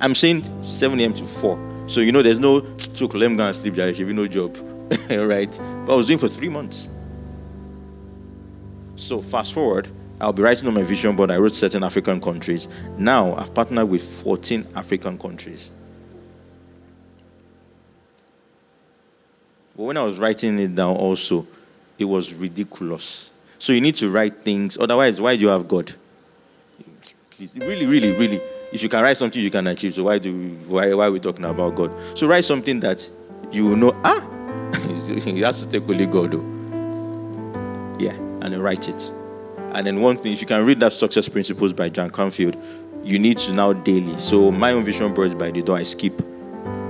I'm 0.00 0.14
saying 0.14 0.44
7 0.62 0.98
a.m. 1.00 1.14
to 1.14 1.24
4. 1.24 1.84
So 1.88 2.00
you 2.00 2.12
know, 2.12 2.22
there's 2.22 2.40
no 2.40 2.60
took. 2.60 3.14
Let 3.14 3.30
me 3.30 3.36
go 3.36 3.46
and 3.46 3.54
sleep. 3.54 3.74
There 3.74 3.92
should 3.94 4.06
be 4.06 4.12
no 4.12 4.26
job, 4.26 4.56
right? 5.10 5.50
But 5.86 5.92
I 5.92 5.96
was 5.96 6.06
doing 6.08 6.18
for 6.18 6.28
three 6.28 6.48
months. 6.48 6.88
So 8.96 9.20
fast 9.20 9.52
forward, 9.52 9.88
I'll 10.20 10.32
be 10.32 10.42
writing 10.42 10.66
on 10.66 10.74
my 10.74 10.82
vision 10.82 11.14
board. 11.14 11.30
I 11.30 11.36
wrote 11.36 11.52
certain 11.52 11.84
African 11.84 12.20
countries. 12.20 12.68
Now 12.98 13.34
I've 13.34 13.54
partnered 13.54 13.88
with 13.88 14.02
14 14.02 14.66
African 14.74 15.18
countries. 15.18 15.70
But 19.76 19.84
when 19.84 19.96
I 19.98 20.04
was 20.04 20.18
writing 20.18 20.58
it 20.58 20.74
down, 20.74 20.96
also, 20.96 21.46
it 21.98 22.06
was 22.06 22.32
ridiculous. 22.32 23.32
So 23.58 23.74
you 23.74 23.82
need 23.82 23.94
to 23.96 24.10
write 24.10 24.36
things. 24.42 24.78
Otherwise, 24.78 25.20
why 25.20 25.36
do 25.36 25.42
you 25.42 25.48
have 25.48 25.68
God? 25.68 25.92
Please, 27.30 27.54
really, 27.54 27.84
really, 27.84 28.12
really. 28.12 28.40
if 28.72 28.82
you 28.82 28.88
can 28.88 29.02
write 29.02 29.16
something 29.16 29.42
you 29.42 29.50
can 29.50 29.66
achieve, 29.66 29.94
so 29.94 30.04
why 30.04 30.18
do 30.18 30.32
we, 30.32 30.48
why 30.66 30.94
why 30.94 31.06
are 31.08 31.12
we 31.12 31.20
talking 31.20 31.44
about 31.44 31.74
God? 31.74 31.90
So 32.16 32.26
write 32.26 32.44
something 32.44 32.80
that 32.80 33.08
you 33.52 33.76
know. 33.76 33.92
Ah, 34.04 34.26
you 35.26 35.44
have 35.44 35.56
to 35.56 35.68
take 35.68 35.88
only 35.88 36.06
God. 36.06 36.32
Though. 36.32 36.55
And 38.46 38.54
then 38.54 38.62
write 38.62 38.88
it. 38.88 39.12
And 39.74 39.84
then 39.84 40.00
one 40.00 40.18
thing, 40.18 40.32
if 40.32 40.40
you 40.40 40.46
can 40.46 40.64
read 40.64 40.78
that 40.78 40.92
Success 40.92 41.28
Principles 41.28 41.72
by 41.72 41.88
John 41.88 42.10
Canfield, 42.10 42.56
you 43.02 43.18
need 43.18 43.38
to 43.38 43.52
now 43.52 43.72
daily. 43.72 44.16
So 44.20 44.52
my 44.52 44.70
own 44.70 44.84
vision 44.84 45.12
boards 45.12 45.34
by 45.34 45.50
the 45.50 45.62
door, 45.62 45.76
I 45.76 45.82
skip 45.82 46.12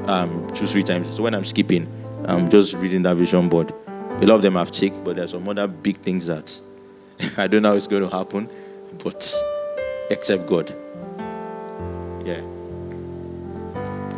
um, 0.07 0.47
two 0.53 0.67
three 0.67 0.83
times. 0.83 1.17
So 1.17 1.23
when 1.23 1.35
I'm 1.35 1.45
skipping, 1.45 1.91
I'm 2.27 2.51
just 2.51 2.75
reading 2.75 3.01
that 3.05 3.17
vision 3.17 3.49
board. 3.49 3.73
A 3.87 4.27
lot 4.27 4.35
of 4.35 4.43
them 4.43 4.53
have 4.57 4.71
ticked, 4.71 5.03
but 5.03 5.17
there's 5.17 5.31
some 5.31 5.49
other 5.49 5.67
big 5.67 5.97
things 5.97 6.27
that 6.27 6.61
I 7.39 7.47
don't 7.47 7.63
know 7.63 7.71
how 7.71 7.77
it's 7.77 7.87
going 7.87 8.03
to 8.03 8.15
happen, 8.15 8.51
but 9.03 9.35
except 10.11 10.47
God. 10.47 10.69
Yeah. 12.23 12.43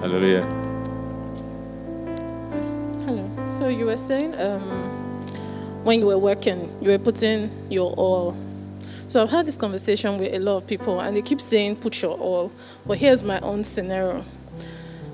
Hallelujah. 0.01 0.43
Hello. 3.07 3.49
So 3.49 3.69
you 3.69 3.87
were 3.87 3.97
saying 3.97 4.35
um, 4.41 4.98
when 5.89 6.01
you 6.01 6.07
were 6.07 6.19
working, 6.19 6.71
you 6.83 6.91
were 6.91 6.99
putting 6.99 7.51
your 7.71 7.95
all. 7.95 8.37
So 9.09 9.23
I've 9.23 9.31
had 9.31 9.47
this 9.47 9.57
conversation 9.57 10.19
with 10.19 10.35
a 10.35 10.39
lot 10.39 10.59
of 10.59 10.67
people, 10.67 11.01
and 11.01 11.17
they 11.17 11.23
keep 11.23 11.41
saying 11.41 11.77
put 11.77 12.03
your 12.03 12.15
all. 12.19 12.53
But 12.85 12.99
here's 12.99 13.25
my 13.25 13.41
own 13.41 13.65
scenario. 13.65 14.23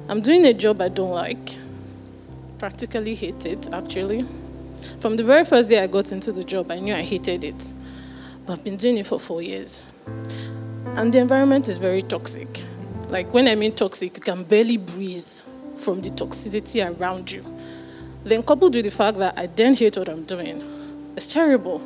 I'm 0.08 0.20
doing 0.20 0.44
a 0.44 0.52
job 0.52 0.82
I 0.82 0.88
don't 0.88 1.12
like. 1.12 1.58
Practically 2.58 3.14
hate 3.14 3.46
it, 3.46 3.72
actually. 3.72 4.26
From 4.98 5.14
the 5.14 5.22
very 5.22 5.44
first 5.44 5.70
day 5.70 5.80
I 5.80 5.86
got 5.86 6.10
into 6.10 6.32
the 6.32 6.42
job, 6.42 6.72
I 6.72 6.80
knew 6.80 6.92
I 6.92 7.02
hated 7.02 7.44
it. 7.44 7.72
But 8.44 8.54
I've 8.54 8.64
been 8.64 8.76
doing 8.76 8.98
it 8.98 9.06
for 9.06 9.20
four 9.20 9.42
years. 9.42 9.86
And 10.96 11.12
the 11.12 11.20
environment 11.20 11.68
is 11.68 11.78
very 11.78 12.02
toxic. 12.02 12.48
Like, 13.10 13.32
when 13.32 13.46
I 13.46 13.54
mean 13.54 13.76
toxic, 13.76 14.16
you 14.16 14.22
can 14.22 14.42
barely 14.42 14.78
breathe 14.78 15.24
from 15.76 16.00
the 16.00 16.10
toxicity 16.10 16.82
around 16.98 17.30
you. 17.30 17.44
Then, 18.24 18.42
coupled 18.42 18.74
with 18.74 18.84
the 18.84 18.90
fact 18.90 19.18
that 19.18 19.38
I 19.38 19.46
then 19.46 19.74
hate 19.74 19.96
what 19.96 20.08
I'm 20.08 20.24
doing, 20.24 20.62
it's 21.16 21.32
terrible. 21.32 21.80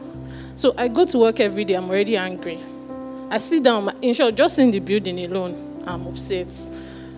So, 0.55 0.75
I 0.79 0.89
go 0.89 1.05
to 1.05 1.19
work 1.19 1.41
every 1.41 1.65
day, 1.65 1.75
I'm 1.75 1.89
already 1.91 2.17
angry. 2.17 2.59
I 3.31 3.39
sit 3.39 3.63
down, 3.63 3.91
in 4.01 4.15
short, 4.15 4.35
just 4.37 4.59
in 4.59 4.71
the 4.71 4.81
building 4.81 5.19
alone, 5.25 5.83
I'm 5.87 6.07
upset. 6.07 6.49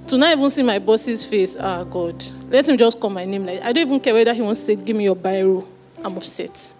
To 0.08 0.18
not 0.18 0.36
even 0.36 0.50
see 0.50 0.62
my 0.62 0.78
boss's 0.78 1.22
face, 1.22 1.56
ah, 1.60 1.80
oh 1.80 1.84
God, 1.84 2.24
let 2.48 2.68
him 2.68 2.76
just 2.76 2.98
call 2.98 3.10
my 3.10 3.24
name. 3.24 3.46
Like, 3.46 3.62
I 3.62 3.72
don't 3.72 3.86
even 3.86 4.00
care 4.00 4.14
whether 4.14 4.34
he 4.34 4.42
wants 4.42 4.60
to 4.60 4.66
say, 4.66 4.76
give 4.76 4.96
me 4.96 5.04
your 5.04 5.14
biro. 5.14 5.64
I'm 6.04 6.16
upset. 6.16 6.74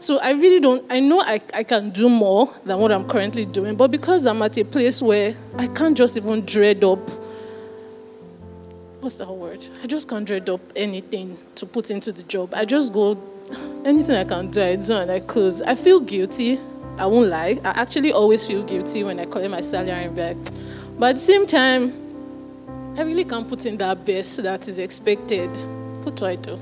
So 0.00 0.18
I 0.18 0.30
really 0.30 0.60
don't, 0.60 0.90
I 0.90 0.98
know 0.98 1.20
I, 1.20 1.42
I 1.52 1.62
can 1.62 1.90
do 1.90 2.08
more 2.08 2.50
than 2.64 2.78
what 2.78 2.90
I'm 2.90 3.06
currently 3.06 3.44
doing, 3.44 3.76
but 3.76 3.90
because 3.90 4.26
I'm 4.26 4.40
at 4.40 4.56
a 4.56 4.64
place 4.64 5.02
where 5.02 5.34
I 5.58 5.66
can't 5.66 5.96
just 5.96 6.16
even 6.16 6.44
dread 6.46 6.82
up, 6.82 6.98
what's 9.00 9.18
that 9.18 9.28
word? 9.28 9.66
I 9.82 9.86
just 9.86 10.08
can't 10.08 10.26
dread 10.26 10.48
up 10.50 10.60
anything 10.76 11.38
to 11.56 11.66
put 11.66 11.90
into 11.90 12.12
the 12.12 12.22
job. 12.24 12.52
I 12.54 12.64
just 12.64 12.92
go, 12.92 13.18
anything 13.84 14.16
I 14.16 14.24
can 14.24 14.50
do, 14.50 14.62
I 14.62 14.76
do 14.76 14.94
and 14.94 15.10
I 15.10 15.20
close. 15.20 15.62
I 15.62 15.74
feel 15.74 16.00
guilty. 16.00 16.58
I 16.98 17.06
won't 17.06 17.28
lie. 17.28 17.58
I 17.64 17.80
actually 17.80 18.12
always 18.12 18.46
feel 18.46 18.62
guilty 18.62 19.04
when 19.04 19.18
I 19.18 19.24
collect 19.24 19.50
my 19.50 19.62
salary 19.62 20.04
and 20.04 20.16
back. 20.16 20.36
But 20.98 21.10
at 21.10 21.12
the 21.14 21.22
same 21.22 21.46
time, 21.46 21.94
I 22.98 23.02
really 23.02 23.24
can't 23.24 23.48
put 23.48 23.64
in 23.64 23.78
that 23.78 24.04
best 24.04 24.42
that 24.42 24.68
is 24.68 24.78
expected. 24.78 25.50
Do 26.14 26.26
I 26.26 26.36
do? 26.36 26.58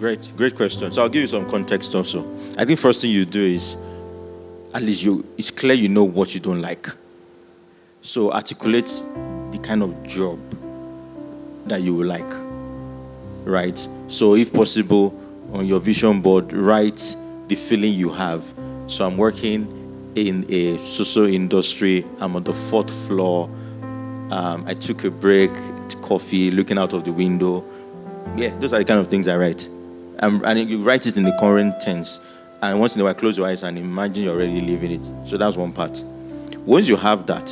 Great, 0.00 0.32
great 0.36 0.56
question. 0.56 0.90
So 0.90 1.02
I'll 1.02 1.08
give 1.08 1.20
you 1.20 1.28
some 1.28 1.48
context 1.48 1.94
also. 1.94 2.24
I 2.58 2.64
think 2.64 2.80
first 2.80 3.02
thing 3.02 3.12
you 3.12 3.24
do 3.24 3.40
is 3.40 3.76
at 4.74 4.82
least 4.82 5.04
you 5.04 5.24
it's 5.38 5.52
clear 5.52 5.74
you 5.74 5.88
know 5.88 6.02
what 6.02 6.34
you 6.34 6.40
don't 6.40 6.60
like. 6.60 6.88
So 8.00 8.32
articulate 8.32 8.86
the 9.52 9.60
kind 9.62 9.84
of 9.84 10.04
job 10.04 10.40
that 11.66 11.82
you 11.82 11.94
would 11.94 12.06
like. 12.06 12.28
Right? 13.44 13.76
So 14.08 14.34
if 14.34 14.52
possible, 14.52 15.18
on 15.52 15.66
your 15.66 15.80
vision 15.80 16.20
board, 16.20 16.52
write 16.52 17.16
the 17.48 17.54
feeling 17.54 17.92
you 17.92 18.10
have. 18.10 18.44
So 18.86 19.06
I'm 19.06 19.16
working 19.16 20.12
in 20.14 20.46
a 20.48 20.78
social 20.78 21.26
industry. 21.26 22.04
I'm 22.20 22.36
on 22.36 22.44
the 22.44 22.54
fourth 22.54 22.90
floor. 23.06 23.50
Um, 24.30 24.64
I 24.66 24.74
took 24.74 25.04
a 25.04 25.10
break, 25.10 25.50
coffee, 26.02 26.50
looking 26.50 26.78
out 26.78 26.92
of 26.92 27.04
the 27.04 27.12
window. 27.12 27.64
Yeah, 28.36 28.56
those 28.60 28.72
are 28.72 28.78
the 28.78 28.84
kind 28.84 29.00
of 29.00 29.08
things 29.08 29.28
I 29.28 29.36
write 29.36 29.68
and 30.22 30.70
you 30.70 30.82
write 30.82 31.06
it 31.06 31.16
in 31.16 31.24
the 31.24 31.36
current 31.38 31.80
tense. 31.80 32.20
And 32.62 32.78
once 32.78 32.94
in 32.94 33.00
a 33.00 33.04
while, 33.04 33.14
close 33.14 33.36
your 33.36 33.46
eyes 33.46 33.64
and 33.64 33.76
imagine 33.76 34.24
you're 34.24 34.34
already 34.34 34.60
living 34.60 34.92
it. 34.92 35.04
So 35.26 35.36
that's 35.36 35.56
one 35.56 35.72
part. 35.72 36.02
Once 36.58 36.88
you 36.88 36.96
have 36.96 37.26
that, 37.26 37.48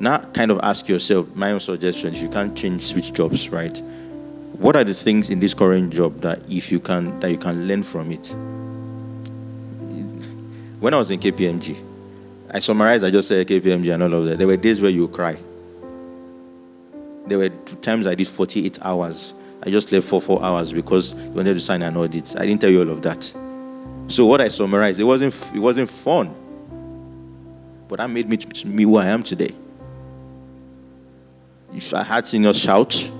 now 0.00 0.18
kind 0.18 0.50
of 0.50 0.60
ask 0.62 0.88
yourself 0.88 1.34
my 1.34 1.52
own 1.52 1.60
suggestion 1.60 2.14
if 2.14 2.22
you 2.22 2.28
can't 2.28 2.56
change 2.56 2.82
switch 2.82 3.12
jobs 3.12 3.48
right 3.50 3.80
what 4.58 4.76
are 4.76 4.84
the 4.84 4.94
things 4.94 5.30
in 5.30 5.40
this 5.40 5.54
current 5.54 5.92
job 5.92 6.20
that 6.20 6.38
if 6.50 6.70
you 6.70 6.80
can 6.80 7.18
that 7.20 7.30
you 7.30 7.38
can 7.38 7.66
learn 7.66 7.82
from 7.82 8.10
it 8.12 8.26
when 10.80 10.92
i 10.94 10.96
was 10.96 11.10
in 11.10 11.18
kpmg 11.18 11.76
i 12.50 12.58
summarized 12.58 13.04
i 13.04 13.10
just 13.10 13.28
said 13.28 13.46
kpmg 13.46 13.92
and 13.92 14.02
all 14.02 14.14
of 14.14 14.24
that 14.26 14.38
there 14.38 14.46
were 14.46 14.56
days 14.56 14.80
where 14.80 14.90
you 14.90 15.08
cry 15.08 15.36
there 17.26 17.38
were 17.38 17.48
times 17.80 18.06
i 18.06 18.14
did 18.14 18.28
48 18.28 18.78
hours 18.82 19.34
I 19.66 19.70
just 19.70 19.90
left 19.90 20.06
for 20.06 20.20
four 20.20 20.42
hours 20.44 20.72
because 20.72 21.14
you 21.14 21.30
wanted 21.30 21.54
to 21.54 21.60
sign 21.60 21.82
an 21.82 21.96
audit. 21.96 22.36
I 22.36 22.46
didn't 22.46 22.60
tell 22.60 22.70
you 22.70 22.80
all 22.80 22.90
of 22.90 23.02
that. 23.02 23.24
So 24.08 24.26
what 24.26 24.40
I 24.40 24.48
summarized, 24.48 25.00
it 25.00 25.04
wasn't 25.04 25.34
it 25.54 25.58
wasn't 25.58 25.90
fun, 25.90 26.34
but 27.88 27.96
that 27.98 28.08
made 28.08 28.28
me 28.28 28.38
me 28.64 28.84
who 28.84 28.96
I 28.96 29.06
am 29.06 29.22
today. 29.22 29.50
If 31.76 31.94
I 31.94 32.02
had 32.02 32.26
seniors 32.26 32.58
shout, 32.58 33.10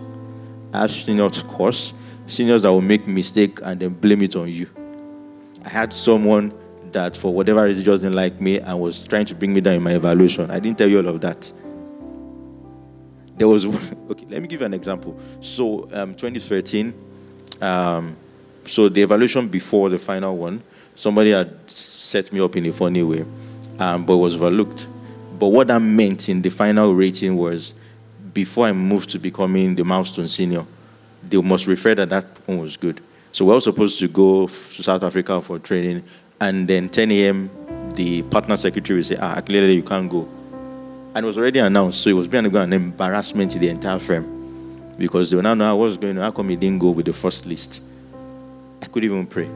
I 0.72 0.80
had 0.80 0.90
seniors 0.90 1.42
curse, 1.42 1.94
seniors 2.26 2.62
that 2.62 2.70
will 2.70 2.80
make 2.80 3.06
mistake 3.06 3.60
and 3.62 3.78
then 3.78 3.90
blame 3.90 4.22
it 4.22 4.34
on 4.34 4.48
you. 4.48 4.68
I 5.64 5.68
had 5.68 5.92
someone 5.92 6.52
that 6.92 7.16
for 7.16 7.32
whatever 7.32 7.64
reason 7.64 7.84
just 7.84 8.02
didn't 8.02 8.16
like 8.16 8.40
me 8.40 8.58
and 8.58 8.80
was 8.80 9.04
trying 9.04 9.26
to 9.26 9.34
bring 9.34 9.52
me 9.52 9.60
down 9.60 9.74
in 9.74 9.82
my 9.82 9.92
evaluation. 9.92 10.50
I 10.50 10.58
didn't 10.58 10.78
tell 10.78 10.88
you 10.88 10.98
all 10.98 11.08
of 11.08 11.20
that 11.20 11.52
there 13.36 13.48
was 13.48 13.66
okay 14.10 14.26
let 14.28 14.42
me 14.42 14.48
give 14.48 14.60
you 14.60 14.66
an 14.66 14.74
example 14.74 15.18
so 15.40 15.88
um, 15.92 16.14
2013 16.14 16.94
um, 17.60 18.16
so 18.64 18.88
the 18.88 19.02
evaluation 19.02 19.48
before 19.48 19.88
the 19.88 19.98
final 19.98 20.36
one 20.36 20.62
somebody 20.94 21.30
had 21.30 21.70
set 21.70 22.32
me 22.32 22.40
up 22.40 22.56
in 22.56 22.66
a 22.66 22.72
funny 22.72 23.02
way 23.02 23.24
um, 23.78 24.04
but 24.04 24.16
was 24.16 24.34
overlooked 24.34 24.86
but 25.38 25.48
what 25.48 25.66
that 25.66 25.80
meant 25.80 26.28
in 26.28 26.40
the 26.42 26.48
final 26.48 26.94
rating 26.94 27.36
was 27.36 27.74
before 28.36 28.66
i 28.66 28.72
moved 28.72 29.08
to 29.08 29.18
becoming 29.18 29.74
the 29.74 29.84
milestone 29.84 30.28
senior 30.28 30.64
they 31.28 31.40
must 31.40 31.66
refer 31.66 31.94
that 31.94 32.08
that 32.08 32.24
one 32.46 32.58
was 32.58 32.76
good 32.76 33.00
so 33.32 33.44
we 33.44 33.52
were 33.52 33.60
supposed 33.60 33.98
to 33.98 34.08
go 34.08 34.46
to 34.46 34.82
south 34.82 35.02
africa 35.02 35.40
for 35.40 35.58
training 35.58 36.02
and 36.40 36.68
then 36.68 36.88
10 36.88 37.10
a.m 37.10 37.50
the 37.94 38.22
partner 38.34 38.56
secretary 38.56 38.98
will 38.98 39.04
say 39.04 39.16
ah 39.20 39.40
clearly 39.40 39.74
you 39.74 39.82
can't 39.82 40.10
go 40.10 40.28
and 41.16 41.24
it 41.24 41.28
was 41.28 41.38
already 41.38 41.60
announced, 41.60 42.02
so 42.02 42.10
it 42.10 42.12
was 42.12 42.28
being 42.28 42.44
an 42.44 42.72
embarrassment 42.74 43.50
to 43.52 43.58
the 43.58 43.70
entire 43.70 43.98
firm 43.98 44.92
because 44.98 45.30
they 45.30 45.36
will 45.36 45.42
now 45.42 45.54
know 45.54 45.74
was 45.74 45.96
going. 45.96 46.16
How 46.16 46.30
come 46.30 46.50
he 46.50 46.56
didn't 46.56 46.78
go 46.78 46.90
with 46.90 47.06
the 47.06 47.14
first 47.14 47.46
list? 47.46 47.80
I 48.82 48.86
couldn't 48.86 49.08
even 49.10 49.26
pray. 49.26 49.48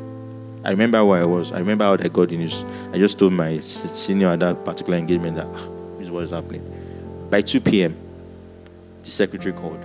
I 0.64 0.70
remember 0.70 1.04
where 1.04 1.20
I 1.20 1.26
was. 1.26 1.52
I 1.52 1.58
remember 1.58 1.84
how 1.84 1.92
I 1.92 2.08
got 2.08 2.30
the 2.30 2.38
news. 2.38 2.64
I 2.94 2.96
just 2.96 3.18
told 3.18 3.34
my 3.34 3.58
senior 3.58 4.28
at 4.28 4.40
that 4.40 4.64
particular 4.64 4.96
engagement 4.96 5.36
that 5.36 5.48
ah, 5.48 5.68
this 5.98 6.06
is 6.06 6.10
what 6.10 6.24
is 6.24 6.30
happening. 6.30 6.64
By 7.28 7.42
2 7.42 7.60
p.m., 7.60 7.94
the 9.02 9.10
secretary 9.10 9.52
called. 9.52 9.84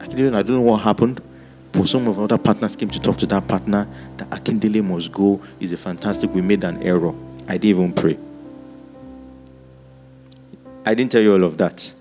I 0.00 0.06
don't 0.06 0.48
know 0.48 0.62
what 0.62 0.78
happened, 0.78 1.20
but 1.72 1.84
some 1.86 2.08
of 2.08 2.18
our 2.18 2.24
other 2.24 2.38
partners 2.38 2.76
came 2.76 2.88
to 2.90 3.00
talk 3.00 3.18
to 3.18 3.26
that 3.26 3.46
partner 3.46 3.86
that 4.16 4.28
Akindele 4.30 4.84
must 4.84 5.12
go. 5.12 5.40
Is 5.60 5.72
a 5.72 5.76
fantastic. 5.76 6.34
We 6.34 6.40
made 6.40 6.64
an 6.64 6.82
error. 6.82 7.14
I 7.46 7.52
didn't 7.52 7.64
even 7.64 7.92
pray. 7.92 8.18
I 10.84 10.94
didn't 10.94 11.12
tell 11.12 11.20
you 11.20 11.34
all 11.34 11.44
of 11.44 11.58
that. 11.58 11.92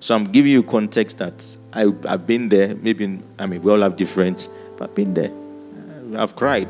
So 0.00 0.14
I'm 0.14 0.24
giving 0.24 0.52
you 0.52 0.62
context 0.62 1.18
that 1.18 1.56
I, 1.72 1.92
have 2.08 2.26
been 2.26 2.48
there. 2.48 2.74
Maybe, 2.76 3.20
I 3.38 3.46
mean, 3.46 3.62
we 3.62 3.72
all 3.72 3.80
have 3.80 3.96
different, 3.96 4.48
but 4.76 4.90
I've 4.90 4.94
been 4.94 5.14
there. 5.14 5.30
Uh, 5.30 6.22
I've 6.22 6.36
cried. 6.36 6.68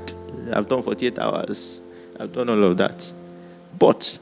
I've 0.53 0.69
done 0.69 0.83
48 0.83 1.19
hours. 1.19 1.81
I've 2.19 2.33
done 2.33 2.49
all 2.49 2.63
of 2.65 2.77
that. 2.79 3.13
But 3.79 4.19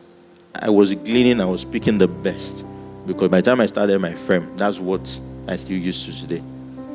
I 0.54 0.70
was 0.70 0.94
gleaning, 0.94 1.40
I 1.40 1.44
was 1.44 1.64
picking 1.64 1.98
the 1.98 2.08
best. 2.08 2.64
Because 3.06 3.28
by 3.28 3.40
the 3.40 3.50
time 3.50 3.60
I 3.60 3.66
started 3.66 3.98
my 4.00 4.12
firm, 4.14 4.54
that's 4.56 4.78
what 4.78 5.20
I 5.48 5.56
still 5.56 5.78
use 5.78 6.04
to 6.06 6.20
today. 6.20 6.42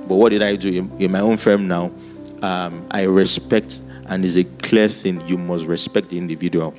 But 0.08 0.16
what 0.16 0.30
did 0.30 0.42
I 0.42 0.56
do? 0.56 0.74
In, 0.74 1.02
in 1.02 1.12
my 1.12 1.20
own 1.20 1.38
firm 1.38 1.68
now, 1.68 1.92
um, 2.42 2.86
I 2.92 3.04
respect, 3.04 3.82
and 4.08 4.24
it's 4.24 4.38
a 4.38 4.44
clear 4.44 4.88
thing 4.88 5.26
you 5.28 5.38
must 5.38 5.66
respect 5.66 6.10
the 6.10 6.18
individual. 6.18 6.74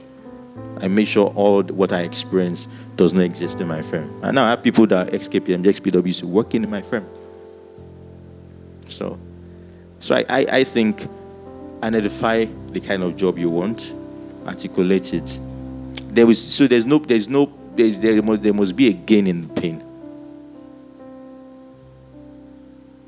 I 0.80 0.88
make 0.88 1.08
sure 1.08 1.32
all 1.34 1.62
what 1.62 1.92
I 1.92 2.02
experience 2.02 2.68
does 2.96 3.12
not 3.12 3.22
exist 3.22 3.60
in 3.60 3.68
my 3.68 3.82
firm. 3.82 4.08
And 4.22 4.34
now 4.34 4.46
I 4.46 4.50
have 4.50 4.62
people 4.62 4.86
that 4.88 5.08
XKPM, 5.08 5.64
XPWC 5.64 6.22
working 6.24 6.64
in 6.64 6.70
my 6.70 6.80
firm. 6.80 7.06
So, 8.88 9.18
so 9.98 10.14
I, 10.14 10.24
I, 10.28 10.46
I 10.50 10.64
think 10.64 11.06
identify 11.82 12.44
the 12.44 12.80
kind 12.80 13.02
of 13.02 13.16
job 13.16 13.38
you 13.38 13.50
want, 13.50 13.92
articulate 14.46 15.12
it. 15.12 15.40
There 16.08 16.28
is 16.30 16.40
so 16.40 16.66
there's 16.66 16.86
no 16.86 16.98
there's 16.98 17.28
no 17.28 17.46
there's, 17.78 17.98
there, 17.98 18.20
must, 18.20 18.42
there 18.42 18.52
must 18.52 18.74
be 18.74 18.88
a 18.88 18.92
gain 18.92 19.26
in 19.28 19.48
pain. 19.48 19.82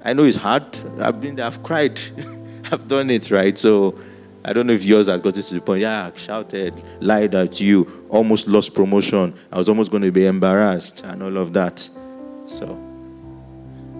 I 0.03 0.13
know 0.13 0.25
it's 0.25 0.37
hard. 0.37 0.65
I've 1.01 1.21
been 1.21 1.35
there, 1.35 1.45
I've 1.45 1.63
cried, 1.63 2.01
I've 2.73 2.87
done 2.87 3.11
it, 3.11 3.31
right? 3.31 3.59
So 3.59 3.99
I 4.45 4.53
don't 4.53 4.67
know 4.67 4.73
if 4.73 4.85
yours 4.85 5.09
has 5.09 5.21
gotten 5.21 5.43
to 5.43 5.55
the 5.55 5.61
point. 5.61 5.83
Yeah, 5.83 6.11
I 6.15 6.17
shouted, 6.17 6.83
lied 7.01 7.35
at 7.35 7.61
you, 7.61 8.07
almost 8.09 8.47
lost 8.47 8.73
promotion. 8.73 9.35
I 9.53 9.59
was 9.59 9.69
almost 9.69 9.91
going 9.91 10.05
to 10.05 10.13
be 10.13 10.25
embarrassed 10.25 11.05
and 11.05 11.23
all 11.23 11.37
of 11.37 11.53
that. 11.53 11.91
So, 12.47 12.67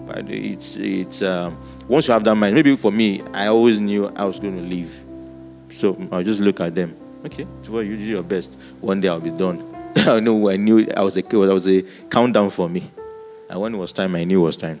but 0.07 0.29
it's 0.31 0.77
it's 0.77 1.21
um, 1.21 1.57
once 1.87 2.07
you 2.07 2.13
have 2.13 2.23
that 2.23 2.35
mind. 2.35 2.55
Maybe 2.55 2.75
for 2.75 2.91
me, 2.91 3.21
I 3.33 3.47
always 3.47 3.79
knew 3.79 4.07
I 4.15 4.25
was 4.25 4.39
going 4.39 4.55
to 4.55 4.63
leave. 4.63 4.99
So 5.69 5.95
I'll 6.11 6.23
just 6.23 6.39
look 6.39 6.59
at 6.59 6.73
them. 6.75 6.95
Okay, 7.25 7.45
well, 7.69 7.83
you 7.83 7.95
did 7.95 8.07
your 8.07 8.23
best. 8.23 8.57
One 8.79 8.99
day 8.99 9.09
I'll 9.09 9.19
be 9.19 9.29
done. 9.29 9.70
I 10.07 10.19
know 10.19 10.49
I 10.49 10.57
knew 10.57 10.87
I 10.95 11.01
was 11.01 11.17
a 11.17 11.23
I 11.25 11.53
was 11.53 11.67
a 11.67 11.83
countdown 12.09 12.49
for 12.49 12.69
me, 12.69 12.89
and 13.49 13.59
when 13.59 13.73
it 13.73 13.77
was 13.77 13.93
time, 13.93 14.15
I 14.15 14.23
knew 14.23 14.41
it 14.41 14.45
was 14.45 14.57
time. 14.57 14.79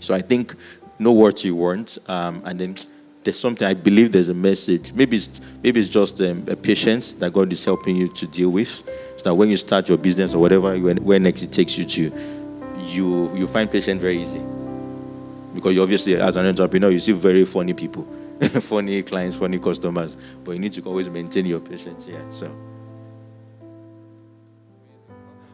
So 0.00 0.14
I 0.14 0.22
think 0.22 0.54
know 0.98 1.12
what 1.12 1.44
you 1.44 1.54
want, 1.54 1.98
um, 2.08 2.42
and 2.44 2.58
then 2.58 2.76
there's 3.24 3.38
something 3.38 3.66
I 3.66 3.74
believe 3.74 4.12
there's 4.12 4.28
a 4.28 4.34
message. 4.34 4.92
Maybe 4.92 5.16
it's 5.16 5.40
maybe 5.62 5.80
it's 5.80 5.88
just 5.88 6.20
um, 6.20 6.44
a 6.48 6.56
patience 6.56 7.14
that 7.14 7.32
God 7.32 7.52
is 7.52 7.64
helping 7.64 7.96
you 7.96 8.08
to 8.08 8.26
deal 8.26 8.50
with, 8.50 8.68
so 8.68 9.22
that 9.24 9.34
when 9.34 9.50
you 9.50 9.56
start 9.56 9.88
your 9.88 9.98
business 9.98 10.34
or 10.34 10.38
whatever, 10.38 10.76
where 10.78 11.20
next 11.20 11.42
it 11.42 11.52
takes 11.52 11.76
you 11.76 11.84
to, 11.84 12.12
you 12.84 13.36
you 13.36 13.46
find 13.46 13.70
patience 13.70 14.00
very 14.00 14.18
easy. 14.18 14.40
Because 15.54 15.74
you 15.74 15.82
obviously, 15.82 16.16
as 16.16 16.36
an 16.36 16.44
entrepreneur, 16.46 16.90
you 16.90 16.98
see 16.98 17.12
very 17.12 17.44
funny 17.46 17.72
people, 17.72 18.02
funny 18.60 19.02
clients, 19.02 19.36
funny 19.36 19.58
customers, 19.58 20.14
but 20.44 20.52
you 20.52 20.58
need 20.58 20.72
to 20.72 20.82
always 20.82 21.08
maintain 21.08 21.46
your 21.46 21.60
patience. 21.60 22.06
Yeah. 22.06 22.22
So, 22.28 22.54